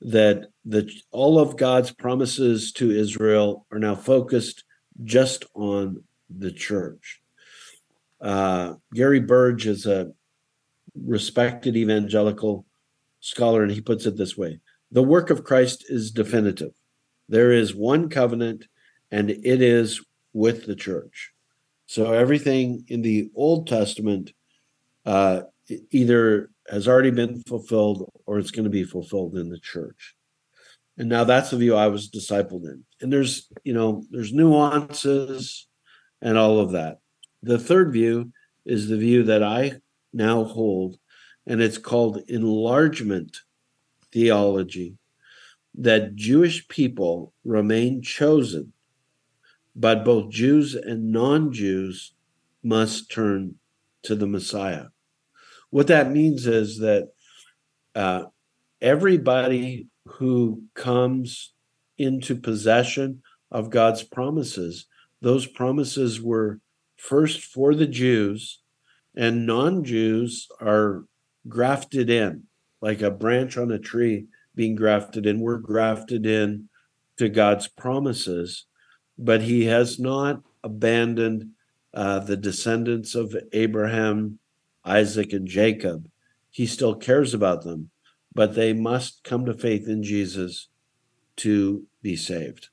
that 0.00 0.50
the 0.64 0.90
all 1.10 1.38
of 1.38 1.56
God's 1.56 1.90
promises 1.90 2.72
to 2.72 2.90
Israel 2.90 3.66
are 3.72 3.78
now 3.78 3.94
focused 3.94 4.64
just 5.02 5.44
on 5.54 6.04
the 6.28 6.52
church. 6.52 7.20
Uh, 8.20 8.74
Gary 8.94 9.20
Burge 9.20 9.66
is 9.66 9.86
a 9.86 10.12
respected 11.04 11.76
evangelical 11.76 12.66
scholar, 13.20 13.62
and 13.62 13.72
he 13.72 13.80
puts 13.80 14.06
it 14.06 14.16
this 14.16 14.36
way 14.36 14.60
The 14.90 15.02
work 15.02 15.30
of 15.30 15.44
Christ 15.44 15.84
is 15.88 16.10
definitive. 16.10 16.72
There 17.28 17.52
is 17.52 17.74
one 17.74 18.08
covenant, 18.08 18.66
and 19.10 19.30
it 19.30 19.62
is 19.62 20.04
with 20.32 20.66
the 20.66 20.76
church. 20.76 21.32
So 21.86 22.12
everything 22.12 22.84
in 22.88 23.02
the 23.02 23.30
Old 23.34 23.66
Testament 23.66 24.32
uh, 25.04 25.42
either 25.90 26.50
has 26.68 26.86
already 26.86 27.10
been 27.10 27.42
fulfilled 27.48 28.10
or 28.26 28.38
it's 28.38 28.52
going 28.52 28.64
to 28.64 28.70
be 28.70 28.84
fulfilled 28.84 29.36
in 29.36 29.48
the 29.48 29.58
church. 29.58 30.14
And 30.98 31.08
now 31.08 31.24
that's 31.24 31.50
the 31.50 31.56
view 31.56 31.74
I 31.74 31.88
was 31.88 32.10
discipled 32.10 32.64
in. 32.64 32.84
And 33.00 33.12
there's, 33.12 33.48
you 33.64 33.72
know, 33.72 34.04
there's 34.10 34.32
nuances 34.32 35.66
and 36.20 36.36
all 36.36 36.60
of 36.60 36.72
that. 36.72 36.98
The 37.42 37.58
third 37.58 37.92
view 37.92 38.32
is 38.66 38.88
the 38.88 38.98
view 38.98 39.22
that 39.24 39.42
I 39.42 39.80
now 40.12 40.44
hold, 40.44 40.98
and 41.46 41.60
it's 41.60 41.78
called 41.78 42.22
enlargement 42.28 43.38
theology 44.12 44.96
that 45.74 46.16
Jewish 46.16 46.66
people 46.68 47.32
remain 47.44 48.02
chosen, 48.02 48.72
but 49.74 50.04
both 50.04 50.30
Jews 50.30 50.74
and 50.74 51.12
non 51.12 51.52
Jews 51.52 52.12
must 52.62 53.10
turn 53.10 53.54
to 54.02 54.14
the 54.14 54.26
Messiah. 54.26 54.86
What 55.70 55.86
that 55.86 56.10
means 56.10 56.46
is 56.46 56.78
that 56.78 57.10
uh, 57.94 58.24
everybody 58.80 59.86
who 60.06 60.64
comes 60.74 61.52
into 61.98 62.34
possession 62.34 63.22
of 63.50 63.70
God's 63.70 64.02
promises, 64.02 64.86
those 65.20 65.46
promises 65.46 66.20
were 66.20 66.60
first 66.96 67.42
for 67.42 67.74
the 67.74 67.86
Jews 67.86 68.59
and 69.16 69.46
non-Jews 69.46 70.48
are 70.60 71.04
grafted 71.48 72.10
in 72.10 72.44
like 72.80 73.02
a 73.02 73.10
branch 73.10 73.56
on 73.56 73.70
a 73.70 73.78
tree 73.78 74.26
being 74.54 74.74
grafted 74.74 75.26
in. 75.26 75.40
We're 75.40 75.58
grafted 75.58 76.26
in 76.26 76.68
to 77.16 77.28
God's 77.28 77.68
promises, 77.68 78.66
but 79.18 79.42
He 79.42 79.64
has 79.66 79.98
not 79.98 80.42
abandoned 80.62 81.50
uh, 81.92 82.20
the 82.20 82.36
descendants 82.36 83.14
of 83.14 83.36
Abraham, 83.52 84.38
Isaac, 84.84 85.32
and 85.32 85.46
Jacob. 85.46 86.08
He 86.50 86.66
still 86.66 86.94
cares 86.94 87.34
about 87.34 87.62
them, 87.62 87.90
but 88.34 88.54
they 88.54 88.72
must 88.72 89.24
come 89.24 89.44
to 89.46 89.54
faith 89.54 89.88
in 89.88 90.02
Jesus 90.02 90.68
to 91.36 91.86
be 92.02 92.16
saved. 92.16 92.68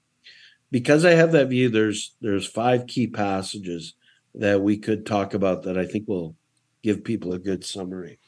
Because 0.72 1.06
I 1.06 1.12
have 1.12 1.32
that 1.32 1.50
view, 1.50 1.70
there's 1.70 2.16
there's 2.22 2.46
five 2.46 2.88
key 2.88 3.08
passages 3.08 3.94
that 4.40 4.62
we 4.62 4.78
could 4.78 5.06
talk 5.06 5.34
about 5.34 5.64
that 5.64 5.78
I 5.78 5.86
think 5.86 6.08
will 6.08 6.36
give 6.84 7.04
people 7.04 7.34
a 7.34 7.40
good 7.40 7.66
summary. 7.66 8.20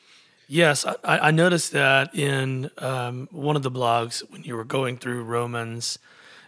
Yes, 0.47 0.83
I, 0.85 0.95
I 1.03 1.31
noticed 1.31 1.71
that 1.73 2.15
in 2.15 2.71
um, 2.79 3.27
one 3.31 3.55
of 3.55 3.61
the 3.61 3.69
blogs 3.69 4.23
when 4.31 4.43
you 4.43 4.55
were 4.55 4.63
going 4.63 4.97
through 4.97 5.23
Romans 5.23 5.99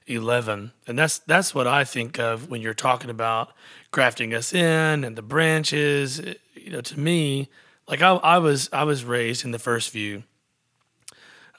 11, 0.07 0.71
and 0.87 0.97
that's 0.97 1.19
that's 1.19 1.53
what 1.53 1.67
I 1.67 1.83
think 1.83 2.19
of 2.19 2.49
when 2.49 2.61
you're 2.61 2.73
talking 2.73 3.11
about 3.11 3.53
grafting 3.91 4.33
us 4.33 4.53
in 4.53 5.03
and 5.03 5.15
the 5.15 5.21
branches. 5.21 6.19
You 6.55 6.71
know, 6.71 6.81
to 6.81 6.99
me, 6.99 7.49
like 7.87 8.01
I, 8.01 8.13
I 8.15 8.39
was 8.39 8.69
I 8.73 8.85
was 8.85 9.05
raised 9.05 9.45
in 9.45 9.51
the 9.51 9.59
first 9.59 9.91
view. 9.91 10.23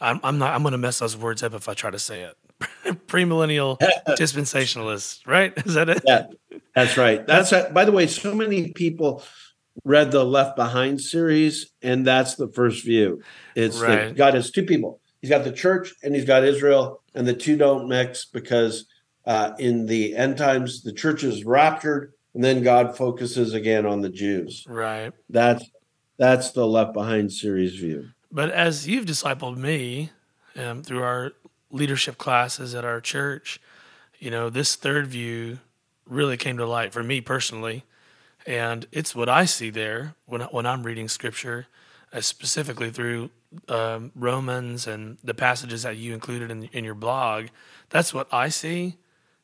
I'm, 0.00 0.18
I'm 0.24 0.38
not 0.38 0.52
I'm 0.52 0.62
going 0.62 0.72
to 0.72 0.78
mess 0.78 0.98
those 0.98 1.16
words 1.16 1.44
up 1.44 1.54
if 1.54 1.68
I 1.68 1.74
try 1.74 1.90
to 1.90 1.98
say 1.98 2.22
it. 2.22 2.36
premillennial 3.06 3.78
dispensationalist, 4.08 5.26
right? 5.26 5.52
Is 5.66 5.74
that 5.74 5.88
it? 5.88 6.02
Yeah, 6.06 6.26
that's 6.74 6.96
right. 6.96 7.26
That's, 7.26 7.50
that's 7.50 7.72
by 7.72 7.84
the 7.84 7.92
way, 7.92 8.06
so 8.06 8.34
many 8.34 8.72
people 8.72 9.22
read 9.84 10.10
the 10.10 10.24
Left 10.24 10.56
Behind 10.56 11.00
series, 11.00 11.70
and 11.82 12.06
that's 12.06 12.34
the 12.34 12.48
first 12.48 12.84
view. 12.84 13.22
It's 13.54 13.78
right. 13.78 14.08
that 14.08 14.16
God 14.16 14.34
has 14.34 14.50
two 14.50 14.64
people. 14.64 15.00
He's 15.20 15.30
got 15.30 15.44
the 15.44 15.52
church 15.52 15.94
and 16.02 16.14
he's 16.14 16.24
got 16.24 16.44
Israel, 16.44 17.02
and 17.14 17.26
the 17.26 17.34
two 17.34 17.56
don't 17.56 17.88
mix 17.88 18.24
because 18.24 18.86
uh, 19.24 19.52
in 19.58 19.86
the 19.86 20.16
end 20.16 20.36
times 20.36 20.82
the 20.82 20.92
church 20.92 21.24
is 21.24 21.44
raptured, 21.44 22.12
and 22.34 22.42
then 22.42 22.62
God 22.62 22.96
focuses 22.96 23.54
again 23.54 23.86
on 23.86 24.00
the 24.00 24.08
Jews. 24.08 24.64
Right. 24.68 25.12
That's 25.28 25.64
that's 26.18 26.50
the 26.50 26.66
Left 26.66 26.92
Behind 26.92 27.32
series 27.32 27.76
view. 27.76 28.08
But 28.30 28.50
as 28.50 28.88
you've 28.88 29.06
discipled 29.06 29.56
me 29.56 30.10
um, 30.56 30.82
through 30.82 31.02
our 31.02 31.32
leadership 31.72 32.18
classes 32.18 32.74
at 32.74 32.84
our 32.84 33.00
church, 33.00 33.60
you 34.20 34.30
know, 34.30 34.48
this 34.48 34.76
third 34.76 35.08
view 35.08 35.58
really 36.06 36.36
came 36.36 36.56
to 36.58 36.66
light 36.66 36.92
for 36.92 37.02
me 37.02 37.20
personally. 37.20 37.84
And 38.46 38.86
it's 38.92 39.14
what 39.14 39.28
I 39.28 39.46
see 39.46 39.70
there 39.70 40.14
when, 40.26 40.42
when 40.42 40.66
I'm 40.66 40.84
reading 40.84 41.08
scripture, 41.08 41.66
uh, 42.12 42.20
specifically 42.20 42.90
through 42.90 43.30
um, 43.68 44.12
Romans 44.14 44.86
and 44.86 45.18
the 45.24 45.34
passages 45.34 45.82
that 45.82 45.96
you 45.96 46.12
included 46.12 46.50
in, 46.50 46.64
in 46.72 46.84
your 46.84 46.94
blog. 46.94 47.46
That's 47.90 48.12
what 48.12 48.32
I 48.32 48.48
see. 48.48 48.98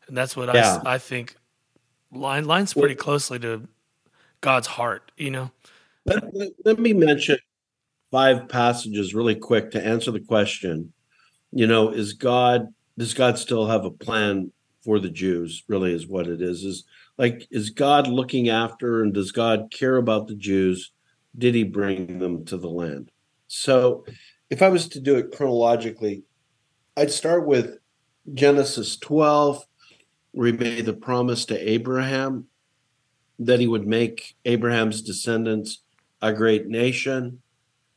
And 0.06 0.16
that's 0.16 0.36
what 0.36 0.54
yeah. 0.54 0.80
I, 0.84 0.94
I 0.94 0.98
think 0.98 1.36
line, 2.12 2.44
lines 2.44 2.74
pretty 2.74 2.94
closely 2.94 3.38
to 3.40 3.68
God's 4.40 4.66
heart, 4.66 5.10
you 5.16 5.30
know? 5.30 5.50
Let, 6.04 6.34
let, 6.34 6.48
let 6.64 6.78
me 6.78 6.92
mention 6.92 7.38
five 8.10 8.48
passages 8.48 9.14
really 9.14 9.34
quick 9.34 9.70
to 9.72 9.84
answer 9.84 10.10
the 10.10 10.20
question 10.20 10.92
you 11.52 11.66
know, 11.66 11.90
is 11.90 12.12
God 12.12 12.68
does 12.98 13.14
God 13.14 13.38
still 13.38 13.66
have 13.66 13.84
a 13.84 13.90
plan 13.90 14.52
for 14.84 14.98
the 14.98 15.10
Jews? 15.10 15.64
Really, 15.68 15.94
is 15.94 16.06
what 16.06 16.26
it 16.26 16.42
is. 16.42 16.64
Is 16.64 16.84
like 17.16 17.46
is 17.50 17.70
God 17.70 18.08
looking 18.08 18.48
after 18.48 19.02
and 19.02 19.14
does 19.14 19.32
God 19.32 19.68
care 19.70 19.96
about 19.96 20.26
the 20.26 20.34
Jews? 20.34 20.92
Did 21.36 21.54
He 21.54 21.64
bring 21.64 22.18
them 22.18 22.44
to 22.46 22.56
the 22.56 22.68
land? 22.68 23.10
So, 23.46 24.04
if 24.50 24.62
I 24.62 24.68
was 24.68 24.88
to 24.90 25.00
do 25.00 25.16
it 25.16 25.32
chronologically, 25.34 26.24
I'd 26.96 27.10
start 27.10 27.46
with 27.46 27.78
Genesis 28.34 28.96
12, 28.96 29.64
where 30.32 30.48
he 30.48 30.52
made 30.52 30.84
the 30.84 30.92
promise 30.92 31.44
to 31.46 31.70
Abraham 31.70 32.46
that 33.38 33.60
he 33.60 33.66
would 33.66 33.86
make 33.86 34.36
Abraham's 34.44 35.00
descendants 35.00 35.82
a 36.20 36.32
great 36.32 36.66
nation 36.66 37.40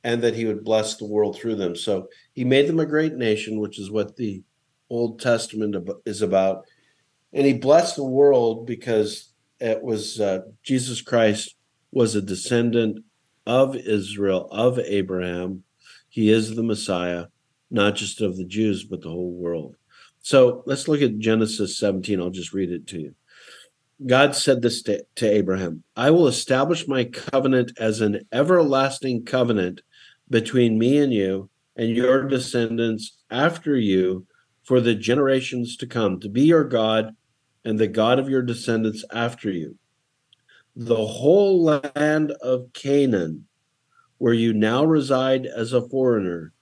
and 0.03 0.21
that 0.21 0.35
he 0.35 0.45
would 0.45 0.63
bless 0.63 0.95
the 0.95 1.05
world 1.05 1.37
through 1.37 1.55
them. 1.55 1.75
So 1.75 2.07
he 2.33 2.43
made 2.43 2.67
them 2.67 2.79
a 2.79 2.85
great 2.85 3.15
nation, 3.15 3.59
which 3.59 3.79
is 3.79 3.91
what 3.91 4.15
the 4.15 4.43
Old 4.89 5.19
Testament 5.19 5.75
is 6.05 6.21
about. 6.21 6.65
And 7.33 7.45
he 7.45 7.53
blessed 7.53 7.95
the 7.95 8.03
world 8.03 8.65
because 8.65 9.31
it 9.59 9.81
was 9.81 10.19
uh, 10.19 10.39
Jesus 10.63 11.01
Christ 11.01 11.55
was 11.91 12.15
a 12.15 12.21
descendant 12.21 13.03
of 13.45 13.75
Israel, 13.75 14.47
of 14.51 14.79
Abraham. 14.79 15.63
He 16.09 16.29
is 16.29 16.55
the 16.55 16.63
Messiah, 16.63 17.27
not 17.69 17.95
just 17.95 18.21
of 18.21 18.37
the 18.37 18.45
Jews, 18.45 18.83
but 18.83 19.01
the 19.01 19.09
whole 19.09 19.31
world. 19.31 19.75
So 20.21 20.63
let's 20.65 20.87
look 20.87 21.01
at 21.01 21.19
Genesis 21.19 21.77
17. 21.77 22.19
I'll 22.19 22.29
just 22.29 22.53
read 22.53 22.71
it 22.71 22.87
to 22.87 22.99
you. 22.99 23.15
God 24.05 24.35
said 24.35 24.61
this 24.61 24.81
to, 24.83 25.05
to 25.15 25.29
Abraham 25.29 25.83
I 25.95 26.09
will 26.09 26.27
establish 26.27 26.87
my 26.87 27.03
covenant 27.03 27.73
as 27.77 28.01
an 28.01 28.21
everlasting 28.31 29.25
covenant 29.25 29.81
between 30.29 30.79
me 30.79 30.97
and 30.97 31.13
you 31.13 31.49
and 31.81 31.95
your 31.95 32.27
descendants 32.27 33.17
after 33.31 33.75
you 33.75 34.27
for 34.61 34.79
the 34.79 34.93
generations 34.93 35.75
to 35.75 35.87
come, 35.87 36.19
to 36.19 36.29
be 36.29 36.43
your 36.43 36.63
God 36.63 37.15
and 37.65 37.79
the 37.79 37.87
God 37.87 38.19
of 38.19 38.29
your 38.29 38.43
descendants 38.43 39.03
after 39.11 39.49
you. 39.49 39.75
The 40.75 41.03
whole 41.03 41.63
land 41.63 42.33
of 42.43 42.71
Canaan, 42.73 43.47
where 44.19 44.31
you 44.31 44.53
now 44.53 44.85
reside 44.85 45.47
as 45.47 45.73
a 45.73 45.89
foreigner, 45.89 46.53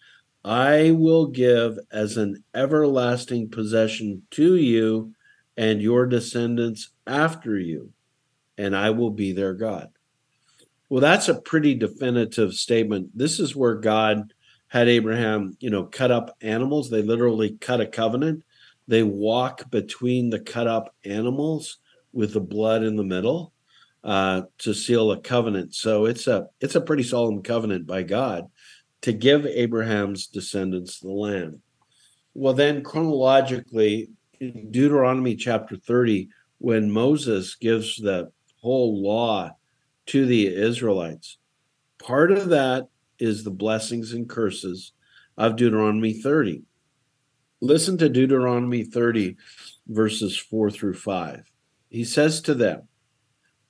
I 0.46 0.92
will 0.92 1.28
give 1.28 1.78
as 1.92 2.16
an 2.16 2.42
everlasting 2.56 3.50
possession 3.50 4.24
to 4.32 4.56
you 4.56 5.14
and 5.58 5.82
your 5.82 6.06
descendants 6.06 6.92
after 7.06 7.60
you, 7.60 7.92
and 8.58 8.74
I 8.74 8.92
will 8.92 9.12
be 9.12 9.34
their 9.34 9.54
God. 9.54 9.90
Well, 10.88 11.02
that's 11.02 11.28
a 11.28 11.42
pretty 11.42 11.76
definitive 11.76 12.54
statement. 12.54 13.10
This 13.14 13.38
is 13.42 13.54
where 13.54 13.76
God 13.76 14.32
had 14.70 14.88
Abraham, 14.88 15.58
you 15.60 15.70
know, 15.70 15.84
cut 15.84 16.12
up 16.12 16.38
animals. 16.42 16.90
They 16.90 17.02
literally 17.02 17.58
cut 17.60 17.82
a 17.82 17.88
covenant. 17.88 18.44
They 18.88 19.04
walk 19.04 19.70
between 19.70 20.30
the 20.30 20.40
cut 20.40 20.68
up 20.68 20.96
animals 21.04 21.80
with 22.14 22.34
the 22.34 22.40
blood 22.40 22.84
in 22.84 22.96
the 22.96 23.04
middle 23.04 23.52
uh, 24.04 24.44
to 24.60 24.74
seal 24.74 25.12
a 25.12 25.20
covenant. 25.20 25.76
So 25.76 26.06
it's 26.06 26.28
a 26.28 26.48
it's 26.62 26.76
a 26.76 26.82
pretty 26.82 27.04
solemn 27.04 27.42
covenant 27.42 27.86
by 27.86 28.04
God 28.04 28.50
to 29.02 29.12
give 29.12 29.46
Abraham's 29.46 30.28
descendants 30.28 31.00
the 31.00 31.10
land. 31.10 31.62
Well, 32.34 32.54
then 32.54 32.84
chronologically, 32.84 34.10
in 34.40 34.72
Deuteronomy 34.72 35.36
chapter 35.36 35.76
30, 35.78 36.30
when 36.60 36.92
Moses 36.92 37.56
gives 37.56 37.98
the 37.98 38.32
whole 38.62 39.02
law 39.02 39.52
to 40.08 40.26
the 40.26 40.48
Israelites, 40.48 41.38
part 41.98 42.32
of 42.32 42.50
that 42.50 42.88
is 43.20 43.44
the 43.44 43.52
blessings 43.52 44.14
and 44.14 44.30
curses 44.30 44.94
of 45.38 45.56
Deuteronomy 45.56 46.14
30. 46.14 46.64
Listen 47.62 47.98
to 47.98 48.10
Deuteronomy 48.10 48.84
30, 48.84 49.36
verses 49.88 50.38
4 50.38 50.72
through 50.72 50.94
5. 50.94 51.52
He 51.90 52.04
says 52.04 52.42
to 52.42 52.54
them, 52.54 52.88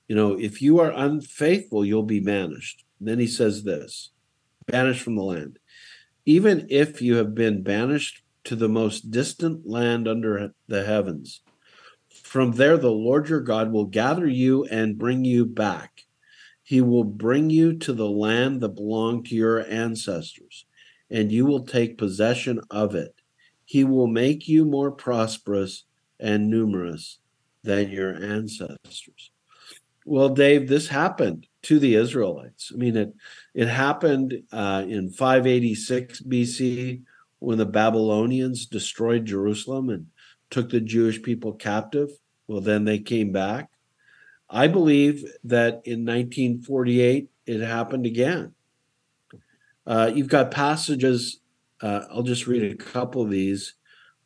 You 0.08 0.16
know, 0.16 0.38
if 0.38 0.62
you 0.62 0.78
are 0.80 0.92
unfaithful, 0.92 1.84
you'll 1.84 2.02
be 2.02 2.20
banished. 2.20 2.84
And 2.98 3.08
then 3.08 3.18
he 3.18 3.26
says 3.26 3.64
this 3.64 4.10
banished 4.66 5.02
from 5.02 5.16
the 5.16 5.22
land. 5.22 5.58
Even 6.26 6.66
if 6.70 7.02
you 7.02 7.16
have 7.16 7.34
been 7.34 7.62
banished 7.62 8.22
to 8.44 8.54
the 8.54 8.68
most 8.68 9.10
distant 9.10 9.66
land 9.66 10.06
under 10.06 10.54
the 10.68 10.84
heavens, 10.84 11.40
from 12.22 12.52
there 12.52 12.76
the 12.76 12.90
Lord 12.90 13.28
your 13.28 13.40
God 13.40 13.72
will 13.72 13.86
gather 13.86 14.26
you 14.26 14.64
and 14.66 14.98
bring 14.98 15.24
you 15.24 15.44
back. 15.46 16.04
He 16.70 16.80
will 16.80 17.02
bring 17.02 17.50
you 17.50 17.76
to 17.78 17.92
the 17.92 18.08
land 18.08 18.60
that 18.60 18.76
belonged 18.76 19.26
to 19.26 19.34
your 19.34 19.66
ancestors, 19.68 20.66
and 21.10 21.32
you 21.32 21.44
will 21.44 21.64
take 21.64 21.98
possession 21.98 22.60
of 22.70 22.94
it. 22.94 23.12
He 23.64 23.82
will 23.82 24.06
make 24.06 24.46
you 24.46 24.64
more 24.64 24.92
prosperous 24.92 25.82
and 26.20 26.48
numerous 26.48 27.18
than 27.64 27.90
your 27.90 28.14
ancestors. 28.14 29.32
Well, 30.06 30.28
Dave, 30.28 30.68
this 30.68 30.86
happened 30.86 31.48
to 31.62 31.80
the 31.80 31.96
Israelites. 31.96 32.70
I 32.72 32.76
mean, 32.76 32.96
it 32.96 33.14
it 33.52 33.66
happened 33.66 34.40
uh, 34.52 34.84
in 34.86 35.10
586 35.10 36.22
BC 36.22 37.02
when 37.40 37.58
the 37.58 37.66
Babylonians 37.66 38.66
destroyed 38.66 39.26
Jerusalem 39.26 39.88
and 39.88 40.06
took 40.50 40.70
the 40.70 40.80
Jewish 40.80 41.20
people 41.20 41.52
captive. 41.52 42.10
Well, 42.46 42.60
then 42.60 42.84
they 42.84 43.00
came 43.00 43.32
back. 43.32 43.70
I 44.50 44.66
believe 44.66 45.24
that 45.44 45.82
in 45.84 46.04
1948 46.04 47.30
it 47.46 47.60
happened 47.60 48.04
again. 48.04 48.54
Uh, 49.86 50.10
you've 50.12 50.28
got 50.28 50.50
passages. 50.50 51.40
Uh, 51.80 52.02
I'll 52.10 52.22
just 52.22 52.46
read 52.46 52.70
a 52.70 52.76
couple 52.76 53.22
of 53.22 53.30
these, 53.30 53.74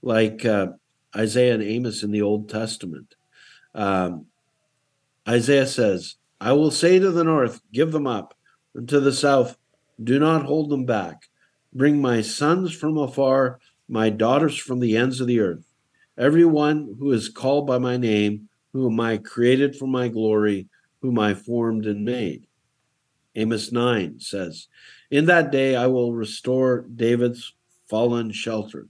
like 0.03 0.45
uh, 0.45 0.69
Isaiah 1.15 1.55
and 1.55 1.63
Amos 1.63 2.03
in 2.03 2.11
the 2.11 2.23
Old 2.23 2.49
Testament. 2.49 3.15
Um, 3.75 4.27
Isaiah 5.29 5.67
says, 5.67 6.17
I 6.41 6.53
will 6.53 6.71
say 6.71 6.99
to 6.99 7.11
the 7.11 7.25
north, 7.25 7.61
Give 7.73 7.93
them 7.93 8.07
up, 8.07 8.35
and 8.75 8.89
to 8.89 9.01
the 9.01 9.13
south, 9.13 9.57
Do 10.03 10.19
not 10.19 10.47
hold 10.47 10.71
them 10.71 10.87
back. 10.87 11.29
Bring 11.73 12.01
my 12.01 12.23
sons 12.23 12.75
from 12.75 12.97
afar, 12.97 13.61
my 13.89 14.11
daughters 14.11 14.57
from 14.57 14.81
the 14.81 14.97
ends 14.97 15.21
of 15.21 15.27
the 15.27 15.41
earth. 15.41 15.65
Everyone 16.17 16.97
who 16.99 17.13
is 17.13 17.29
called 17.29 17.67
by 17.67 17.79
my 17.79 17.97
name, 17.97 18.49
whom 18.75 19.01
I 19.01 19.17
created 19.19 19.77
for 19.77 19.87
my 19.87 20.09
glory, 20.09 20.69
whom 21.01 21.19
I 21.19 21.33
formed 21.33 21.87
and 21.87 22.05
made. 22.05 22.49
Amos 23.37 23.71
9 23.71 24.19
says, 24.19 24.67
In 25.11 25.27
that 25.27 25.53
day 25.53 25.77
I 25.77 25.87
will 25.87 26.13
restore 26.13 26.85
David's 26.95 27.55
fallen 27.89 28.33
shelter. 28.33 28.89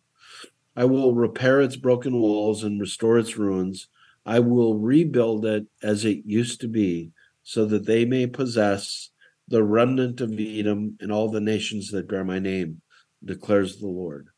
I 0.74 0.86
will 0.86 1.14
repair 1.14 1.60
its 1.60 1.76
broken 1.76 2.18
walls 2.18 2.64
and 2.64 2.80
restore 2.80 3.18
its 3.18 3.36
ruins. 3.36 3.88
I 4.24 4.40
will 4.40 4.78
rebuild 4.78 5.44
it 5.44 5.66
as 5.82 6.06
it 6.06 6.22
used 6.24 6.62
to 6.62 6.68
be, 6.68 7.12
so 7.42 7.66
that 7.66 7.84
they 7.84 8.06
may 8.06 8.26
possess 8.26 9.10
the 9.48 9.62
remnant 9.62 10.22
of 10.22 10.40
Edom 10.40 10.96
and 11.00 11.12
all 11.12 11.28
the 11.28 11.42
nations 11.42 11.90
that 11.90 12.08
bear 12.08 12.24
my 12.24 12.38
name, 12.38 12.80
declares 13.22 13.76
the 13.76 13.86
Lord. 13.86 14.28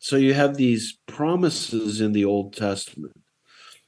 So 0.00 0.16
you 0.16 0.34
have 0.34 0.56
these 0.56 0.98
promises 1.06 2.00
in 2.00 2.10
the 2.10 2.24
Old 2.24 2.56
Testament. 2.56 3.14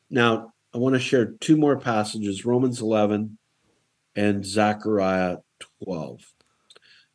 Now, 0.09 0.53
I 0.77 0.79
want 0.79 0.95
to 0.95 1.01
share 1.01 1.33
two 1.41 1.57
more 1.57 1.81
passages 1.81 2.45
Romans 2.45 2.83
11 2.83 3.39
and 4.14 4.45
Zechariah 4.45 5.39
12. 5.83 6.20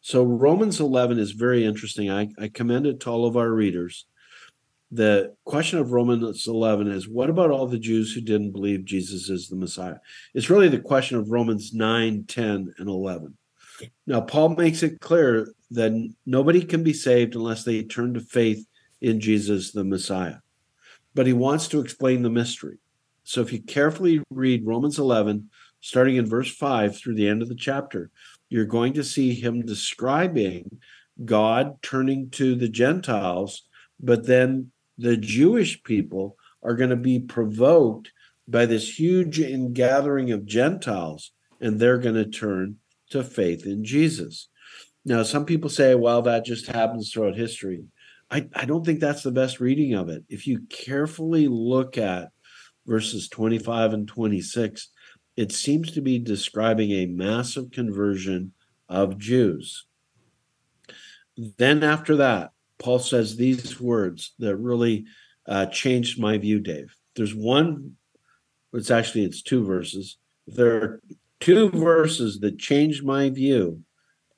So, 0.02 0.24
Romans 0.24 0.80
11 0.80 1.20
is 1.20 1.32
very 1.32 1.64
interesting. 1.64 2.10
I, 2.10 2.30
I 2.40 2.48
commend 2.48 2.88
it 2.88 3.00
to 3.02 3.12
all 3.12 3.28
of 3.28 3.38
our 3.38 3.52
readers 3.52 4.08
the 4.92 5.34
question 5.46 5.80
of 5.80 5.94
Romans 5.94 6.48
11 6.48 6.92
is 6.92 7.08
what 7.08 7.30
about 7.30 7.50
all 7.50 7.66
the 7.66 7.80
Jews 7.80 8.14
who 8.14 8.20
didn't 8.22 8.52
believe 8.52 8.84
Jesus 8.84 9.30
is 9.30 9.48
the 9.48 9.56
Messiah? 9.56 9.98
It's 10.34 10.50
really 10.50 10.68
the 10.68 10.80
question 10.80 11.18
of 11.18 11.32
Romans 11.32 11.74
9, 11.74 12.26
10, 12.28 12.74
and 12.78 12.90
11. 12.90 13.38
Now, 14.06 14.22
Paul 14.22 14.50
makes 14.50 14.84
it 14.84 15.00
clear 15.00 15.54
that 15.72 16.14
nobody 16.26 16.64
can 16.64 16.84
be 16.84 16.94
saved 16.94 17.36
unless 17.36 17.64
they 17.64 17.84
turn 17.84 18.14
to 18.16 18.20
faith 18.20 18.68
in 19.00 19.22
Jesus 19.22 19.72
the 19.72 19.86
Messiah. 19.86 20.38
But 21.16 21.26
he 21.26 21.34
wants 21.34 21.70
to 21.70 21.80
explain 21.80 22.22
the 22.22 22.30
mystery. 22.30 22.80
So 23.32 23.40
if 23.40 23.54
you 23.54 23.62
carefully 23.62 24.22
read 24.30 24.68
Romans 24.68 25.00
11, 25.00 25.50
starting 25.80 26.18
in 26.18 26.26
verse 26.26 26.54
5 26.54 26.98
through 26.98 27.16
the 27.16 27.30
end 27.30 27.42
of 27.42 27.48
the 27.48 27.56
chapter, 27.56 28.12
you're 28.50 28.66
going 28.66 28.92
to 28.96 29.06
see 29.06 29.34
him 29.34 29.66
describing 29.66 30.80
God 31.24 31.82
turning 31.82 32.30
to 32.32 32.56
the 32.56 32.68
Gentiles, 32.68 33.64
but 34.02 34.28
then 34.28 34.74
the 34.98 35.16
Jewish 35.16 35.82
people 35.84 36.36
are 36.62 36.76
going 36.76 36.90
to 36.90 36.98
be 36.98 37.20
provoked 37.20 38.12
by 38.50 38.66
this 38.66 39.00
huge 39.00 39.40
ingathering 39.40 40.32
of 40.32 40.46
Gentiles, 40.46 41.32
and 41.62 41.80
they're 41.80 42.00
going 42.00 42.16
to 42.16 42.26
turn 42.26 42.80
to 43.12 43.24
faith 43.24 43.66
in 43.66 43.86
Jesus. 43.86 44.50
Now, 45.06 45.24
some 45.24 45.46
people 45.46 45.70
say, 45.70 45.96
well, 45.96 46.22
that 46.24 46.44
just 46.44 46.68
happens 46.68 47.10
throughout 47.10 47.38
history. 47.38 47.86
I, 48.30 48.50
I 48.54 48.66
don't 48.66 48.86
think 48.86 49.00
that's 49.00 49.24
the 49.24 49.32
best 49.32 49.62
reading 49.62 49.94
of 49.94 50.10
it. 50.10 50.26
If 50.28 50.48
you 50.48 50.64
carefully 50.70 51.48
look 51.48 51.98
at 51.98 52.32
verses 52.86 53.30
25 53.30 53.94
and 53.94 54.08
26, 54.08 54.90
it 55.38 55.52
seems 55.52 55.92
to 55.92 56.02
be 56.02 56.20
describing 56.20 56.92
a 56.92 57.06
massive 57.06 57.72
conversion 57.72 58.54
of 58.90 59.18
Jews. 59.18 59.86
Then, 61.38 61.84
after 61.84 62.18
that, 62.18 62.52
Paul 62.78 63.00
says 63.00 63.36
these 63.36 63.80
words 63.80 64.34
that 64.40 64.58
really 64.58 65.06
uh, 65.48 65.68
changed 65.68 66.20
my 66.20 66.38
view, 66.38 66.60
Dave. 66.60 66.96
There's 67.16 67.36
one, 67.36 67.96
it's 68.74 68.92
actually 68.92 69.26
it's 69.26 69.42
two 69.42 69.66
verses. 69.66 70.18
There 70.48 70.76
are 70.76 71.02
two 71.40 71.70
verses 71.70 72.40
that 72.40 72.60
changed 72.60 73.06
my 73.06 73.30
view, 73.30 73.84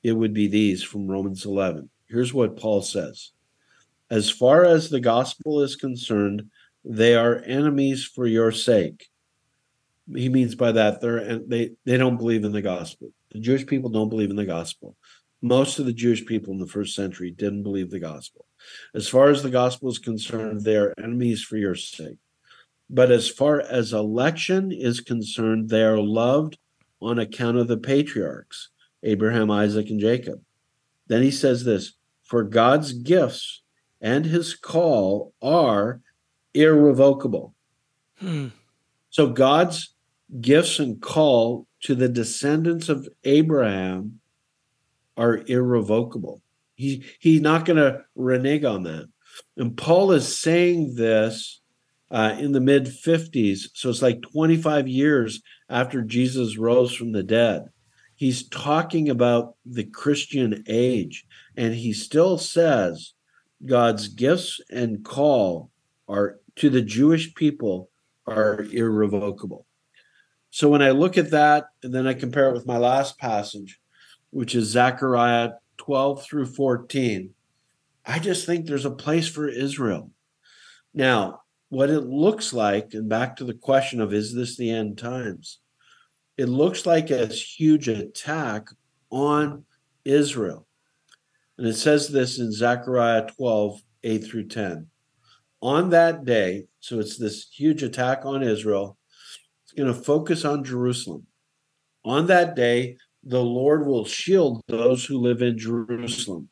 it 0.02 0.12
would 0.12 0.34
be 0.34 0.46
these 0.46 0.82
from 0.82 1.08
Romans 1.08 1.46
11. 1.46 1.88
Here's 2.06 2.34
what 2.34 2.58
Paul 2.58 2.82
says. 2.82 3.32
As 4.10 4.30
far 4.30 4.64
as 4.64 4.90
the 4.90 5.00
gospel 5.00 5.62
is 5.62 5.76
concerned, 5.76 6.50
they 6.84 7.14
are 7.14 7.42
enemies 7.46 8.04
for 8.04 8.26
your 8.26 8.52
sake. 8.52 9.08
He 10.14 10.28
means 10.28 10.54
by 10.54 10.72
that 10.72 11.00
they're 11.00 11.16
and 11.16 11.50
they 11.50 11.70
they 11.84 11.96
don't 11.96 12.18
believe 12.18 12.44
in 12.44 12.52
the 12.52 12.62
gospel. 12.62 13.12
The 13.32 13.40
Jewish 13.40 13.66
people 13.66 13.90
don't 13.90 14.10
believe 14.10 14.30
in 14.30 14.36
the 14.36 14.44
gospel. 14.44 14.96
Most 15.40 15.78
of 15.78 15.86
the 15.86 15.92
Jewish 15.92 16.24
people 16.24 16.52
in 16.52 16.58
the 16.58 16.66
first 16.66 16.94
century 16.94 17.30
didn't 17.30 17.62
believe 17.62 17.90
the 17.90 18.00
gospel. 18.00 18.46
As 18.94 19.08
far 19.08 19.28
as 19.28 19.42
the 19.42 19.50
gospel 19.50 19.90
is 19.90 19.98
concerned, 19.98 20.62
they 20.62 20.76
are 20.76 20.94
enemies 20.98 21.42
for 21.42 21.56
your 21.56 21.74
sake. 21.74 22.18
But 22.88 23.10
as 23.10 23.28
far 23.28 23.60
as 23.60 23.92
election 23.92 24.72
is 24.72 25.00
concerned, 25.00 25.68
they 25.68 25.82
are 25.82 25.98
loved 25.98 26.58
on 27.00 27.18
account 27.18 27.58
of 27.58 27.68
the 27.68 27.76
patriarchs, 27.76 28.70
Abraham, 29.02 29.50
Isaac, 29.50 29.90
and 29.90 30.00
Jacob. 30.00 30.40
Then 31.08 31.22
he 31.22 31.30
says 31.30 31.64
this 31.64 31.94
For 32.22 32.42
God's 32.42 32.92
gifts 32.92 33.62
and 34.00 34.26
his 34.26 34.54
call 34.54 35.32
are 35.42 36.00
irrevocable. 36.54 37.54
Hmm. 38.18 38.48
So 39.10 39.28
God's 39.28 39.94
gifts 40.40 40.78
and 40.78 41.00
call 41.00 41.66
to 41.82 41.94
the 41.94 42.08
descendants 42.08 42.88
of 42.88 43.08
Abraham 43.24 44.20
are 45.16 45.42
irrevocable. 45.46 46.42
He, 46.74 47.04
he's 47.20 47.40
not 47.40 47.64
going 47.64 47.76
to 47.76 48.04
renege 48.16 48.64
on 48.64 48.82
that. 48.84 49.08
And 49.56 49.76
Paul 49.76 50.12
is 50.12 50.36
saying 50.36 50.94
this 50.96 51.60
uh, 52.10 52.36
in 52.38 52.52
the 52.52 52.60
mid 52.60 52.86
50s. 52.86 53.68
So 53.74 53.90
it's 53.90 54.02
like 54.02 54.22
25 54.22 54.88
years 54.88 55.42
after 55.68 56.02
Jesus 56.02 56.56
rose 56.56 56.94
from 56.94 57.12
the 57.12 57.22
dead. 57.22 57.66
He's 58.16 58.48
talking 58.48 59.08
about 59.10 59.56
the 59.66 59.84
Christian 59.84 60.64
age, 60.68 61.26
and 61.56 61.74
he 61.74 61.92
still 61.92 62.38
says 62.38 63.12
God's 63.66 64.08
gifts 64.08 64.60
and 64.70 65.04
call 65.04 65.70
are 66.08 66.38
to 66.56 66.70
the 66.70 66.82
Jewish 66.82 67.34
people 67.34 67.90
are 68.26 68.62
irrevocable. 68.72 69.66
So 70.50 70.68
when 70.68 70.82
I 70.82 70.90
look 70.90 71.18
at 71.18 71.32
that, 71.32 71.66
and 71.82 71.92
then 71.92 72.06
I 72.06 72.14
compare 72.14 72.48
it 72.48 72.54
with 72.54 72.66
my 72.66 72.78
last 72.78 73.18
passage, 73.18 73.80
which 74.30 74.54
is 74.54 74.68
Zechariah 74.68 75.52
12 75.78 76.24
through 76.24 76.46
14, 76.46 77.34
I 78.06 78.18
just 78.18 78.46
think 78.46 78.66
there's 78.66 78.84
a 78.84 78.90
place 78.90 79.28
for 79.28 79.48
Israel. 79.48 80.10
Now, 80.92 81.40
what 81.70 81.90
it 81.90 82.02
looks 82.02 82.52
like, 82.52 82.94
and 82.94 83.08
back 83.08 83.36
to 83.36 83.44
the 83.44 83.54
question 83.54 84.00
of 84.00 84.12
is 84.12 84.34
this 84.34 84.56
the 84.56 84.70
end 84.70 84.96
times? 84.96 85.58
It 86.36 86.48
looks 86.48 86.86
like 86.86 87.10
a 87.10 87.26
huge 87.26 87.88
attack 87.88 88.68
on 89.10 89.64
Israel. 90.04 90.66
And 91.58 91.66
it 91.66 91.74
says 91.74 92.08
this 92.08 92.38
in 92.38 92.52
Zechariah 92.52 93.26
12, 93.36 93.80
8 94.02 94.24
through 94.24 94.48
10. 94.48 94.88
On 95.64 95.88
that 95.88 96.26
day, 96.26 96.66
so 96.80 97.00
it's 97.00 97.16
this 97.16 97.48
huge 97.48 97.82
attack 97.82 98.26
on 98.26 98.42
Israel, 98.42 98.98
it's 99.62 99.72
going 99.72 99.90
to 99.90 99.98
focus 99.98 100.44
on 100.44 100.62
Jerusalem. 100.62 101.26
On 102.04 102.26
that 102.26 102.54
day, 102.54 102.98
the 103.22 103.42
Lord 103.42 103.86
will 103.86 104.04
shield 104.04 104.60
those 104.68 105.06
who 105.06 105.16
live 105.16 105.40
in 105.40 105.56
Jerusalem, 105.56 106.50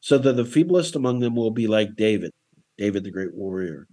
so 0.00 0.18
that 0.18 0.32
the 0.32 0.42
feeblest 0.42 0.96
among 0.96 1.20
them 1.20 1.36
will 1.36 1.52
be 1.52 1.68
like 1.68 1.94
David, 1.94 2.32
David 2.76 3.04
the 3.04 3.12
great 3.12 3.32
warrior. 3.32 3.86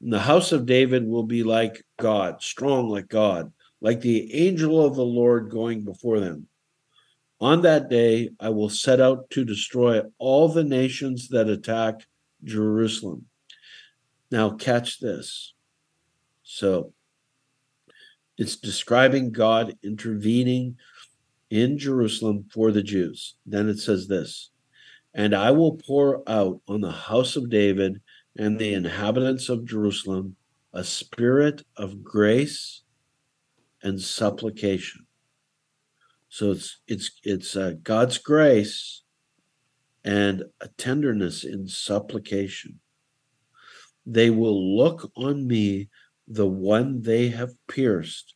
And 0.00 0.10
the 0.10 0.20
house 0.20 0.50
of 0.50 0.64
David 0.64 1.06
will 1.06 1.24
be 1.24 1.42
like 1.42 1.84
God, 1.98 2.42
strong 2.42 2.88
like 2.88 3.08
God, 3.08 3.52
like 3.82 4.00
the 4.00 4.32
angel 4.32 4.82
of 4.82 4.96
the 4.96 5.04
Lord 5.04 5.50
going 5.50 5.84
before 5.84 6.20
them. 6.20 6.48
On 7.38 7.60
that 7.60 7.90
day, 7.90 8.30
I 8.40 8.48
will 8.48 8.70
set 8.70 8.98
out 8.98 9.28
to 9.32 9.44
destroy 9.44 10.00
all 10.16 10.48
the 10.48 10.64
nations 10.64 11.28
that 11.28 11.50
attack 11.50 12.06
Jerusalem. 12.44 13.26
Now, 14.30 14.50
catch 14.50 15.00
this. 15.00 15.54
So, 16.42 16.92
it's 18.38 18.56
describing 18.56 19.32
God 19.32 19.74
intervening 19.82 20.76
in 21.50 21.78
Jerusalem 21.78 22.46
for 22.52 22.70
the 22.70 22.82
Jews. 22.82 23.34
Then 23.46 23.68
it 23.68 23.78
says 23.78 24.08
this 24.08 24.50
And 25.14 25.34
I 25.34 25.50
will 25.50 25.76
pour 25.76 26.22
out 26.28 26.60
on 26.68 26.80
the 26.80 26.92
house 26.92 27.36
of 27.36 27.50
David 27.50 28.00
and 28.36 28.58
the 28.58 28.74
inhabitants 28.74 29.48
of 29.48 29.64
Jerusalem 29.64 30.36
a 30.72 30.84
spirit 30.84 31.62
of 31.76 32.04
grace 32.04 32.82
and 33.82 34.00
supplication. 34.00 35.06
So 36.28 36.50
it's 36.50 36.80
it's 36.86 37.10
it's 37.22 37.56
uh, 37.56 37.74
God's 37.82 38.18
grace 38.18 39.02
and 40.04 40.44
a 40.60 40.68
tenderness 40.76 41.44
in 41.44 41.66
supplication. 41.66 42.80
They 44.06 44.30
will 44.30 44.76
look 44.76 45.10
on 45.16 45.46
me, 45.46 45.88
the 46.28 46.46
one 46.46 47.02
they 47.02 47.28
have 47.28 47.54
pierced, 47.66 48.34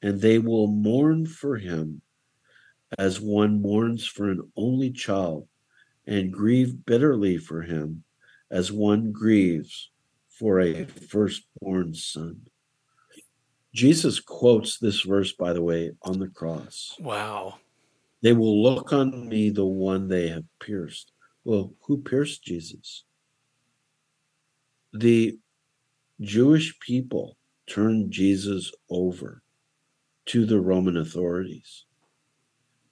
and 0.00 0.20
they 0.20 0.38
will 0.38 0.68
mourn 0.68 1.26
for 1.26 1.56
him 1.56 2.02
as 2.96 3.20
one 3.20 3.60
mourns 3.60 4.06
for 4.06 4.30
an 4.30 4.52
only 4.56 4.90
child, 4.90 5.48
and 6.06 6.32
grieve 6.32 6.86
bitterly 6.86 7.38
for 7.38 7.62
him 7.62 8.04
as 8.50 8.70
one 8.70 9.10
grieves 9.10 9.90
for 10.28 10.60
a 10.60 10.84
firstborn 10.84 11.94
son. 11.94 12.40
Jesus 13.74 14.20
quotes 14.20 14.78
this 14.78 15.00
verse, 15.00 15.32
by 15.32 15.52
the 15.52 15.62
way, 15.62 15.90
on 16.02 16.20
the 16.20 16.28
cross. 16.28 16.94
Wow. 17.00 17.58
They 18.22 18.32
will 18.32 18.62
look 18.62 18.92
on 18.92 19.28
me, 19.28 19.50
the 19.50 19.64
one 19.64 20.06
they 20.06 20.28
have 20.28 20.44
pierced. 20.60 21.10
Well, 21.44 21.74
who 21.82 21.98
pierced 21.98 22.44
Jesus? 22.44 23.04
The 24.94 25.36
Jewish 26.20 26.78
people 26.78 27.36
turned 27.66 28.12
Jesus 28.12 28.72
over 28.88 29.42
to 30.26 30.46
the 30.46 30.60
Roman 30.60 30.96
authorities. 30.96 31.84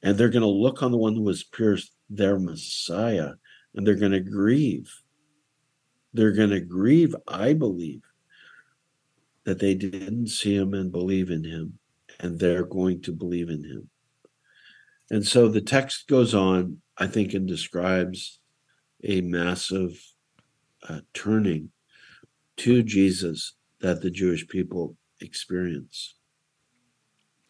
And 0.02 0.18
they're 0.18 0.28
going 0.28 0.42
to 0.42 0.48
look 0.48 0.82
on 0.82 0.90
the 0.90 0.98
one 0.98 1.14
who 1.14 1.22
was 1.22 1.44
pierced, 1.44 1.92
their 2.10 2.40
Messiah, 2.40 3.34
and 3.74 3.86
they're 3.86 3.94
going 3.94 4.12
to 4.12 4.20
grieve. 4.20 4.92
They're 6.12 6.32
going 6.32 6.50
to 6.50 6.60
grieve, 6.60 7.14
I 7.28 7.52
believe, 7.52 8.02
that 9.44 9.60
they 9.60 9.74
didn't 9.74 10.26
see 10.26 10.56
him 10.56 10.74
and 10.74 10.90
believe 10.90 11.30
in 11.30 11.44
him, 11.44 11.78
and 12.18 12.36
they're 12.36 12.64
going 12.64 13.02
to 13.02 13.12
believe 13.12 13.48
in 13.48 13.62
him. 13.62 13.88
And 15.08 15.24
so 15.24 15.46
the 15.46 15.60
text 15.60 16.08
goes 16.08 16.34
on, 16.34 16.82
I 16.98 17.06
think, 17.06 17.32
and 17.32 17.46
describes 17.46 18.40
a 19.04 19.20
massive 19.20 20.02
uh, 20.88 21.00
turning 21.14 21.70
to 22.58 22.82
Jesus 22.82 23.54
that 23.80 24.02
the 24.02 24.10
Jewish 24.10 24.46
people 24.46 24.96
experience. 25.20 26.14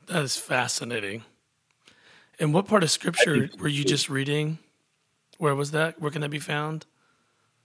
That 0.06 0.22
is 0.22 0.36
fascinating. 0.36 1.24
And 2.38 2.52
what 2.52 2.66
part 2.66 2.82
of 2.82 2.90
scripture 2.90 3.50
were 3.58 3.68
you 3.68 3.84
just 3.84 4.08
reading? 4.08 4.58
Where 5.38 5.54
was 5.54 5.70
that? 5.72 6.00
Where 6.00 6.10
can 6.10 6.22
that 6.22 6.30
be 6.30 6.38
found? 6.38 6.86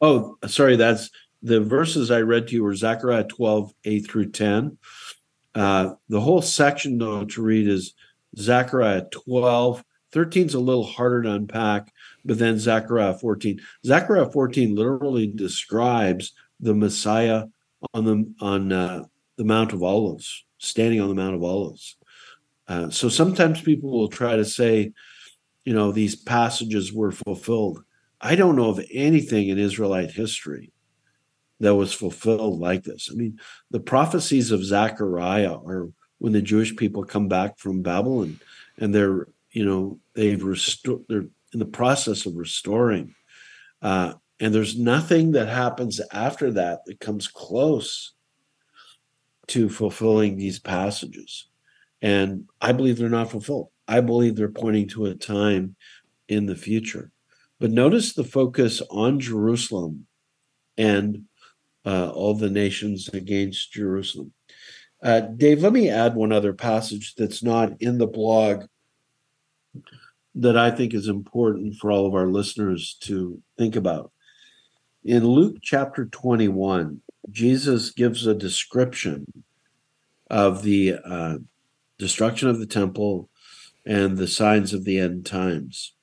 Oh, 0.01 0.37
sorry. 0.47 0.75
That's 0.75 1.09
the 1.41 1.61
verses 1.61 2.11
I 2.11 2.21
read 2.21 2.47
to 2.47 2.55
you 2.55 2.63
were 2.63 2.75
Zechariah 2.75 3.23
12, 3.23 3.73
8 3.83 3.99
through 4.07 4.31
10. 4.31 4.77
Uh, 5.55 5.93
the 6.09 6.21
whole 6.21 6.41
section, 6.41 6.97
though, 6.97 7.25
to 7.25 7.41
read 7.41 7.67
is 7.67 7.93
Zechariah 8.37 9.05
12. 9.11 9.83
13 10.11 10.45
is 10.45 10.53
a 10.53 10.59
little 10.59 10.85
harder 10.85 11.23
to 11.23 11.31
unpack, 11.31 11.91
but 12.23 12.37
then 12.37 12.59
Zechariah 12.59 13.15
14. 13.15 13.59
Zechariah 13.85 14.29
14 14.29 14.75
literally 14.75 15.27
describes 15.27 16.33
the 16.59 16.73
Messiah 16.73 17.45
on 17.93 18.05
the 18.05 18.33
on 18.41 18.71
uh, 18.71 19.03
the 19.37 19.43
Mount 19.43 19.73
of 19.73 19.83
Olives, 19.83 20.45
standing 20.57 21.01
on 21.01 21.09
the 21.09 21.15
Mount 21.15 21.35
of 21.35 21.43
Olives. 21.43 21.97
Uh, 22.67 22.89
so 22.89 23.07
sometimes 23.07 23.61
people 23.61 23.91
will 23.91 24.09
try 24.09 24.35
to 24.35 24.43
say, 24.45 24.91
you 25.63 25.73
know, 25.73 25.91
these 25.91 26.15
passages 26.15 26.91
were 26.91 27.11
fulfilled. 27.11 27.83
I 28.19 28.35
don't 28.35 28.55
know 28.55 28.69
of 28.69 28.83
anything 28.91 29.49
in 29.49 29.57
Israelite 29.57 30.11
history 30.11 30.71
that 31.59 31.75
was 31.75 31.93
fulfilled 31.93 32.59
like 32.59 32.83
this. 32.83 33.09
I 33.11 33.15
mean, 33.15 33.39
the 33.71 33.79
prophecies 33.79 34.51
of 34.51 34.63
Zechariah 34.63 35.55
are 35.55 35.89
when 36.19 36.33
the 36.33 36.41
Jewish 36.41 36.75
people 36.75 37.03
come 37.03 37.27
back 37.27 37.57
from 37.57 37.83
Babylon 37.83 38.39
and 38.77 38.93
they're, 38.93 39.27
you 39.51 39.65
know, 39.65 39.99
they've 40.13 40.43
restored, 40.43 41.01
they're 41.07 41.27
in 41.53 41.59
the 41.59 41.65
process 41.65 42.25
of 42.25 42.35
restoring. 42.35 43.15
Uh, 43.81 44.13
and 44.39 44.53
there's 44.53 44.77
nothing 44.77 45.31
that 45.31 45.47
happens 45.47 45.99
after 46.11 46.51
that 46.51 46.85
that 46.85 46.99
comes 46.99 47.27
close 47.27 48.13
to 49.47 49.69
fulfilling 49.69 50.37
these 50.37 50.59
passages. 50.59 51.47
And 52.01 52.47
I 52.61 52.71
believe 52.73 52.97
they're 52.97 53.09
not 53.09 53.31
fulfilled. 53.31 53.69
I 53.87 54.01
believe 54.01 54.35
they're 54.35 54.49
pointing 54.49 54.87
to 54.89 55.05
a 55.05 55.15
time 55.15 55.75
in 56.27 56.45
the 56.45 56.55
future. 56.55 57.11
But 57.59 57.71
notice 57.71 58.13
the 58.13 58.23
focus 58.23 58.81
on 58.91 59.19
Jerusalem 59.19 60.05
and 60.77 61.23
uh, 61.85 62.09
all 62.09 62.35
the 62.35 62.49
nations 62.49 63.07
against 63.07 63.71
Jerusalem. 63.71 64.33
Uh, 65.01 65.21
Dave, 65.21 65.61
let 65.63 65.73
me 65.73 65.89
add 65.89 66.15
one 66.15 66.31
other 66.31 66.53
passage 66.53 67.15
that's 67.15 67.41
not 67.41 67.81
in 67.81 67.97
the 67.97 68.07
blog 68.07 68.65
that 70.35 70.57
I 70.57 70.69
think 70.69 70.93
is 70.93 71.07
important 71.07 71.75
for 71.75 71.91
all 71.91 72.05
of 72.05 72.13
our 72.13 72.27
listeners 72.27 72.97
to 73.01 73.41
think 73.57 73.75
about. 73.75 74.11
In 75.07 75.25
Luke 75.25 75.59
chapter 75.61 76.05
21, 76.05 76.99
Jesus 77.29 77.91
gives 77.91 78.27
a 78.27 78.35
description 78.35 79.45
of 80.29 80.63
the 80.63 80.95
uh, 81.01 81.37
destruction 81.97 82.49
of 82.49 82.59
the 82.59 82.65
temple 82.65 83.29
and 83.85 84.17
the 84.17 84.27
signs 84.27 84.73
of 84.73 84.83
the 84.83 84.99
end 84.99 85.25
times. 85.25 85.93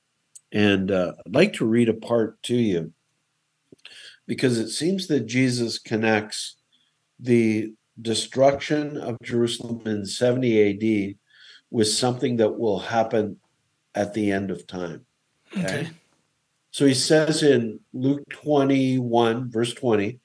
And 0.51 0.89
uh, 0.89 1.13
I'd 1.23 1.35
like 1.35 1.53
to 1.53 1.67
read 1.67 1.87
a 1.87 1.93
part 1.93 2.41
to 2.43 2.55
you 2.55 2.93
because 4.25 4.57
it 4.57 4.69
seems 4.69 5.05
that 5.05 5.27
Jesus 5.27 5.77
connects 5.77 6.55
the 7.19 7.75
destruction 8.01 8.97
of 8.97 9.17
Jerusalem 9.21 9.83
in 9.85 10.07
70 10.07 11.11
AD 11.11 11.15
with 11.69 11.89
something 11.89 12.37
that 12.37 12.57
will 12.57 12.79
happen 12.79 13.37
at 13.93 14.15
the 14.15 14.31
end 14.31 14.49
of 14.49 14.65
time. 14.65 15.05
Okay. 15.55 15.63
okay. 15.63 15.89
So 16.75 16.85
he 16.85 16.93
says 16.93 17.41
in 17.41 17.79
Luke 17.93 18.27
21, 18.31 19.49
verse 19.49 19.73
20, 19.73 20.19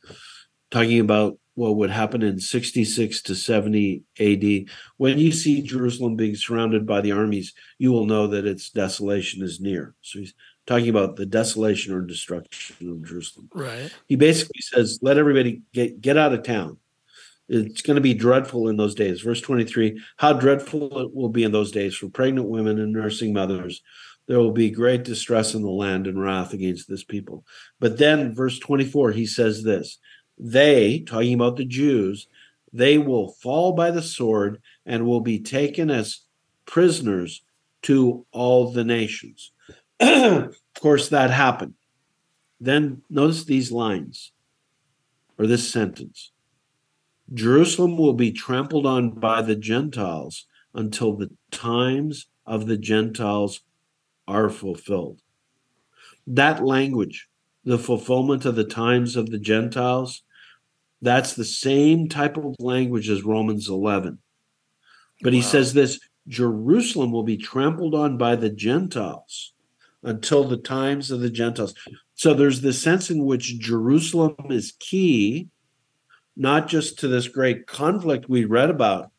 talking 0.73 0.99
about 0.99 1.39
what 1.55 1.77
would 1.77 1.91
happen 1.91 2.25
in 2.25 2.41
66 2.41 3.23
to 3.23 3.37
70 3.37 4.03
AD. 4.19 4.65
When 4.97 5.21
you 5.21 5.31
see 5.31 5.63
Jerusalem 5.63 6.17
being 6.17 6.35
surrounded 6.35 6.89
by 6.89 7.03
the 7.03 7.13
armies, 7.13 7.55
you 7.79 7.93
will 7.93 8.05
know 8.05 8.27
that 8.27 8.47
its 8.47 8.69
desolation 8.69 9.45
is 9.45 9.61
near. 9.61 9.95
So 10.01 10.19
he's 10.19 10.35
talking 10.67 10.89
about 10.89 11.15
the 11.15 11.25
desolation 11.25 11.95
or 11.95 12.01
destruction 12.01 12.91
of 12.91 13.07
Jerusalem. 13.07 13.49
Right. 13.55 13.95
He 14.09 14.17
basically 14.17 14.61
says, 14.61 14.99
let 15.03 15.19
everybody 15.19 15.63
get, 15.73 16.01
get 16.01 16.17
out 16.17 16.33
of 16.33 16.43
town. 16.43 16.79
It's 17.49 17.83
going 17.83 17.95
to 17.97 18.01
be 18.01 18.15
dreadful 18.15 18.67
in 18.67 18.77
those 18.77 18.97
days. 18.97 19.21
Verse 19.21 19.41
23 19.41 20.01
How 20.17 20.33
dreadful 20.33 20.99
it 21.01 21.15
will 21.15 21.29
be 21.29 21.45
in 21.45 21.53
those 21.53 21.71
days 21.71 21.95
for 21.97 22.09
pregnant 22.09 22.49
women 22.49 22.81
and 22.81 22.93
nursing 22.93 23.33
mothers. 23.33 23.83
There 24.31 24.39
will 24.39 24.53
be 24.53 24.71
great 24.71 25.03
distress 25.03 25.55
in 25.55 25.63
the 25.63 25.71
land 25.71 26.07
and 26.07 26.23
wrath 26.23 26.53
against 26.53 26.89
this 26.89 27.03
people. 27.03 27.45
But 27.81 27.99
then, 27.99 28.33
verse 28.33 28.61
24, 28.61 29.11
he 29.11 29.27
says 29.27 29.65
this 29.65 29.99
they, 30.39 31.01
talking 31.01 31.35
about 31.35 31.57
the 31.57 31.65
Jews, 31.65 32.29
they 32.73 32.97
will 32.97 33.33
fall 33.33 33.73
by 33.73 33.91
the 33.91 34.03
sword 34.03 34.63
and 34.87 35.05
will 35.05 35.21
be 35.21 35.41
taken 35.41 35.91
as 35.91 36.21
prisoners 36.65 37.43
to 37.83 38.25
all 38.31 38.71
the 38.71 38.85
nations. 38.85 39.51
of 40.01 40.55
course, 40.79 41.09
that 41.09 41.33
happened. 41.33 41.75
Then 42.61 43.03
notice 43.11 43.43
these 43.43 43.73
lines 43.73 44.31
or 45.39 45.49
this 45.49 45.69
sentence 45.69 46.31
Jerusalem 47.35 47.99
will 47.99 48.15
be 48.15 48.31
trampled 48.31 48.87
on 48.87 49.11
by 49.11 49.43
the 49.43 49.57
Gentiles 49.57 50.47
until 50.73 51.17
the 51.17 51.33
times 51.51 52.29
of 52.47 52.69
the 52.69 52.77
Gentiles 52.77 53.63
are 54.31 54.49
fulfilled. 54.49 55.21
That 56.27 56.65
language, 56.65 57.29
the 57.65 57.79
fulfillment 57.79 58.45
of 58.45 58.55
the 58.55 58.65
times 58.65 59.17
of 59.17 59.31
the 59.31 59.39
Gentiles, 59.39 60.23
that's 61.03 61.35
the 61.35 61.45
same 61.45 62.09
type 62.09 62.37
of 62.37 62.55
language 62.59 63.09
as 63.09 63.25
Romans 63.25 63.69
11. 63.69 64.19
But 65.23 65.33
wow. 65.33 65.37
he 65.37 65.43
says 65.43 65.75
this 65.75 65.99
Jerusalem 66.29 67.11
will 67.13 67.25
be 67.25 67.37
trampled 67.37 67.95
on 67.95 68.17
by 68.17 68.37
the 68.37 68.51
Gentiles 68.51 69.53
until 70.03 70.45
the 70.45 70.57
times 70.57 71.11
of 71.11 71.21
the 71.21 71.31
Gentiles. 71.31 71.75
So 72.15 72.35
there's 72.35 72.61
the 72.61 72.73
sense 72.73 73.11
in 73.11 73.25
which 73.25 73.59
Jerusalem 73.59 74.37
is 74.51 74.75
key, 74.79 75.49
not 76.37 76.69
just 76.69 76.99
to 77.01 77.09
this 77.09 77.29
great 77.29 77.67
conflict 77.67 78.29
we 78.29 78.45
read 78.45 78.71
about 78.71 79.11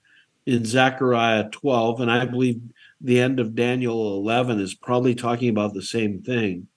in 0.46 0.66
Zechariah 0.66 1.50
12, 1.50 2.02
and 2.02 2.10
I 2.12 2.26
believe 2.26 2.62
the 3.04 3.20
end 3.20 3.40
of 3.40 3.56
Daniel 3.56 4.18
11 4.18 4.60
is 4.60 4.76
probably 4.76 5.16
talking 5.16 5.50
about 5.50 5.74
the 5.74 5.82
same 5.82 6.22
thing. 6.22 6.68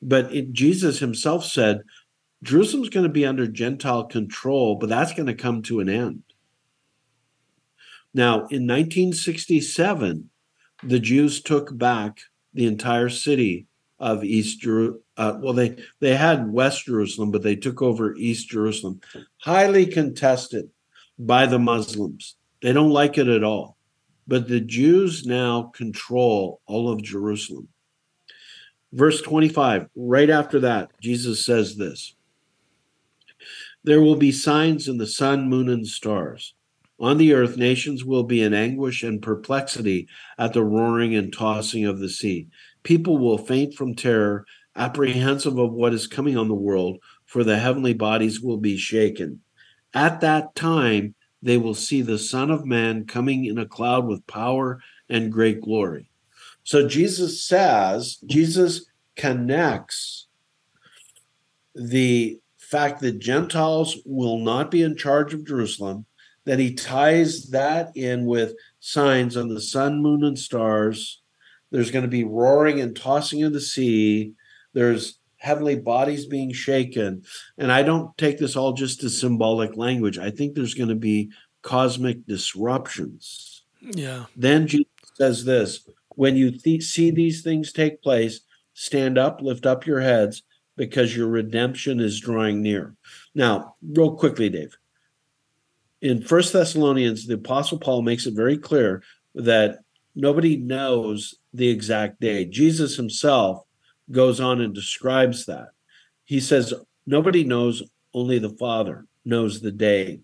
But 0.00 0.34
it, 0.34 0.52
Jesus 0.52 0.98
himself 0.98 1.44
said, 1.44 1.80
Jerusalem's 2.42 2.90
going 2.90 3.06
to 3.06 3.12
be 3.12 3.24
under 3.24 3.46
Gentile 3.46 4.04
control, 4.04 4.76
but 4.76 4.88
that's 4.88 5.14
going 5.14 5.26
to 5.26 5.34
come 5.34 5.62
to 5.62 5.80
an 5.80 5.88
end. 5.88 6.22
Now, 8.12 8.34
in 8.34 8.66
1967, 8.66 10.30
the 10.82 11.00
Jews 11.00 11.42
took 11.42 11.76
back 11.76 12.20
the 12.52 12.66
entire 12.66 13.08
city 13.08 13.66
of 13.98 14.22
East 14.22 14.60
Jerusalem. 14.60 15.00
Uh, 15.16 15.38
well, 15.40 15.52
they 15.52 15.76
they 16.00 16.16
had 16.16 16.52
West 16.52 16.86
Jerusalem, 16.86 17.30
but 17.30 17.42
they 17.42 17.56
took 17.56 17.80
over 17.80 18.14
East 18.16 18.48
Jerusalem, 18.48 19.00
highly 19.38 19.86
contested 19.86 20.70
by 21.18 21.46
the 21.46 21.58
Muslims. 21.58 22.36
They 22.62 22.72
don't 22.72 22.90
like 22.90 23.16
it 23.16 23.28
at 23.28 23.44
all, 23.44 23.76
but 24.26 24.48
the 24.48 24.60
Jews 24.60 25.26
now 25.26 25.64
control 25.74 26.60
all 26.66 26.90
of 26.90 27.02
Jerusalem. 27.02 27.68
Verse 28.92 29.20
25, 29.22 29.88
right 29.96 30.30
after 30.30 30.60
that, 30.60 30.90
Jesus 31.00 31.44
says 31.44 31.76
this 31.76 32.14
there 33.84 34.00
will 34.00 34.16
be 34.16 34.32
signs 34.32 34.88
in 34.88 34.96
the 34.96 35.06
sun, 35.06 35.48
moon, 35.48 35.68
and 35.68 35.86
stars. 35.86 36.54
On 36.98 37.18
the 37.18 37.34
earth, 37.34 37.58
nations 37.58 38.02
will 38.02 38.22
be 38.22 38.40
in 38.40 38.54
anguish 38.54 39.02
and 39.02 39.20
perplexity 39.20 40.08
at 40.38 40.54
the 40.54 40.64
roaring 40.64 41.14
and 41.14 41.30
tossing 41.30 41.84
of 41.84 41.98
the 41.98 42.08
sea. 42.08 42.48
People 42.82 43.18
will 43.18 43.36
faint 43.36 43.74
from 43.74 43.94
terror, 43.94 44.46
apprehensive 44.74 45.58
of 45.58 45.72
what 45.72 45.92
is 45.92 46.06
coming 46.06 46.36
on 46.36 46.48
the 46.48 46.54
world, 46.54 46.98
for 47.26 47.44
the 47.44 47.58
heavenly 47.58 47.92
bodies 47.92 48.40
will 48.40 48.56
be 48.56 48.78
shaken. 48.78 49.40
At 49.92 50.20
that 50.22 50.54
time, 50.54 51.14
they 51.44 51.58
will 51.58 51.74
see 51.74 52.00
the 52.00 52.18
Son 52.18 52.50
of 52.50 52.64
Man 52.64 53.04
coming 53.04 53.44
in 53.44 53.58
a 53.58 53.66
cloud 53.66 54.06
with 54.06 54.26
power 54.26 54.80
and 55.10 55.30
great 55.30 55.60
glory. 55.60 56.08
So 56.64 56.88
Jesus 56.88 57.44
says, 57.44 58.16
Jesus 58.24 58.86
connects 59.14 60.26
the 61.74 62.40
fact 62.56 63.00
that 63.02 63.18
Gentiles 63.18 63.98
will 64.06 64.38
not 64.38 64.70
be 64.70 64.82
in 64.82 64.96
charge 64.96 65.34
of 65.34 65.46
Jerusalem, 65.46 66.06
that 66.46 66.58
he 66.58 66.72
ties 66.72 67.50
that 67.50 67.94
in 67.94 68.24
with 68.24 68.54
signs 68.80 69.36
on 69.36 69.48
the 69.48 69.60
sun, 69.60 70.00
moon, 70.00 70.24
and 70.24 70.38
stars. 70.38 71.20
There's 71.70 71.90
going 71.90 72.04
to 72.04 72.08
be 72.08 72.24
roaring 72.24 72.80
and 72.80 72.96
tossing 72.96 73.42
of 73.42 73.52
the 73.52 73.60
sea. 73.60 74.32
There's 74.72 75.18
heavenly 75.44 75.76
bodies 75.76 76.24
being 76.24 76.52
shaken. 76.52 77.22
And 77.58 77.70
I 77.70 77.82
don't 77.82 78.16
take 78.16 78.38
this 78.38 78.56
all 78.56 78.72
just 78.72 79.04
as 79.04 79.20
symbolic 79.20 79.76
language. 79.76 80.18
I 80.18 80.30
think 80.30 80.54
there's 80.54 80.72
going 80.74 80.88
to 80.88 80.94
be 80.94 81.30
cosmic 81.60 82.26
disruptions. 82.26 83.62
Yeah. 83.80 84.24
Then 84.34 84.66
Jesus 84.66 84.86
says 85.14 85.44
this 85.44 85.86
when 86.16 86.36
you 86.36 86.50
th- 86.50 86.82
see 86.82 87.10
these 87.10 87.42
things 87.42 87.72
take 87.72 88.02
place, 88.02 88.40
stand 88.72 89.18
up, 89.18 89.42
lift 89.42 89.66
up 89.66 89.86
your 89.86 90.00
heads 90.00 90.42
because 90.76 91.14
your 91.14 91.28
redemption 91.28 92.00
is 92.00 92.20
drawing 92.20 92.62
near. 92.62 92.96
Now, 93.34 93.76
real 93.82 94.16
quickly, 94.16 94.48
Dave. 94.48 94.76
In 96.00 96.22
First 96.22 96.52
Thessalonians, 96.52 97.26
the 97.26 97.34
Apostle 97.34 97.78
Paul 97.78 98.02
makes 98.02 98.26
it 98.26 98.34
very 98.34 98.56
clear 98.56 99.02
that 99.34 99.80
nobody 100.14 100.56
knows 100.56 101.34
the 101.52 101.68
exact 101.68 102.20
day. 102.20 102.46
Jesus 102.46 102.96
himself 102.96 103.64
goes 104.10 104.40
on 104.40 104.60
and 104.60 104.74
describes 104.74 105.46
that. 105.46 105.68
He 106.24 106.40
says, 106.40 106.72
Nobody 107.06 107.44
knows, 107.44 107.82
only 108.12 108.38
the 108.38 108.56
Father 108.56 109.06
knows 109.24 109.60
the 109.60 109.72
day 109.72 110.20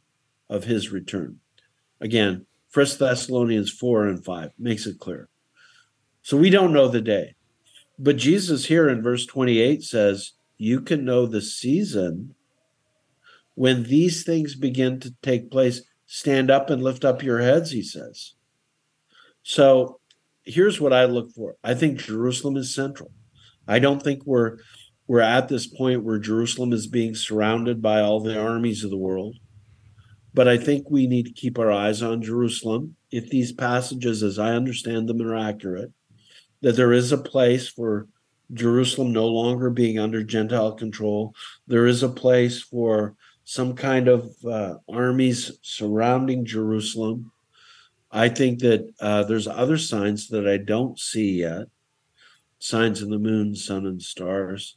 of 0.49 0.65
his 0.65 0.91
return. 0.91 1.41
Again, 2.01 2.47
First 2.69 2.99
Thessalonians 2.99 3.71
4 3.71 4.07
and 4.07 4.25
5 4.25 4.51
makes 4.59 4.87
it 4.87 4.99
clear. 4.99 5.29
So 6.23 6.37
we 6.37 6.51
don't 6.51 6.73
know 6.73 6.89
the 6.89 7.01
day. 7.01 7.35
But 7.99 8.17
Jesus 8.17 8.67
here 8.67 8.89
in 8.89 9.03
verse 9.03 9.27
28 9.27 9.83
says, 9.83 10.33
you 10.57 10.83
can 10.83 11.07
know 11.07 11.25
the 11.25 11.41
season 11.41 12.35
when 13.55 13.85
these 13.85 14.25
things 14.25 14.55
begin 14.55 15.01
to 15.01 15.15
take 15.23 15.51
place. 15.51 15.81
Stand 16.05 16.51
up 16.51 16.69
and 16.69 16.83
lift 16.83 17.03
up 17.03 17.23
your 17.23 17.41
heads, 17.41 17.71
he 17.71 17.83
says. 17.83 18.35
So 19.43 20.01
here's 20.45 20.79
what 20.79 20.93
I 20.93 21.07
look 21.07 21.31
for. 21.33 21.57
I 21.65 21.73
think 21.73 21.99
Jerusalem 21.99 22.59
is 22.59 22.75
central. 22.75 23.11
I 23.71 23.79
don't 23.79 24.03
think 24.03 24.27
we're 24.27 24.59
we're 25.07 25.21
at 25.21 25.49
this 25.49 25.67
point 25.67 26.03
where 26.03 26.19
Jerusalem 26.19 26.73
is 26.73 26.89
being 26.89 27.15
surrounded 27.15 27.81
by 27.81 28.01
all 28.01 28.21
the 28.21 28.39
armies 28.39 28.83
of 28.83 28.91
the 28.91 28.97
world. 28.97 29.37
But 30.35 30.49
I 30.49 30.57
think 30.57 30.91
we 30.91 31.07
need 31.07 31.27
to 31.27 31.33
keep 31.33 31.59
our 31.59 31.71
eyes 31.71 32.03
on 32.03 32.23
Jerusalem. 32.23 32.97
If 33.11 33.31
these 33.31 33.53
passages, 33.53 34.23
as 34.23 34.39
I 34.39 34.55
understand 34.55 35.09
them, 35.09 35.23
are 35.23 35.37
accurate, 35.37 35.93
that 36.63 36.77
there 36.77 36.93
is 36.93 37.11
a 37.13 37.19
place 37.19 37.69
for 37.69 38.09
Jerusalem 38.53 39.13
no 39.13 39.27
longer 39.27 39.71
being 39.71 39.99
under 39.99 40.23
Gentile 40.23 40.73
control. 40.73 41.35
There 41.67 41.87
is 41.87 42.03
a 42.03 42.09
place 42.09 42.61
for 42.61 43.15
some 43.45 43.75
kind 43.75 44.09
of 44.09 44.33
uh, 44.45 44.75
armies 44.89 45.59
surrounding 45.63 46.45
Jerusalem. 46.45 47.33
I 48.11 48.29
think 48.29 48.61
that 48.61 48.93
uh, 49.01 49.25
there's 49.25 49.49
other 49.49 49.79
signs 49.79 50.29
that 50.29 50.47
I 50.47 50.57
don't 50.57 50.99
see 50.99 51.41
yet 51.41 51.67
signs 52.61 53.03
in 53.03 53.11
the 53.11 53.19
moon, 53.19 53.57
sun, 53.57 53.87
and 53.87 54.01
stars. 54.01 54.77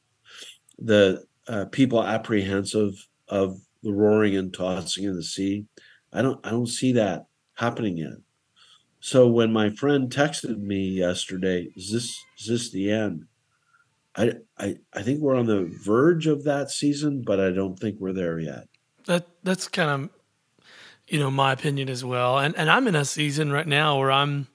The 0.79 1.25
uh, 1.47 1.65
people 1.65 2.03
apprehensive 2.03 3.07
of 3.27 3.59
the 3.83 3.93
roaring 3.93 4.35
and 4.35 4.51
tossing 4.51 5.05
of 5.05 5.15
the 5.15 5.23
sea. 5.23 5.67
I 6.11 6.23
don't 6.23 6.43
I 6.45 6.49
don't 6.49 6.67
see 6.67 6.93
that 6.93 7.27
happening 7.55 7.97
yet. 7.97 8.17
So 8.99 9.27
when 9.27 9.51
my 9.51 9.69
friend 9.69 10.09
texted 10.09 10.57
me 10.57 10.87
yesterday, 10.87 11.67
is 11.75 11.91
this 11.91 12.17
is 12.39 12.47
this 12.47 12.71
the 12.71 12.89
end? 12.89 13.25
I, 14.15 14.33
I 14.57 14.77
I 14.93 15.01
think 15.03 15.19
we're 15.19 15.35
on 15.35 15.45
the 15.45 15.69
verge 15.83 16.25
of 16.25 16.45
that 16.45 16.71
season, 16.71 17.23
but 17.25 17.39
I 17.39 17.51
don't 17.51 17.77
think 17.77 17.97
we're 17.99 18.13
there 18.13 18.39
yet. 18.39 18.67
That 19.05 19.27
that's 19.43 19.67
kind 19.67 19.89
of 19.89 20.09
you 21.07 21.19
know 21.19 21.29
my 21.29 21.51
opinion 21.51 21.89
as 21.89 22.05
well. 22.05 22.39
And 22.39 22.55
and 22.55 22.69
I'm 22.69 22.87
in 22.87 22.95
a 22.95 23.05
season 23.05 23.51
right 23.51 23.67
now 23.67 23.99
where 23.99 24.11
I'm 24.11 24.47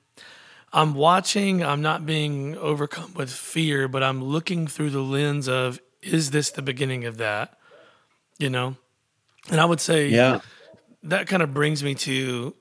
I'm 0.73 0.95
watching, 0.95 1.62
I'm 1.62 1.81
not 1.81 2.05
being 2.05 2.57
overcome 2.57 3.14
with 3.14 3.31
fear, 3.33 3.89
but 3.89 4.03
I'm 4.03 4.23
looking 4.23 4.66
through 4.66 4.91
the 4.91 5.03
lens 5.03 5.49
of 5.49 5.81
is 6.03 6.31
this 6.31 6.51
the 6.51 6.62
beginning 6.62 7.05
of 7.05 7.16
that? 7.16 7.59
You 8.39 8.51
know? 8.51 8.77
And 9.51 9.61
I 9.61 9.64
would 9.64 9.81
say 9.81 10.09
yeah. 10.09 10.41
that 11.03 11.27
kind 11.27 11.43
of 11.43 11.55
brings 11.55 11.83
me 11.83 11.95
to 11.97 12.55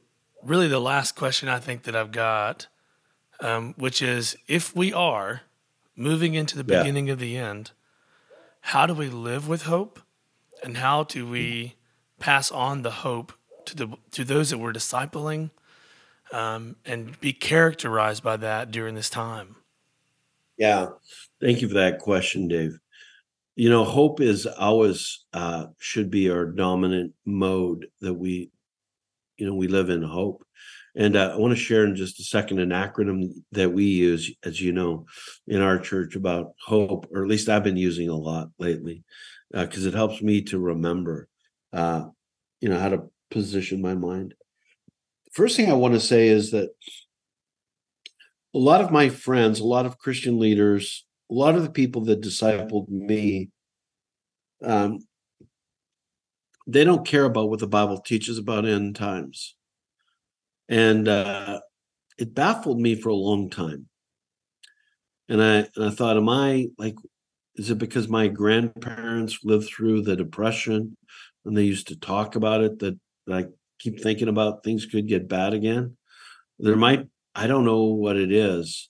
really 0.43 0.67
the 0.67 0.79
last 0.79 1.15
question 1.15 1.49
I 1.49 1.59
think 1.59 1.83
that 1.83 1.95
I've 1.95 2.11
got, 2.11 2.67
um, 3.39 3.73
which 3.77 4.01
is 4.01 4.37
if 4.47 4.75
we 4.75 4.93
are 4.93 5.41
moving 5.95 6.33
into 6.33 6.61
the 6.61 6.73
yeah. 6.73 6.81
beginning 6.81 7.09
of 7.09 7.19
the 7.19 7.37
end, 7.37 7.71
how 8.61 8.85
do 8.85 8.93
we 8.93 9.09
live 9.09 9.47
with 9.47 9.63
hope? 9.63 9.99
And 10.63 10.77
how 10.77 11.03
do 11.03 11.27
we 11.27 11.75
pass 12.19 12.51
on 12.51 12.81
the 12.81 12.89
hope 12.89 13.33
to 13.65 13.75
the 13.75 13.97
to 14.11 14.23
those 14.23 14.49
that 14.49 14.57
we're 14.57 14.73
discipling 14.73 15.51
um, 16.31 16.75
and 16.85 17.19
be 17.19 17.33
characterized 17.33 18.23
by 18.23 18.37
that 18.37 18.71
during 18.71 18.95
this 18.95 19.09
time? 19.09 19.55
Yeah, 20.57 20.87
thank 21.41 21.61
you 21.61 21.67
for 21.67 21.75
that 21.75 21.99
question, 21.99 22.47
Dave. 22.47 22.77
You 23.55 23.69
know, 23.69 23.83
hope 23.83 24.21
is 24.21 24.45
always 24.45 25.25
uh, 25.33 25.67
should 25.79 26.11
be 26.11 26.29
our 26.29 26.45
dominant 26.45 27.13
mode 27.25 27.87
that 28.01 28.13
we, 28.13 28.51
you 29.37 29.47
know, 29.47 29.55
we 29.55 29.67
live 29.67 29.89
in 29.89 30.03
hope. 30.03 30.43
And 30.95 31.15
uh, 31.15 31.31
I 31.33 31.37
want 31.37 31.55
to 31.55 31.63
share 31.63 31.85
in 31.85 31.95
just 31.95 32.19
a 32.19 32.23
second 32.23 32.59
an 32.59 32.69
acronym 32.69 33.31
that 33.51 33.71
we 33.71 33.85
use, 33.85 34.31
as 34.43 34.59
you 34.59 34.71
know, 34.71 35.05
in 35.47 35.61
our 35.61 35.77
church 35.77 36.15
about 36.15 36.53
hope, 36.65 37.07
or 37.11 37.23
at 37.23 37.29
least 37.29 37.49
I've 37.49 37.63
been 37.63 37.77
using 37.77 38.09
a 38.09 38.15
lot 38.15 38.49
lately, 38.57 39.03
because 39.51 39.85
uh, 39.85 39.89
it 39.89 39.93
helps 39.93 40.23
me 40.23 40.41
to 40.43 40.57
remember, 40.59 41.27
uh, 41.71 42.05
you 42.61 42.69
know, 42.69 42.79
how 42.79 42.89
to 42.89 43.11
position 43.29 43.79
my 43.79 43.93
mind. 43.93 44.33
First 45.37 45.55
thing 45.55 45.69
I 45.69 45.75
want 45.75 45.93
to 45.93 45.99
say 45.99 46.29
is 46.29 46.49
that 46.49 46.71
a 48.55 48.57
lot 48.57 48.81
of 48.81 48.89
my 48.89 49.09
friends, 49.09 49.59
a 49.59 49.65
lot 49.67 49.85
of 49.85 49.99
Christian 49.99 50.39
leaders, 50.39 51.05
a 51.29 51.35
lot 51.35 51.53
of 51.53 51.61
the 51.61 51.69
people 51.69 52.05
that 52.05 52.21
discipled 52.21 52.89
me, 52.89 53.51
um, 54.63 54.97
they 56.65 56.83
don't 56.83 57.05
care 57.05 57.25
about 57.25 57.51
what 57.51 57.59
the 57.59 57.67
Bible 57.67 57.99
teaches 57.99 58.39
about 58.39 58.65
end 58.65 58.95
times. 58.95 59.55
And 60.69 61.07
uh, 61.07 61.59
it 62.17 62.33
baffled 62.33 62.79
me 62.81 62.95
for 62.95 63.09
a 63.09 63.13
long 63.13 63.51
time. 63.51 63.89
And 65.29 65.39
I 65.39 65.67
and 65.75 65.85
I 65.85 65.91
thought, 65.91 66.17
am 66.17 66.29
I 66.29 66.69
like, 66.79 66.95
is 67.57 67.69
it 67.69 67.77
because 67.77 68.07
my 68.07 68.27
grandparents 68.27 69.41
lived 69.43 69.67
through 69.67 70.01
the 70.01 70.15
depression 70.15 70.97
and 71.45 71.55
they 71.55 71.65
used 71.65 71.89
to 71.89 71.95
talk 71.95 72.35
about 72.35 72.61
it 72.61 72.79
that, 72.79 72.97
I 73.29 73.45
keep 73.79 74.01
thinking 74.01 74.27
about 74.27 74.63
things 74.63 74.85
could 74.85 75.07
get 75.07 75.27
bad 75.27 75.53
again? 75.53 75.97
There 76.59 76.75
might, 76.75 77.07
I 77.35 77.47
don't 77.47 77.65
know 77.65 77.83
what 77.83 78.17
it 78.17 78.31
is. 78.31 78.89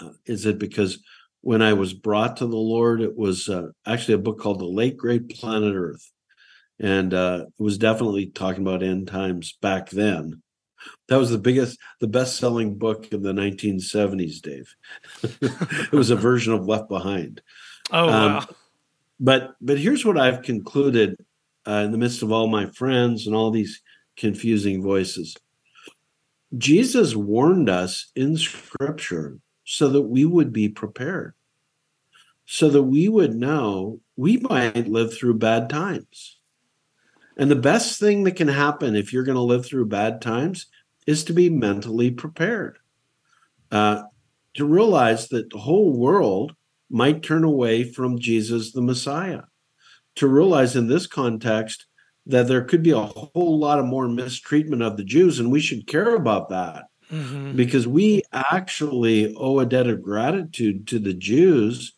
Uh, 0.00 0.10
is 0.26 0.46
it 0.46 0.58
because 0.58 0.98
when 1.40 1.62
I 1.62 1.74
was 1.74 1.92
brought 1.92 2.38
to 2.38 2.46
the 2.46 2.56
Lord, 2.56 3.00
it 3.00 3.16
was 3.16 3.48
uh, 3.48 3.68
actually 3.86 4.14
a 4.14 4.18
book 4.18 4.40
called 4.40 4.60
The 4.60 4.64
Late 4.64 4.96
Great 4.96 5.28
Planet 5.28 5.74
Earth. 5.74 6.10
And 6.80 7.14
uh, 7.14 7.44
it 7.46 7.62
was 7.62 7.78
definitely 7.78 8.26
talking 8.26 8.62
about 8.62 8.82
end 8.82 9.08
times 9.08 9.56
back 9.60 9.90
then. 9.90 10.42
That 11.08 11.16
was 11.16 11.30
the 11.30 11.38
biggest, 11.38 11.78
the 12.00 12.08
best 12.08 12.36
selling 12.36 12.78
book 12.78 13.08
in 13.12 13.22
the 13.22 13.32
1970s, 13.32 14.40
Dave. 14.40 14.74
it 15.22 15.92
was 15.92 16.10
a 16.10 16.16
version 16.16 16.52
of 16.52 16.66
Left 16.66 16.88
Behind. 16.88 17.40
Oh, 17.92 18.08
um, 18.08 18.32
wow. 18.32 18.46
But, 19.20 19.56
but 19.60 19.78
here's 19.78 20.06
what 20.06 20.16
I've 20.16 20.40
concluded 20.40 21.22
uh, 21.68 21.82
in 21.84 21.92
the 21.92 21.98
midst 21.98 22.22
of 22.22 22.32
all 22.32 22.48
my 22.48 22.64
friends 22.64 23.26
and 23.26 23.36
all 23.36 23.50
these 23.50 23.82
confusing 24.16 24.82
voices. 24.82 25.36
Jesus 26.56 27.16
warned 27.16 27.68
us 27.68 28.10
in 28.14 28.36
scripture 28.36 29.38
so 29.64 29.88
that 29.88 30.02
we 30.02 30.24
would 30.24 30.52
be 30.52 30.68
prepared, 30.68 31.34
so 32.46 32.68
that 32.68 32.82
we 32.82 33.08
would 33.08 33.34
know 33.34 34.00
we 34.16 34.36
might 34.36 34.88
live 34.88 35.12
through 35.12 35.34
bad 35.34 35.68
times. 35.68 36.38
And 37.36 37.50
the 37.50 37.56
best 37.56 37.98
thing 37.98 38.24
that 38.24 38.36
can 38.36 38.48
happen 38.48 38.94
if 38.94 39.12
you're 39.12 39.24
going 39.24 39.34
to 39.34 39.42
live 39.42 39.66
through 39.66 39.86
bad 39.86 40.22
times 40.22 40.66
is 41.06 41.24
to 41.24 41.32
be 41.32 41.50
mentally 41.50 42.10
prepared, 42.10 42.78
uh, 43.72 44.02
to 44.54 44.64
realize 44.64 45.28
that 45.28 45.50
the 45.50 45.58
whole 45.58 45.92
world 45.92 46.54
might 46.88 47.22
turn 47.22 47.42
away 47.42 47.82
from 47.82 48.18
Jesus 48.18 48.72
the 48.72 48.82
Messiah, 48.82 49.42
to 50.14 50.28
realize 50.28 50.76
in 50.76 50.86
this 50.86 51.08
context 51.08 51.86
that 52.26 52.48
there 52.48 52.62
could 52.62 52.82
be 52.82 52.90
a 52.90 53.00
whole 53.00 53.58
lot 53.58 53.78
of 53.78 53.84
more 53.84 54.08
mistreatment 54.08 54.82
of 54.82 54.96
the 54.96 55.04
Jews, 55.04 55.38
and 55.38 55.52
we 55.52 55.60
should 55.60 55.86
care 55.86 56.14
about 56.14 56.48
that 56.48 56.84
mm-hmm. 57.10 57.54
because 57.56 57.86
we 57.86 58.22
actually 58.32 59.34
owe 59.36 59.58
a 59.58 59.66
debt 59.66 59.86
of 59.86 60.02
gratitude 60.02 60.86
to 60.88 60.98
the 60.98 61.14
Jews 61.14 61.92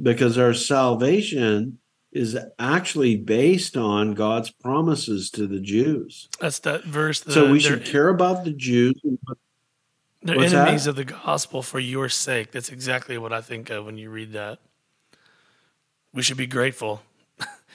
because 0.00 0.38
our 0.38 0.54
salvation 0.54 1.78
is 2.12 2.38
actually 2.58 3.16
based 3.16 3.76
on 3.76 4.14
God's 4.14 4.50
promises 4.50 5.30
to 5.30 5.46
the 5.46 5.60
Jews. 5.60 6.28
That's 6.40 6.58
that 6.60 6.84
verse. 6.84 7.20
The, 7.20 7.32
so 7.32 7.50
we 7.50 7.60
should 7.60 7.84
care 7.84 8.08
about 8.08 8.44
the 8.44 8.52
Jews. 8.52 8.94
They're 10.22 10.36
What's 10.36 10.54
enemies 10.54 10.84
that? 10.84 10.90
of 10.90 10.96
the 10.96 11.04
gospel 11.04 11.62
for 11.62 11.78
your 11.78 12.08
sake. 12.08 12.52
That's 12.52 12.70
exactly 12.70 13.18
what 13.18 13.32
I 13.32 13.42
think 13.42 13.68
of 13.70 13.84
when 13.84 13.98
you 13.98 14.10
read 14.10 14.32
that. 14.32 14.58
We 16.14 16.22
should 16.22 16.38
be 16.38 16.46
grateful 16.46 17.02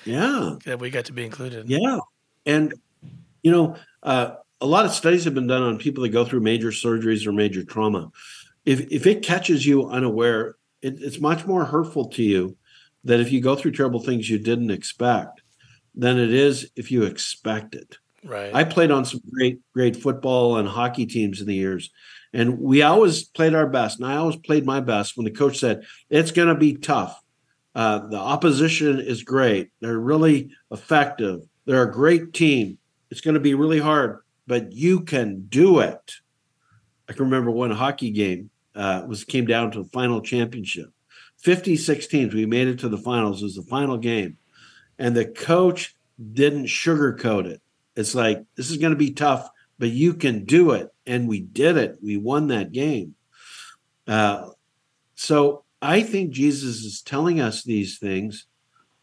yeah. 0.06 0.56
that 0.66 0.80
we 0.80 0.89
got 0.89 1.06
to 1.06 1.14
be 1.14 1.24
included. 1.24 1.70
Yeah. 1.70 1.99
And, 2.45 2.74
you 3.43 3.52
know, 3.52 3.76
uh, 4.04 4.36
a 4.60 4.66
lot 4.66 4.86
of 4.86 4.91
studies 4.91 5.26
have 5.26 5.34
been 5.34 5.47
done 5.47 5.64
on 5.64 5.78
people 5.78 6.04
that 6.04 6.10
go 6.10 6.26
through 6.26 6.41
major 6.41 6.70
surgeries 6.70 7.26
or 7.26 7.32
major 7.32 7.64
trauma. 7.64 8.12
If, 8.66 8.91
if 8.91 9.08
it 9.08 9.24
catches 9.24 9.66
you 9.66 9.89
unaware, 9.89 10.56
it, 10.82 11.02
it's 11.02 11.20
much 11.20 11.45
more 11.45 11.66
hurtful 11.66 12.10
to 12.10 12.24
you 12.24 12.58
that 13.04 13.20
if 13.20 13.32
you 13.32 13.41
go 13.41 13.56
through 13.56 13.72
terrible 13.72 13.99
things 13.99 14.30
you 14.30 14.38
didn't 14.38 14.72
expect 14.72 15.41
than 15.95 16.20
it 16.20 16.32
is 16.32 16.70
if 16.76 16.91
you 16.91 17.04
expect 17.04 17.76
it. 17.76 17.97
Right. 18.24 18.54
I 18.54 18.64
played 18.64 18.91
on 18.91 19.06
some 19.06 19.22
great, 19.32 19.60
great 19.74 19.95
football 19.95 20.58
and 20.58 20.68
hockey 20.68 21.08
teams 21.08 21.41
in 21.41 21.47
the 21.47 21.56
years. 21.56 21.89
And 22.34 22.60
we 22.60 22.82
always 22.82 23.24
played 23.24 23.56
our 23.56 23.68
best. 23.68 23.99
And 23.99 24.08
I 24.08 24.16
always 24.16 24.38
played 24.38 24.66
my 24.66 24.80
best 24.80 25.18
when 25.18 25.26
the 25.26 25.32
coach 25.32 25.58
said, 25.58 25.86
it's 26.10 26.32
going 26.32 26.47
to 26.47 26.56
be 26.56 26.76
tough. 26.76 27.20
Uh, 27.74 28.07
the 28.07 28.17
opposition 28.17 28.99
is 28.99 29.24
great. 29.24 29.69
They're 29.80 29.99
really 29.99 30.51
effective. 30.72 31.41
They're 31.65 31.84
a 31.84 31.91
great 31.91 32.34
team. 32.34 32.78
It's 33.09 33.22
going 33.22 33.34
to 33.36 33.39
be 33.39 33.53
really 33.53 33.80
hard, 33.80 34.19
but 34.47 34.72
you 34.72 35.01
can 35.01 35.45
do 35.47 35.80
it. 35.80 36.15
I 37.07 37.13
can 37.13 37.26
remember 37.26 37.51
one 37.51 37.72
hockey 37.72 38.11
game 38.11 38.49
uh, 38.76 39.03
was 39.07 39.24
came 39.24 39.45
down 39.45 39.72
to 39.72 39.84
the 39.84 39.89
final 39.89 40.22
championship. 40.22 40.91
56 41.38 42.07
teams. 42.07 42.34
We 42.34 42.45
made 42.45 42.67
it 42.67 42.80
to 42.80 42.89
the 42.89 42.97
finals. 42.97 43.41
It 43.41 43.45
was 43.45 43.55
the 43.55 43.63
final 43.63 43.97
game. 43.97 44.38
And 44.99 45.15
the 45.15 45.26
coach 45.26 45.95
didn't 46.34 46.65
sugarcoat 46.65 47.45
it. 47.45 47.61
It's 47.95 48.15
like, 48.15 48.43
this 48.55 48.69
is 48.69 48.78
going 48.78 48.91
to 48.93 48.97
be 48.97 49.11
tough, 49.11 49.49
but 49.80 49.89
you 49.89 50.13
can 50.13 50.45
do 50.45 50.72
it. 50.72 50.93
And 51.05 51.28
we 51.28 51.39
did 51.39 51.78
it. 51.78 51.97
We 52.01 52.17
won 52.17 52.47
that 52.47 52.72
game. 52.72 53.15
Uh, 54.07 54.49
so 55.15 55.63
I 55.82 56.04
think 56.04 56.32
Jesus 56.32 56.84
is 56.84 57.02
telling 57.02 57.40
us 57.40 57.64
these 57.64 57.98
things 57.98 58.46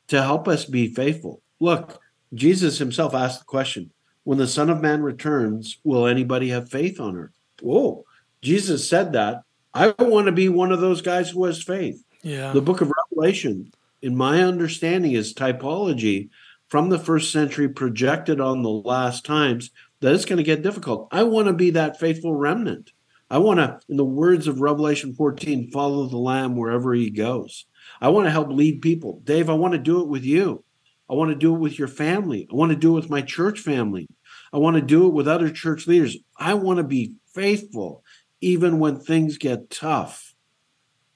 to 0.09 0.22
help 0.22 0.49
us 0.49 0.64
be 0.64 0.95
faithful. 0.95 1.43
Look, 1.61 2.01
Jesus 2.35 2.79
himself 2.79 3.14
asked 3.14 3.41
the 3.41 3.45
question 3.47 3.91
when 4.24 4.39
the 4.39 4.47
Son 4.47 4.70
of 4.70 4.81
Man 4.81 5.03
returns, 5.03 5.79
will 5.85 6.07
anybody 6.07 6.51
have 6.51 6.70
faith 6.70 7.01
on 7.01 7.16
earth? 7.16 7.33
Whoa, 7.61 8.05
Jesus 8.43 8.89
said 8.89 9.12
that. 9.12 9.43
I 9.74 9.95
want 9.99 10.26
to 10.26 10.33
be 10.33 10.49
one 10.49 10.72
of 10.72 10.81
those 10.81 11.03
guys 11.03 11.31
who 11.31 11.45
has 11.45 11.62
faith. 11.62 12.03
Yeah. 12.22 12.53
The 12.53 12.62
book 12.62 12.81
of 12.81 12.93
Revelation, 13.11 13.72
in 14.03 14.16
my 14.16 14.43
understanding, 14.43 15.12
is 15.12 15.35
typology 15.35 16.31
from 16.68 16.89
the 16.89 16.99
first 16.99 17.33
century 17.33 17.68
projected 17.68 18.41
on 18.41 18.62
the 18.62 18.70
last 18.70 19.24
times 19.24 19.70
that 20.01 20.14
it's 20.14 20.24
going 20.24 20.37
to 20.37 20.43
get 20.43 20.62
difficult. 20.62 21.09
I 21.11 21.22
want 21.24 21.49
to 21.49 21.53
be 21.53 21.70
that 21.70 21.99
faithful 21.99 22.35
remnant. 22.35 22.93
I 23.31 23.39
want 23.39 23.59
to, 23.59 23.79
in 23.89 23.97
the 23.97 24.05
words 24.05 24.49
of 24.49 24.61
Revelation 24.61 25.14
14, 25.14 25.70
follow 25.70 26.07
the 26.07 26.16
Lamb 26.16 26.57
wherever 26.57 26.95
he 26.95 27.11
goes. 27.11 27.66
I 28.01 28.09
want 28.09 28.26
to 28.26 28.31
help 28.31 28.49
lead 28.49 28.81
people. 28.81 29.20
Dave, 29.24 29.51
I 29.51 29.55
want 29.55 29.72
to 29.72 29.79
do 29.79 30.01
it 30.01 30.09
with 30.09 30.24
you. 30.24 30.64
I 31.11 31.14
want 31.14 31.31
to 31.31 31.35
do 31.35 31.55
it 31.55 31.59
with 31.59 31.79
your 31.79 31.89
family. 31.89 32.47
I 32.51 32.55
want 32.55 32.70
to 32.70 32.76
do 32.76 32.93
it 32.93 33.01
with 33.01 33.11
my 33.11 33.22
church 33.22 33.61
family. 33.61 34.09
I 34.53 34.59
want 34.59 34.76
to 34.76 34.83
do 34.83 35.07
it 35.07 35.12
with 35.12 35.29
other 35.29 35.51
church 35.51 35.87
leaders. 35.87 36.16
I 36.39 36.55
want 36.55 36.79
to 36.79 36.85
be 36.85 37.14
faithful 37.35 38.03
even 38.41 38.79
when 38.79 38.99
things 38.99 39.39
get 39.39 39.70
tough 39.70 40.35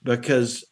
because 0.02 0.64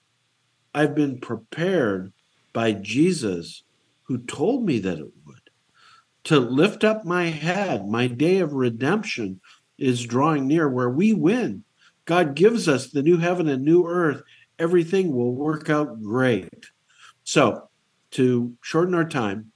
I've 0.74 0.94
been 0.94 1.20
prepared 1.20 2.12
by 2.52 2.72
Jesus 2.72 3.62
who 4.04 4.18
told 4.18 4.64
me 4.64 4.78
that 4.80 4.98
it 4.98 5.10
would. 5.26 5.36
To 6.24 6.38
lift 6.38 6.84
up 6.84 7.04
my 7.04 7.26
head, 7.26 7.88
my 7.88 8.06
day 8.06 8.38
of 8.38 8.52
redemption 8.52 9.40
is 9.80 10.04
drawing 10.04 10.46
near 10.46 10.68
where 10.68 10.90
we 10.90 11.12
win. 11.12 11.64
God 12.04 12.34
gives 12.34 12.68
us 12.68 12.90
the 12.90 13.02
new 13.02 13.16
heaven 13.16 13.48
and 13.48 13.64
new 13.64 13.86
earth, 13.86 14.22
everything 14.58 15.12
will 15.12 15.34
work 15.34 15.70
out 15.70 16.02
great. 16.02 16.66
So, 17.24 17.68
to 18.12 18.52
shorten 18.62 18.94
our 18.94 19.08
time, 19.08 19.52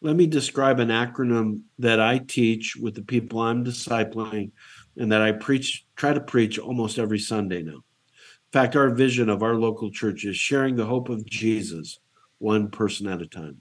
let 0.00 0.16
me 0.16 0.26
describe 0.26 0.80
an 0.80 0.88
acronym 0.88 1.62
that 1.78 2.00
I 2.00 2.18
teach 2.18 2.76
with 2.76 2.94
the 2.94 3.02
people 3.02 3.40
I'm 3.40 3.64
discipling 3.64 4.52
and 4.96 5.10
that 5.10 5.22
I 5.22 5.32
preach, 5.32 5.86
try 5.96 6.12
to 6.12 6.20
preach 6.20 6.58
almost 6.58 6.98
every 6.98 7.18
Sunday 7.18 7.62
now. 7.62 7.72
In 7.72 8.52
fact, 8.52 8.76
our 8.76 8.90
vision 8.90 9.28
of 9.28 9.42
our 9.42 9.54
local 9.54 9.90
church 9.90 10.24
is 10.24 10.36
sharing 10.36 10.76
the 10.76 10.86
hope 10.86 11.08
of 11.08 11.24
Jesus 11.24 11.98
one 12.38 12.70
person 12.70 13.08
at 13.08 13.22
a 13.22 13.26
time. 13.26 13.60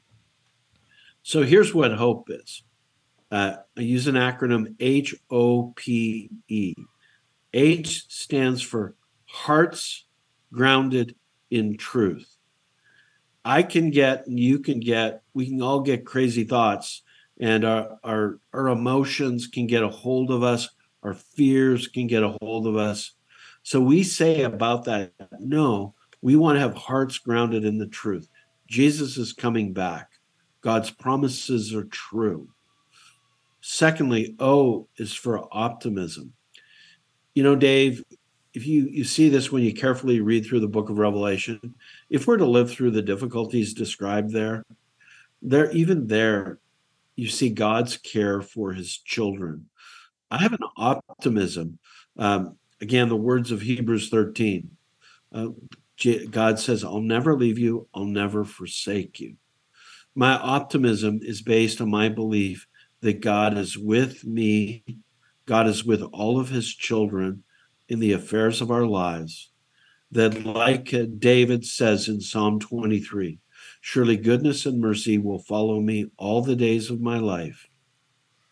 So 1.23 1.43
here's 1.43 1.73
what 1.73 1.93
hope 1.93 2.29
is 2.29 2.63
uh, 3.33 3.55
I 3.75 3.81
use 3.81 4.05
an 4.05 4.15
acronym 4.15 4.75
H 4.79 5.15
O 5.31 5.73
P 5.75 6.29
E. 6.47 6.75
H 7.51 8.05
stands 8.07 8.61
for 8.61 8.95
hearts 9.25 10.05
grounded 10.51 11.15
in 11.49 11.77
truth. 11.77 12.37
I 13.43 13.63
can 13.63 13.89
get, 13.89 14.27
and 14.27 14.39
you 14.39 14.59
can 14.59 14.79
get, 14.79 15.23
we 15.33 15.47
can 15.47 15.61
all 15.61 15.81
get 15.81 16.05
crazy 16.05 16.43
thoughts, 16.43 17.01
and 17.39 17.65
our, 17.65 17.97
our, 18.03 18.39
our 18.53 18.67
emotions 18.67 19.47
can 19.47 19.65
get 19.65 19.83
a 19.83 19.89
hold 19.89 20.29
of 20.29 20.43
us, 20.43 20.69
our 21.01 21.15
fears 21.15 21.87
can 21.87 22.05
get 22.07 22.23
a 22.23 22.37
hold 22.41 22.67
of 22.67 22.77
us. 22.77 23.13
So 23.63 23.81
we 23.81 24.03
say 24.03 24.43
about 24.43 24.85
that, 24.85 25.11
no, 25.39 25.95
we 26.21 26.35
want 26.35 26.55
to 26.57 26.61
have 26.61 26.75
hearts 26.75 27.17
grounded 27.17 27.65
in 27.65 27.79
the 27.79 27.87
truth. 27.87 28.29
Jesus 28.67 29.17
is 29.17 29.33
coming 29.33 29.73
back. 29.73 30.11
God's 30.61 30.91
promises 30.91 31.73
are 31.73 31.85
true. 31.85 32.49
Secondly, 33.65 34.35
O 34.39 34.89
is 34.97 35.13
for 35.13 35.47
optimism. 35.49 36.33
You 37.33 37.43
know, 37.43 37.55
Dave, 37.55 38.03
if 38.53 38.67
you, 38.67 38.87
you 38.91 39.05
see 39.05 39.29
this 39.29 39.53
when 39.53 39.63
you 39.63 39.73
carefully 39.73 40.19
read 40.19 40.45
through 40.45 40.59
the 40.59 40.67
book 40.67 40.89
of 40.89 40.97
Revelation, 40.97 41.73
if 42.09 42.27
we're 42.27 42.35
to 42.35 42.45
live 42.45 42.69
through 42.69 42.91
the 42.91 43.01
difficulties 43.01 43.73
described 43.73 44.31
there, 44.31 44.65
there 45.41 45.71
even 45.71 46.07
there, 46.07 46.59
you 47.15 47.29
see 47.29 47.51
God's 47.51 47.95
care 47.95 48.41
for 48.41 48.73
his 48.73 48.97
children. 48.97 49.69
I 50.29 50.39
have 50.39 50.51
an 50.51 50.67
optimism. 50.75 51.79
Um, 52.17 52.57
again, 52.81 53.07
the 53.07 53.15
words 53.15 53.49
of 53.49 53.61
Hebrews 53.61 54.09
13. 54.09 54.75
Uh, 55.31 55.47
God 56.29 56.59
says, 56.59 56.83
I'll 56.83 56.99
never 56.99 57.33
leave 57.33 57.59
you, 57.59 57.87
I'll 57.93 58.03
never 58.03 58.43
forsake 58.43 59.21
you. 59.21 59.37
My 60.15 60.33
optimism 60.33 61.21
is 61.23 61.41
based 61.41 61.79
on 61.79 61.89
my 61.89 62.09
belief 62.09 62.67
that 63.03 63.19
God 63.19 63.57
is 63.57 63.77
with 63.77 64.23
me, 64.23 64.83
God 65.45 65.67
is 65.67 65.83
with 65.83 66.01
all 66.13 66.39
of 66.39 66.47
his 66.47 66.73
children 66.73 67.43
in 67.89 67.99
the 67.99 68.13
affairs 68.13 68.61
of 68.61 68.71
our 68.71 68.85
lives. 68.85 69.51
That, 70.11 70.45
like 70.45 70.95
David 71.19 71.65
says 71.65 72.07
in 72.07 72.21
Psalm 72.21 72.61
23, 72.61 73.39
surely 73.81 74.15
goodness 74.15 74.65
and 74.65 74.79
mercy 74.79 75.17
will 75.17 75.39
follow 75.39 75.81
me 75.81 76.11
all 76.17 76.41
the 76.41 76.55
days 76.55 76.89
of 76.89 77.01
my 77.01 77.17
life, 77.17 77.67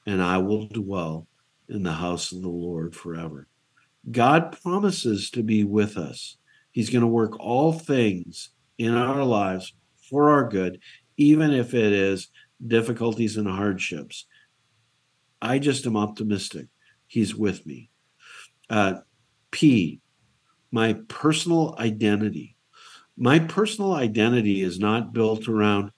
and 0.06 0.22
I 0.22 0.40
will 0.40 0.68
dwell 0.68 1.28
in 1.70 1.84
the 1.84 1.94
house 1.94 2.34
of 2.34 2.42
the 2.42 2.50
Lord 2.50 2.94
forever. 2.94 3.48
God 4.10 4.58
promises 4.62 5.30
to 5.30 5.44
be 5.44 5.64
with 5.64 5.98
us. 5.98 6.36
He's 6.72 6.90
going 6.90 7.04
to 7.04 7.08
work 7.08 7.40
all 7.40 7.72
things 7.72 8.50
in 8.78 8.96
our 8.96 9.24
lives 9.24 9.74
for 10.10 10.30
our 10.32 10.50
good, 10.50 10.82
even 11.16 11.52
if 11.52 11.74
it 11.74 11.94
is 11.94 12.28
difficulties 12.68 13.38
and 13.38 13.48
hardships. 13.48 14.26
I 15.42 15.60
just 15.60 15.86
am 15.86 15.98
optimistic. 15.98 16.68
He's 17.08 17.36
with 17.36 17.66
me. 17.66 17.90
Uh, 18.70 18.96
P, 19.50 20.00
my 20.72 20.94
personal 21.08 21.76
identity. 21.80 22.56
My 23.18 23.40
personal 23.40 23.94
identity 23.94 24.62
is 24.62 24.80
not 24.80 25.14
built 25.14 25.48
around 25.48 25.92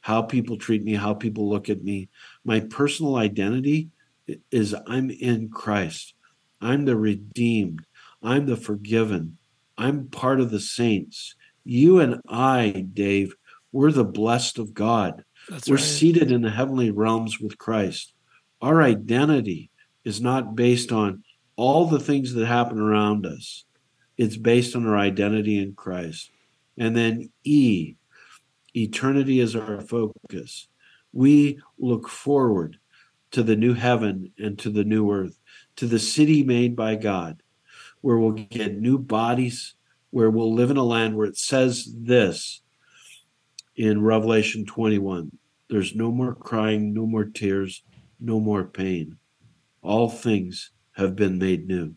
how 0.00 0.22
people 0.22 0.58
treat 0.58 0.82
me, 0.82 0.94
how 0.94 1.14
people 1.14 1.48
look 1.48 1.70
at 1.70 1.82
me. 1.82 2.08
My 2.44 2.60
personal 2.60 3.16
identity 3.16 3.90
is 4.50 4.74
I'm 4.86 5.10
in 5.10 5.48
Christ. 5.48 6.14
I'm 6.60 6.84
the 6.84 6.96
redeemed. 6.96 7.84
I'm 8.22 8.46
the 8.46 8.56
forgiven. 8.56 9.38
I'm 9.78 10.08
part 10.08 10.40
of 10.40 10.50
the 10.50 10.60
saints. 10.60 11.34
You 11.64 12.00
and 12.00 12.20
I, 12.28 12.86
Dave, 12.92 13.34
we're 13.70 13.92
the 13.92 14.04
blessed 14.04 14.58
of 14.58 14.74
God. 14.74 15.24
That's 15.48 15.68
we're 15.68 15.76
right. 15.76 15.84
seated 15.84 16.30
in 16.30 16.42
the 16.42 16.50
heavenly 16.50 16.90
realms 16.90 17.40
with 17.40 17.58
Christ. 17.58 18.12
Our 18.62 18.80
identity 18.80 19.70
is 20.04 20.20
not 20.20 20.54
based 20.54 20.92
on 20.92 21.24
all 21.56 21.86
the 21.86 22.00
things 22.00 22.32
that 22.34 22.46
happen 22.46 22.78
around 22.80 23.26
us. 23.26 23.64
It's 24.16 24.36
based 24.36 24.76
on 24.76 24.86
our 24.86 24.96
identity 24.96 25.58
in 25.58 25.74
Christ. 25.74 26.30
And 26.78 26.96
then 26.96 27.30
E, 27.44 27.96
eternity 28.74 29.40
is 29.40 29.56
our 29.56 29.80
focus. 29.80 30.68
We 31.12 31.58
look 31.76 32.08
forward 32.08 32.78
to 33.32 33.42
the 33.42 33.56
new 33.56 33.74
heaven 33.74 34.32
and 34.38 34.56
to 34.60 34.70
the 34.70 34.84
new 34.84 35.10
earth, 35.10 35.38
to 35.76 35.86
the 35.86 35.98
city 35.98 36.44
made 36.44 36.76
by 36.76 36.94
God, 36.94 37.42
where 38.00 38.16
we'll 38.16 38.32
get 38.32 38.78
new 38.78 38.96
bodies, 38.98 39.74
where 40.10 40.30
we'll 40.30 40.54
live 40.54 40.70
in 40.70 40.76
a 40.76 40.84
land 40.84 41.16
where 41.16 41.26
it 41.26 41.36
says 41.36 41.92
this 41.98 42.62
in 43.74 44.02
Revelation 44.02 44.64
21 44.64 45.32
there's 45.72 45.94
no 45.94 46.12
more 46.12 46.34
crying, 46.34 46.92
no 46.92 47.06
more 47.06 47.24
tears, 47.24 47.82
no 48.22 48.40
more 48.40 48.64
pain. 48.64 49.16
All 49.82 50.08
things 50.08 50.70
have 50.92 51.16
been 51.16 51.38
made 51.38 51.66
new. 51.66 51.94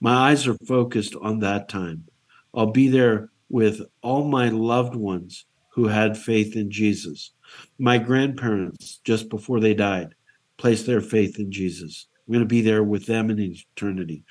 My 0.00 0.30
eyes 0.30 0.46
are 0.46 0.56
focused 0.66 1.14
on 1.20 1.38
that 1.40 1.68
time. 1.68 2.04
I'll 2.52 2.72
be 2.72 2.88
there 2.88 3.30
with 3.48 3.80
all 4.02 4.24
my 4.24 4.48
loved 4.48 4.94
ones 4.94 5.46
who 5.70 5.86
had 5.86 6.16
faith 6.16 6.56
in 6.56 6.70
Jesus. 6.70 7.32
My 7.78 7.98
grandparents, 7.98 9.00
just 9.04 9.28
before 9.28 9.60
they 9.60 9.74
died, 9.74 10.14
placed 10.56 10.86
their 10.86 11.00
faith 11.00 11.38
in 11.38 11.50
Jesus. 11.50 12.06
I'm 12.26 12.32
going 12.32 12.44
to 12.44 12.48
be 12.48 12.62
there 12.62 12.84
with 12.84 13.06
them 13.06 13.30
in 13.30 13.40
eternity. 13.40 14.24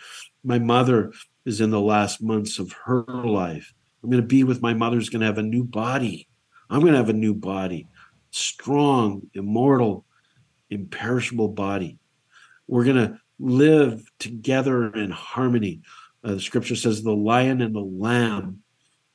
My 0.44 0.60
mother 0.60 1.12
is 1.46 1.62
in 1.62 1.70
the 1.70 1.82
last 1.82 2.22
months 2.22 2.60
of 2.60 2.72
her 2.86 3.06
life. 3.08 3.74
I'm 4.02 4.10
going 4.10 4.22
to 4.22 4.28
be 4.28 4.44
with 4.44 4.62
my 4.62 4.74
mother's 4.74 5.10
going 5.10 5.22
to 5.22 5.26
have 5.28 5.38
a 5.38 5.44
new 5.44 5.64
body. 5.64 6.28
I'm 6.70 6.82
going 6.82 6.94
to 6.94 7.00
have 7.00 7.10
a 7.10 7.14
new 7.14 7.34
body, 7.34 7.88
strong, 8.32 9.22
immortal, 9.34 10.06
imperishable 10.70 11.50
body. 11.50 12.00
We're 12.68 12.86
going 12.86 12.96
to 12.96 13.20
live 13.40 14.10
together 14.20 14.94
in 14.94 15.12
harmony. 15.12 15.82
Uh, 16.24 16.36
the 16.36 16.40
scripture 16.40 16.76
says 16.76 17.04
the 17.04 17.12
lion 17.12 17.62
and 17.62 17.76
the 17.76 17.80
lamb 17.80 18.64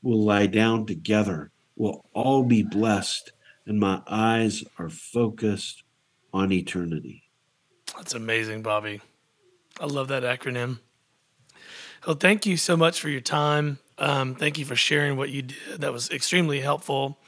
will 0.03 0.23
lie 0.23 0.47
down 0.47 0.87
together. 0.87 1.51
We'll 1.77 2.05
all 2.13 2.43
be 2.45 2.63
blessed, 2.63 3.33
and 3.67 3.79
my 3.79 4.03
eyes 4.07 4.65
are 4.79 4.91
focused 4.91 5.85
on 6.33 6.53
eternity. 6.53 7.23
That's 7.97 8.15
amazing, 8.15 8.63
Bobby. 8.63 9.01
I 9.81 9.87
love 9.87 10.09
that 10.09 10.23
acronym. 10.23 10.81
Well, 12.07 12.17
thank 12.17 12.47
you 12.47 12.57
so 12.57 12.77
much 12.77 13.01
for 13.01 13.09
your 13.09 13.21
time. 13.21 13.79
Um, 13.97 14.35
thank 14.35 14.59
you 14.59 14.65
for 14.65 14.77
sharing 14.77 15.17
what 15.17 15.31
you 15.31 15.43
did. 15.43 15.57
That 15.79 15.93
was 15.93 16.11
extremely 16.11 16.61
helpful 16.61 17.19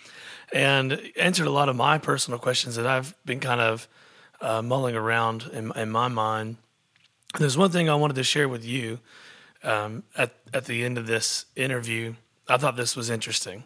and 0.53 1.01
answered 1.19 1.47
a 1.47 1.51
lot 1.51 1.69
of 1.69 1.77
my 1.77 1.99
personal 1.99 2.39
questions 2.39 2.77
that 2.77 2.87
I've 2.87 3.15
been 3.25 3.41
kind 3.41 3.61
of 3.61 3.89
uh, 4.41 4.63
mulling 4.63 4.97
around 4.97 5.51
in, 5.53 5.73
in, 5.77 5.91
my 5.91 6.09
mind. 6.09 6.57
There's 7.39 7.57
one 7.57 7.71
thing 7.71 7.89
I 7.89 7.95
wanted 7.95 8.17
to 8.17 8.25
share 8.25 8.49
with 8.49 8.65
you 8.65 8.99
um, 9.63 10.03
at 10.17 10.35
at 10.53 10.65
the 10.65 10.85
end 10.85 10.99
of 10.99 11.07
this 11.07 11.47
interview. 11.57 12.15
I 12.49 12.57
thought 12.57 12.77
this 12.77 12.97
was 12.97 13.11
interesting. 13.11 13.65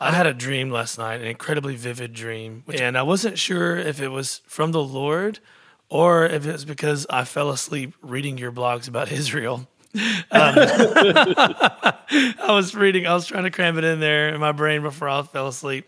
I 0.00 0.12
had 0.12 0.26
a 0.26 0.34
dream 0.34 0.70
last 0.70 0.96
night, 0.96 1.20
an 1.20 1.26
incredibly 1.26 1.74
vivid 1.74 2.12
dream, 2.12 2.62
and 2.72 2.96
I 2.96 3.02
wasn't 3.02 3.38
sure 3.38 3.76
if 3.76 4.00
it 4.00 4.08
was 4.08 4.40
from 4.46 4.72
the 4.72 4.82
Lord 4.82 5.40
or 5.88 6.26
if 6.26 6.46
it's 6.46 6.64
because 6.64 7.06
I 7.10 7.24
fell 7.24 7.50
asleep 7.50 7.94
reading 8.02 8.38
your 8.38 8.52
blogs 8.52 8.88
about 8.88 9.10
Israel. 9.12 9.66
Um, 9.94 10.02
I 10.30 11.94
was 12.48 12.74
reading, 12.74 13.06
I 13.06 13.14
was 13.14 13.26
trying 13.26 13.44
to 13.44 13.50
cram 13.50 13.78
it 13.78 13.84
in 13.84 14.00
there 14.00 14.28
in 14.28 14.40
my 14.40 14.52
brain 14.52 14.82
before 14.82 15.08
I 15.08 15.22
fell 15.22 15.48
asleep. 15.48 15.86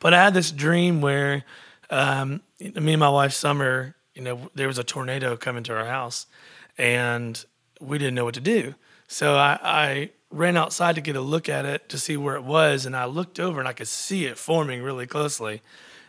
But 0.00 0.14
I 0.14 0.22
had 0.22 0.34
this 0.34 0.52
dream 0.52 1.00
where 1.00 1.44
um, 1.90 2.40
me 2.60 2.92
and 2.92 3.00
my 3.00 3.08
wife 3.08 3.32
Summer, 3.32 3.94
you 4.14 4.22
know, 4.22 4.50
there 4.54 4.66
was 4.66 4.78
a 4.78 4.84
tornado 4.84 5.36
coming 5.36 5.62
to 5.64 5.76
our 5.76 5.86
house, 5.86 6.26
and 6.78 7.44
we 7.80 7.98
didn't 7.98 8.14
know 8.14 8.24
what 8.24 8.34
to 8.34 8.40
do. 8.40 8.74
So 9.08 9.36
I, 9.36 9.58
I 9.62 10.10
ran 10.30 10.56
outside 10.56 10.94
to 10.96 11.00
get 11.00 11.16
a 11.16 11.20
look 11.20 11.48
at 11.48 11.64
it 11.64 11.88
to 11.90 11.98
see 11.98 12.16
where 12.16 12.34
it 12.34 12.44
was, 12.44 12.86
and 12.86 12.96
I 12.96 13.04
looked 13.04 13.38
over 13.38 13.60
and 13.60 13.68
I 13.68 13.72
could 13.72 13.88
see 13.88 14.26
it 14.26 14.38
forming 14.38 14.82
really 14.82 15.06
closely, 15.06 15.62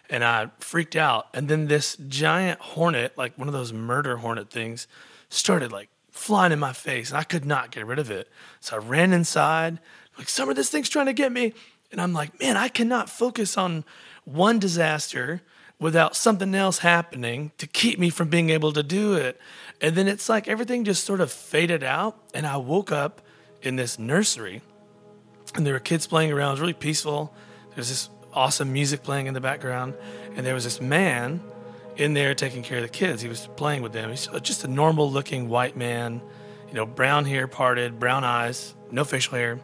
and 0.09 0.23
I 0.23 0.49
freaked 0.59 0.95
out. 0.95 1.27
And 1.33 1.47
then 1.47 1.67
this 1.67 1.95
giant 2.07 2.59
hornet, 2.59 3.17
like 3.17 3.37
one 3.37 3.47
of 3.47 3.53
those 3.53 3.73
murder 3.73 4.17
hornet 4.17 4.49
things, 4.49 4.87
started 5.29 5.71
like 5.71 5.89
flying 6.11 6.51
in 6.51 6.59
my 6.59 6.73
face, 6.73 7.09
and 7.09 7.17
I 7.17 7.23
could 7.23 7.45
not 7.45 7.71
get 7.71 7.85
rid 7.85 7.99
of 7.99 8.09
it. 8.09 8.29
So 8.59 8.77
I 8.77 8.79
ran 8.79 9.13
inside, 9.13 9.79
like, 10.17 10.29
Summer, 10.29 10.53
this 10.53 10.69
thing's 10.69 10.89
trying 10.89 11.05
to 11.05 11.13
get 11.13 11.31
me. 11.31 11.53
And 11.91 12.01
I'm 12.01 12.13
like, 12.13 12.39
man, 12.41 12.57
I 12.57 12.67
cannot 12.67 13.09
focus 13.09 13.57
on 13.57 13.85
one 14.25 14.59
disaster 14.59 15.41
without 15.79 16.15
something 16.15 16.55
else 16.55 16.79
happening 16.79 17.51
to 17.57 17.67
keep 17.67 17.99
me 17.99 18.09
from 18.09 18.29
being 18.29 18.49
able 18.49 18.73
to 18.73 18.83
do 18.83 19.13
it. 19.13 19.39
And 19.79 19.95
then 19.95 20.07
it's 20.07 20.27
like 20.27 20.47
everything 20.47 20.83
just 20.83 21.03
sort 21.03 21.21
of 21.21 21.31
faded 21.31 21.83
out. 21.83 22.17
And 22.33 22.47
I 22.47 22.57
woke 22.57 22.91
up 22.91 23.21
in 23.61 23.75
this 23.75 23.99
nursery 23.99 24.61
and 25.55 25.65
there 25.65 25.73
were 25.73 25.79
kids 25.79 26.07
playing 26.07 26.31
around. 26.31 26.49
It 26.49 26.53
was 26.53 26.61
really 26.61 26.73
peaceful. 26.73 27.33
There 27.69 27.77
was 27.77 27.89
this 27.89 28.09
awesome 28.33 28.73
music 28.73 29.03
playing 29.03 29.27
in 29.27 29.33
the 29.33 29.41
background. 29.41 29.93
And 30.35 30.45
there 30.45 30.53
was 30.53 30.63
this 30.63 30.81
man 30.81 31.41
in 31.95 32.13
there 32.13 32.33
taking 32.33 32.63
care 32.63 32.77
of 32.77 32.83
the 32.83 32.89
kids. 32.89 33.21
He 33.21 33.29
was 33.29 33.47
playing 33.55 33.81
with 33.81 33.93
them. 33.93 34.09
He's 34.09 34.27
just 34.41 34.63
a 34.63 34.67
normal 34.67 35.11
looking 35.11 35.47
white 35.47 35.77
man, 35.77 36.21
you 36.67 36.73
know, 36.73 36.85
brown 36.85 37.25
hair 37.25 37.47
parted, 37.47 37.99
brown 37.99 38.23
eyes, 38.23 38.75
no 38.91 39.03
facial 39.03 39.37
hair, 39.37 39.59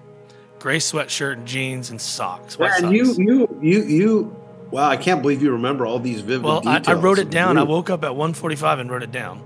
gray 0.59 0.78
sweatshirt 0.78 1.34
and 1.34 1.47
jeans 1.47 1.89
and 1.89 1.99
socks. 1.99 2.55
And 2.84 2.95
you, 2.95 3.14
you, 3.18 3.59
you, 3.61 3.84
you. 3.84 4.42
Wow, 4.72 4.89
I 4.89 4.97
can't 4.97 5.22
believe 5.22 5.41
you 5.41 5.51
remember 5.51 5.86
all 5.86 5.99
these 5.99 6.22
vivid 6.22 6.43
well, 6.43 6.61
details. 6.61 6.88
I, 6.88 6.91
I 6.91 6.95
wrote 6.95 7.20
it 7.20 7.30
down. 7.30 7.57
I 7.57 7.64
woke 7.64 7.89
up 7.89 8.03
at 8.03 8.11
1:45 8.11 8.80
and 8.80 8.91
wrote 8.91 9.03
it 9.03 9.11
down. 9.11 9.39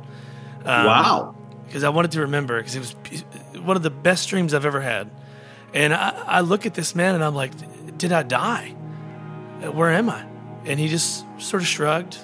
Um, 0.66 0.86
wow. 0.86 1.36
Because 1.66 1.84
I 1.84 1.90
wanted 1.90 2.12
to 2.12 2.22
remember 2.22 2.58
because 2.62 2.76
it 2.76 2.80
was 2.80 3.24
one 3.62 3.76
of 3.76 3.84
the 3.84 3.90
best 3.90 4.30
dreams 4.30 4.54
I've 4.54 4.66
ever 4.66 4.82
had. 4.82 5.10
And 5.74 5.94
I, 5.94 6.10
I 6.26 6.42
look 6.42 6.66
at 6.66 6.74
this 6.74 6.96
man 6.96 7.16
and 7.16 7.24
I'm 7.24 7.36
like, 7.36 7.52
did 7.98 8.12
I 8.12 8.24
die? 8.24 8.70
Where 9.74 9.92
am 9.92 10.10
I? 10.10 10.26
And 10.66 10.80
he 10.80 10.88
just 10.88 11.26
sort 11.40 11.62
of 11.62 11.68
shrugged, 11.68 12.18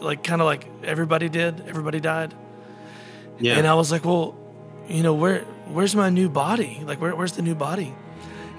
like 0.00 0.24
kind 0.24 0.40
of 0.40 0.46
like 0.46 0.66
everybody 0.82 1.28
did. 1.28 1.60
Everybody 1.68 2.00
died. 2.00 2.34
Yeah. 3.38 3.56
And 3.56 3.66
I 3.66 3.74
was 3.74 3.92
like, 3.92 4.04
well, 4.04 4.36
you 4.88 5.02
know, 5.02 5.14
where 5.14 5.40
where's 5.68 5.94
my 5.94 6.10
new 6.10 6.28
body? 6.28 6.82
Like, 6.84 7.00
where, 7.00 7.14
where's 7.14 7.32
the 7.32 7.42
new 7.42 7.54
body? 7.54 7.94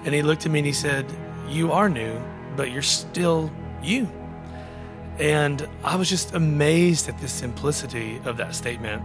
And 0.04 0.14
he 0.14 0.22
looked 0.22 0.44
at 0.46 0.52
me 0.52 0.60
and 0.60 0.66
he 0.66 0.72
said, 0.72 1.06
you 1.48 1.72
are 1.72 1.88
new, 1.88 2.20
but 2.56 2.70
you're 2.70 2.82
still 2.82 3.50
you. 3.84 4.08
And 5.18 5.68
I 5.84 5.96
was 5.96 6.10
just 6.10 6.34
amazed 6.34 7.08
at 7.08 7.18
the 7.20 7.28
simplicity 7.28 8.20
of 8.24 8.36
that 8.38 8.54
statement. 8.54 9.02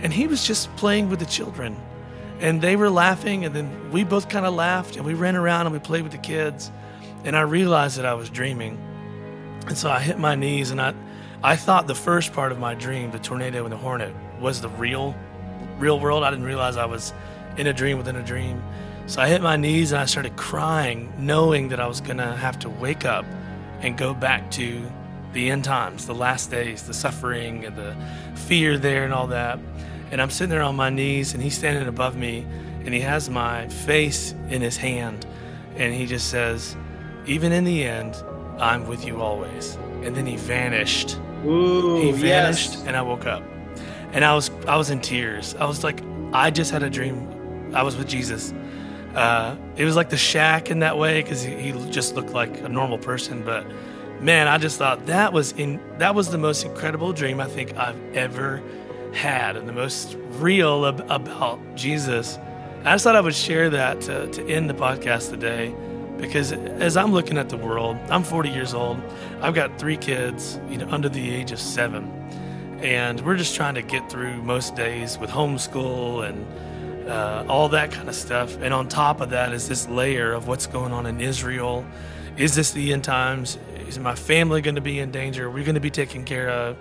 And 0.00 0.12
he 0.12 0.26
was 0.26 0.46
just 0.46 0.74
playing 0.76 1.08
with 1.08 1.18
the 1.18 1.26
children. 1.26 1.76
And 2.40 2.62
they 2.62 2.76
were 2.76 2.90
laughing, 2.90 3.44
and 3.44 3.54
then 3.54 3.90
we 3.90 4.04
both 4.04 4.28
kind 4.28 4.46
of 4.46 4.54
laughed, 4.54 4.96
and 4.96 5.04
we 5.04 5.14
ran 5.14 5.34
around 5.34 5.66
and 5.66 5.72
we 5.72 5.80
played 5.80 6.02
with 6.02 6.12
the 6.12 6.18
kids. 6.18 6.70
And 7.24 7.36
I 7.36 7.40
realized 7.40 7.98
that 7.98 8.06
I 8.06 8.14
was 8.14 8.30
dreaming. 8.30 8.78
And 9.66 9.76
so 9.76 9.90
I 9.90 9.98
hit 9.98 10.18
my 10.18 10.36
knees, 10.36 10.70
and 10.70 10.80
I, 10.80 10.94
I 11.42 11.56
thought 11.56 11.88
the 11.88 11.96
first 11.96 12.32
part 12.32 12.52
of 12.52 12.60
my 12.60 12.74
dream, 12.74 13.10
the 13.10 13.18
tornado 13.18 13.64
and 13.64 13.72
the 13.72 13.76
hornet, 13.76 14.14
was 14.40 14.60
the 14.60 14.68
real, 14.68 15.16
real 15.78 15.98
world. 15.98 16.22
I 16.22 16.30
didn't 16.30 16.44
realize 16.44 16.76
I 16.76 16.86
was 16.86 17.12
in 17.56 17.66
a 17.66 17.72
dream 17.72 17.98
within 17.98 18.14
a 18.14 18.22
dream. 18.22 18.62
So 19.06 19.20
I 19.20 19.28
hit 19.28 19.42
my 19.42 19.56
knees 19.56 19.90
and 19.90 20.00
I 20.00 20.04
started 20.04 20.36
crying, 20.36 21.12
knowing 21.18 21.68
that 21.70 21.80
I 21.80 21.88
was 21.88 22.00
going 22.00 22.18
to 22.18 22.36
have 22.36 22.58
to 22.60 22.68
wake 22.68 23.04
up 23.04 23.24
and 23.80 23.96
go 23.96 24.14
back 24.14 24.50
to 24.52 24.82
the 25.32 25.50
end 25.50 25.64
times, 25.64 26.06
the 26.06 26.14
last 26.14 26.50
days, 26.50 26.82
the 26.82 26.94
suffering 26.94 27.64
and 27.64 27.76
the 27.76 27.96
fear 28.34 28.78
there 28.78 29.04
and 29.04 29.12
all 29.12 29.26
that. 29.28 29.58
And 30.10 30.22
I'm 30.22 30.30
sitting 30.30 30.50
there 30.50 30.62
on 30.62 30.74
my 30.76 30.90
knees, 30.90 31.34
and 31.34 31.42
he's 31.42 31.56
standing 31.56 31.86
above 31.86 32.16
me, 32.16 32.46
and 32.84 32.94
he 32.94 33.00
has 33.00 33.28
my 33.28 33.68
face 33.68 34.32
in 34.48 34.62
his 34.62 34.76
hand, 34.76 35.26
and 35.76 35.94
he 35.94 36.06
just 36.06 36.30
says, 36.30 36.76
Even 37.26 37.52
in 37.52 37.64
the 37.64 37.84
end, 37.84 38.16
I'm 38.58 38.86
with 38.86 39.04
you 39.04 39.20
always. 39.20 39.76
And 40.02 40.16
then 40.16 40.26
he 40.26 40.36
vanished. 40.36 41.18
Ooh, 41.44 42.00
he 42.00 42.12
vanished, 42.12 42.72
yes. 42.72 42.84
and 42.86 42.96
I 42.96 43.02
woke 43.02 43.26
up. 43.26 43.42
And 44.12 44.24
I 44.24 44.34
was 44.34 44.50
I 44.66 44.76
was 44.76 44.88
in 44.90 45.00
tears. 45.00 45.54
I 45.56 45.66
was 45.66 45.84
like, 45.84 46.00
I 46.32 46.50
just 46.50 46.70
had 46.70 46.82
a 46.82 46.88
dream. 46.88 47.28
I 47.74 47.82
was 47.82 47.96
with 47.96 48.08
Jesus. 48.08 48.54
Uh, 49.14 49.56
it 49.76 49.84
was 49.84 49.96
like 49.96 50.10
the 50.10 50.16
shack 50.16 50.70
in 50.70 50.80
that 50.80 50.98
way 50.98 51.22
because 51.22 51.42
he, 51.42 51.54
he 51.54 51.90
just 51.90 52.14
looked 52.14 52.30
like 52.30 52.60
a 52.60 52.68
normal 52.68 52.98
person, 52.98 53.42
but 53.42 53.66
man, 54.20 54.48
I 54.48 54.58
just 54.58 54.78
thought 54.78 55.06
that 55.06 55.32
was 55.32 55.52
in 55.52 55.80
that 55.98 56.14
was 56.14 56.30
the 56.30 56.38
most 56.38 56.64
incredible 56.64 57.12
dream 57.12 57.40
I 57.40 57.46
think 57.46 57.76
I've 57.76 58.00
ever 58.14 58.62
had 59.14 59.56
and 59.56 59.68
the 59.68 59.72
most 59.72 60.16
real 60.32 60.86
ab- 60.86 61.06
about 61.10 61.58
Jesus. 61.74 62.38
I 62.84 62.94
just 62.94 63.04
thought 63.04 63.16
I 63.16 63.20
would 63.20 63.34
share 63.34 63.70
that 63.70 64.00
to, 64.02 64.28
to 64.28 64.46
end 64.46 64.70
the 64.70 64.74
podcast 64.74 65.30
today 65.30 65.74
because 66.18 66.52
as 66.52 66.96
I'm 66.96 67.12
looking 67.12 67.38
at 67.38 67.48
the 67.48 67.56
world, 67.56 67.96
I'm 68.10 68.22
40 68.22 68.50
years 68.50 68.74
old. 68.74 69.00
I've 69.40 69.54
got 69.54 69.78
three 69.78 69.96
kids, 69.96 70.60
you 70.68 70.78
know, 70.78 70.88
under 70.90 71.08
the 71.08 71.30
age 71.30 71.52
of 71.52 71.60
seven, 71.60 72.10
and 72.82 73.20
we're 73.24 73.36
just 73.36 73.54
trying 73.54 73.74
to 73.74 73.82
get 73.82 74.10
through 74.10 74.42
most 74.42 74.74
days 74.76 75.18
with 75.18 75.30
homeschool 75.30 76.28
and 76.28 76.46
uh, 77.08 77.44
all 77.48 77.68
that 77.70 77.90
kind 77.90 78.08
of 78.08 78.14
stuff. 78.14 78.56
And 78.60 78.72
on 78.72 78.88
top 78.88 79.20
of 79.20 79.30
that 79.30 79.52
is 79.52 79.68
this 79.68 79.88
layer 79.88 80.32
of 80.32 80.46
what's 80.46 80.66
going 80.66 80.92
on 80.92 81.06
in 81.06 81.20
Israel. 81.20 81.84
Is 82.36 82.54
this 82.54 82.72
the 82.72 82.92
end 82.92 83.04
times? 83.04 83.58
Is 83.88 83.98
my 83.98 84.14
family 84.14 84.60
going 84.60 84.74
to 84.76 84.80
be 84.80 84.98
in 84.98 85.10
danger? 85.10 85.46
Are 85.46 85.50
we 85.50 85.64
going 85.64 85.74
to 85.74 85.80
be 85.80 85.90
taken 85.90 86.24
care 86.24 86.50
of? 86.50 86.76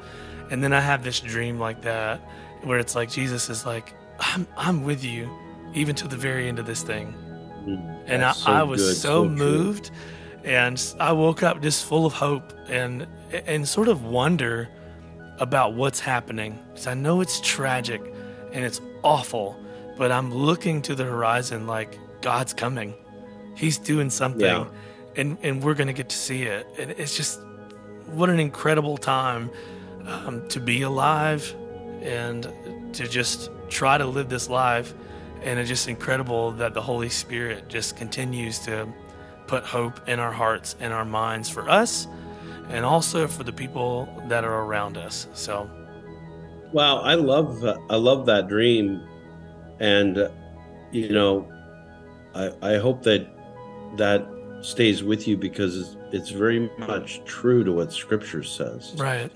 And 0.52 0.64
then 0.64 0.74
I 0.74 0.80
have 0.80 1.04
this 1.04 1.20
dream 1.20 1.60
like 1.60 1.82
that 1.82 2.20
where 2.64 2.80
it's 2.80 2.96
like 2.96 3.10
Jesus 3.10 3.50
is 3.50 3.66
like, 3.66 3.94
I'm, 4.20 4.48
I'm 4.58 4.84
with 4.84 5.04
you 5.04 5.30
even 5.74 5.96
to 5.96 6.08
the 6.08 6.18
very 6.18 6.48
end 6.48 6.60
of 6.60 6.66
this 6.66 6.84
thing. 6.84 7.14
Mm, 7.66 8.04
and 8.08 8.24
I, 8.24 8.32
so 8.32 8.52
I, 8.52 8.64
was 8.64 8.82
good, 8.82 8.96
so, 8.96 9.24
so 9.24 9.30
moved. 9.30 9.92
And 10.44 10.82
I 11.00 11.12
woke 11.12 11.44
up 11.44 11.62
just 11.62 11.86
full 11.86 12.06
of 12.06 12.14
hope 12.14 12.54
and 12.70 13.06
and 13.32 13.68
sort 13.68 13.90
of 13.90 14.06
wonder 14.06 14.70
about 15.40 15.74
what's 15.74 16.00
happening. 16.00 16.58
Because 16.70 16.88
I 16.88 16.94
know 16.94 17.20
it's 17.20 17.42
tragic 17.42 18.02
and 18.54 18.64
it's 18.64 18.80
awful, 19.04 19.60
but 19.98 20.12
I'm 20.12 20.34
looking 20.34 20.82
to 20.84 20.96
the 20.96 21.04
horizon 21.04 21.68
like 21.68 21.98
God's 22.22 22.54
coming. 22.54 22.94
He's 23.56 23.78
doing 23.78 24.10
something. 24.10 24.42
Yeah. 24.42 24.68
And, 25.16 25.38
and 25.42 25.64
we're 25.64 25.74
going 25.74 25.88
to 25.88 25.94
get 25.94 26.10
to 26.10 26.18
see 26.18 26.44
it. 26.44 26.68
And 26.78 26.92
it's 26.92 27.18
just 27.18 27.40
what 28.06 28.30
an 28.30 28.40
incredible 28.40 28.98
time 28.98 29.50
um, 30.06 30.48
to 30.50 30.60
be 30.60 30.84
alive 30.84 31.56
and 32.02 32.44
to 32.94 33.08
just 33.08 33.50
try 33.70 33.98
to 33.98 34.06
live 34.06 34.30
this 34.30 34.50
life. 34.50 34.94
And 35.42 35.60
it's 35.60 35.70
just 35.70 35.88
incredible 35.88 36.52
that 36.54 36.74
the 36.74 36.82
Holy 36.82 37.10
Spirit 37.10 37.68
just 37.68 37.98
continues 37.98 38.60
to 38.60 38.88
put 39.48 39.64
hope 39.64 40.08
in 40.08 40.20
our 40.20 40.32
hearts 40.32 40.76
and 40.80 40.94
our 40.94 41.06
minds 41.06 41.50
for 41.50 41.70
us 41.70 42.08
and 42.70 42.86
also 42.86 43.28
for 43.28 43.44
the 43.44 43.54
people 43.54 44.08
that 44.28 44.44
are 44.44 44.64
around 44.64 44.98
us. 44.98 45.28
So, 45.34 45.70
wow, 46.74 46.98
I 47.00 47.16
love 47.16 47.64
I 47.90 47.96
love 47.96 48.26
that 48.26 48.48
dream, 48.48 49.02
and 49.80 50.30
you 50.92 51.10
know, 51.10 51.52
I 52.36 52.52
I 52.62 52.78
hope 52.78 53.04
that 53.04 53.28
that 53.98 54.28
stays 54.62 55.04
with 55.04 55.28
you 55.28 55.38
because 55.38 55.78
it's, 55.78 55.98
it's 56.12 56.30
very 56.32 56.70
much 56.80 57.24
true 57.26 57.64
to 57.64 57.72
what 57.72 57.94
Scripture 57.94 58.44
says. 58.44 58.94
Right 58.98 59.32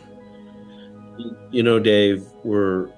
you 1.51 1.63
know, 1.63 1.79
Dave, 1.79 2.25
we're 2.43 2.89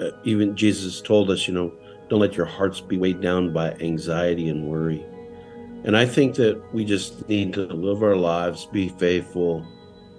uh, 0.00 0.10
even 0.24 0.56
Jesus 0.56 1.00
told 1.00 1.30
us, 1.30 1.46
you 1.46 1.54
know, 1.54 1.72
don't 2.08 2.20
let 2.20 2.36
your 2.36 2.46
hearts 2.46 2.80
be 2.80 2.96
weighed 2.96 3.20
down 3.20 3.52
by 3.52 3.72
anxiety 3.74 4.48
and 4.48 4.66
worry. 4.66 5.04
And 5.84 5.96
I 5.96 6.06
think 6.06 6.34
that 6.36 6.62
we 6.72 6.84
just 6.84 7.28
need 7.28 7.52
to 7.54 7.66
live 7.66 8.02
our 8.02 8.16
lives, 8.16 8.66
be 8.66 8.88
faithful, 8.88 9.66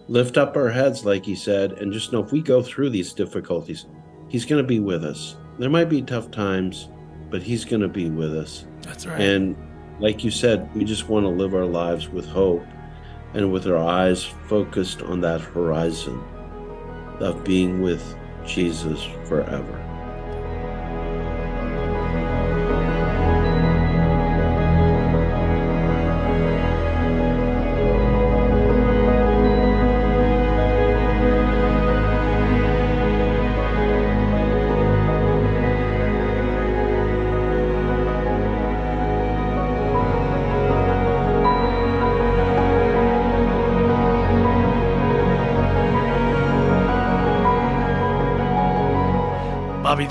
lift 0.07 0.37
up 0.37 0.55
our 0.55 0.69
heads, 0.69 1.05
like 1.05 1.25
he 1.25 1.35
said, 1.35 1.73
and 1.73 1.91
just 1.91 2.13
know 2.13 2.23
if 2.23 2.31
we 2.31 2.41
go 2.41 2.61
through 2.61 2.91
these 2.91 3.13
difficulties, 3.13 3.85
he's 4.29 4.45
going 4.45 4.61
to 4.61 4.67
be 4.67 4.79
with 4.79 5.03
us. 5.03 5.35
There 5.57 5.69
might 5.69 5.89
be 5.89 6.01
tough 6.01 6.31
times, 6.31 6.89
but 7.29 7.41
he's 7.41 7.65
going 7.65 7.81
to 7.81 7.87
be 7.87 8.09
with 8.09 8.35
us. 8.35 8.65
That's 8.81 9.05
right. 9.05 9.19
And 9.19 9.55
like 9.99 10.23
you 10.23 10.31
said, 10.31 10.73
we 10.75 10.83
just 10.83 11.07
want 11.07 11.23
to 11.23 11.29
live 11.29 11.53
our 11.53 11.65
lives 11.65 12.09
with 12.09 12.27
hope 12.27 12.65
and 13.33 13.51
with 13.51 13.67
our 13.67 13.77
eyes 13.77 14.23
focused 14.47 15.01
on 15.01 15.21
that 15.21 15.41
horizon 15.41 16.21
of 17.19 17.43
being 17.43 17.81
with 17.81 18.15
Jesus 18.45 19.03
forever. 19.25 19.84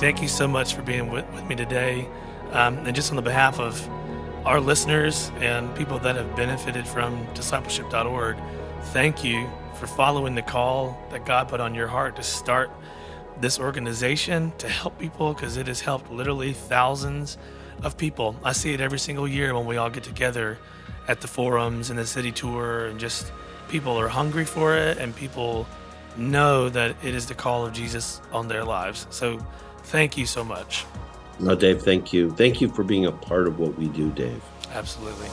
Thank 0.05 0.20
you 0.20 0.28
so 0.28 0.47
much 0.47 0.74
for 0.74 0.82
being 0.82 1.10
with, 1.10 1.24
with 1.32 1.43
me 1.47 1.55
today. 1.55 2.06
Um, 2.52 2.76
and 2.81 2.94
just 2.94 3.09
on 3.09 3.16
the 3.16 3.22
behalf 3.22 3.59
of 3.59 3.89
our 4.44 4.60
listeners 4.60 5.32
and 5.36 5.74
people 5.74 5.98
that 6.01 6.14
have 6.14 6.36
benefited 6.36 6.86
from 6.86 7.26
discipleship.org, 7.28 8.36
thank 8.93 9.24
you 9.24 9.48
for 9.76 9.86
following 9.86 10.35
the 10.35 10.43
call 10.43 11.02
that 11.10 11.24
God 11.24 11.48
put 11.48 11.59
on 11.59 11.74
your 11.74 11.86
heart 11.86 12.16
to 12.16 12.22
start 12.22 12.70
this 13.40 13.59
organization 13.59 14.52
to 14.59 14.68
help 14.68 14.98
people 14.98 15.32
because 15.32 15.56
it 15.56 15.68
has 15.68 15.81
helped 15.81 16.10
literally 16.10 16.52
thousands 16.52 17.39
of 17.82 17.97
people. 17.97 18.36
I 18.44 18.52
see 18.52 18.74
it 18.74 18.82
every 18.82 18.98
single 18.98 19.26
year 19.26 19.55
when 19.55 19.64
we 19.64 19.78
all 19.78 19.89
get 19.89 20.02
together 20.02 20.59
at 21.09 21.22
the 21.22 21.28
forums 21.28 21.89
and 21.89 21.98
the 21.98 22.06
city 22.06 22.31
tour 22.31 22.89
and 22.89 23.01
just 23.01 23.32
people 23.70 23.98
are 23.98 24.09
hungry 24.09 24.44
for 24.44 24.76
it 24.76 24.98
and 24.98 25.16
people 25.16 25.66
know 26.18 26.68
that 26.68 26.94
it 27.02 27.14
is 27.14 27.24
the 27.24 27.35
call 27.35 27.64
of 27.64 27.72
Jesus 27.72 28.20
on 28.32 28.48
their 28.48 28.64
lives. 28.64 29.06
So 29.09 29.40
thank 29.85 30.16
you 30.16 30.27
so 30.27 30.44
much. 30.44 30.85
No, 31.39 31.55
Dave, 31.55 31.82
thank 31.82 32.12
you. 32.12 32.31
Thank 32.31 32.61
you 32.61 32.69
for 32.69 32.85
being 32.85 33.06
a 33.06 33.12
part 33.12 33.47
of 33.47 33.59
what 33.59 33.77
we 33.77 33.89
do, 33.89 34.11
Dave. 34.11 34.43
Absolutely. 34.73 35.28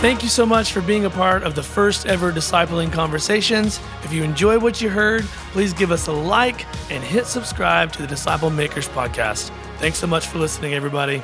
Thank 0.00 0.22
you 0.22 0.28
so 0.28 0.46
much 0.46 0.70
for 0.72 0.80
being 0.80 1.06
a 1.06 1.10
part 1.10 1.42
of 1.42 1.56
the 1.56 1.62
first 1.62 2.06
ever 2.06 2.32
Discipling 2.32 2.92
Conversations. 2.92 3.80
If 4.04 4.12
you 4.12 4.22
enjoy 4.22 4.56
what 4.56 4.80
you 4.80 4.88
heard, 4.88 5.24
please 5.50 5.72
give 5.72 5.90
us 5.90 6.06
a 6.06 6.12
like 6.12 6.64
and 6.88 7.02
hit 7.02 7.26
subscribe 7.26 7.90
to 7.94 8.02
the 8.02 8.06
Disciple 8.06 8.48
Makers 8.48 8.88
podcast. 8.88 9.50
Thanks 9.78 9.98
so 9.98 10.08
much 10.08 10.26
for 10.26 10.38
listening, 10.38 10.74
everybody. 10.74 11.22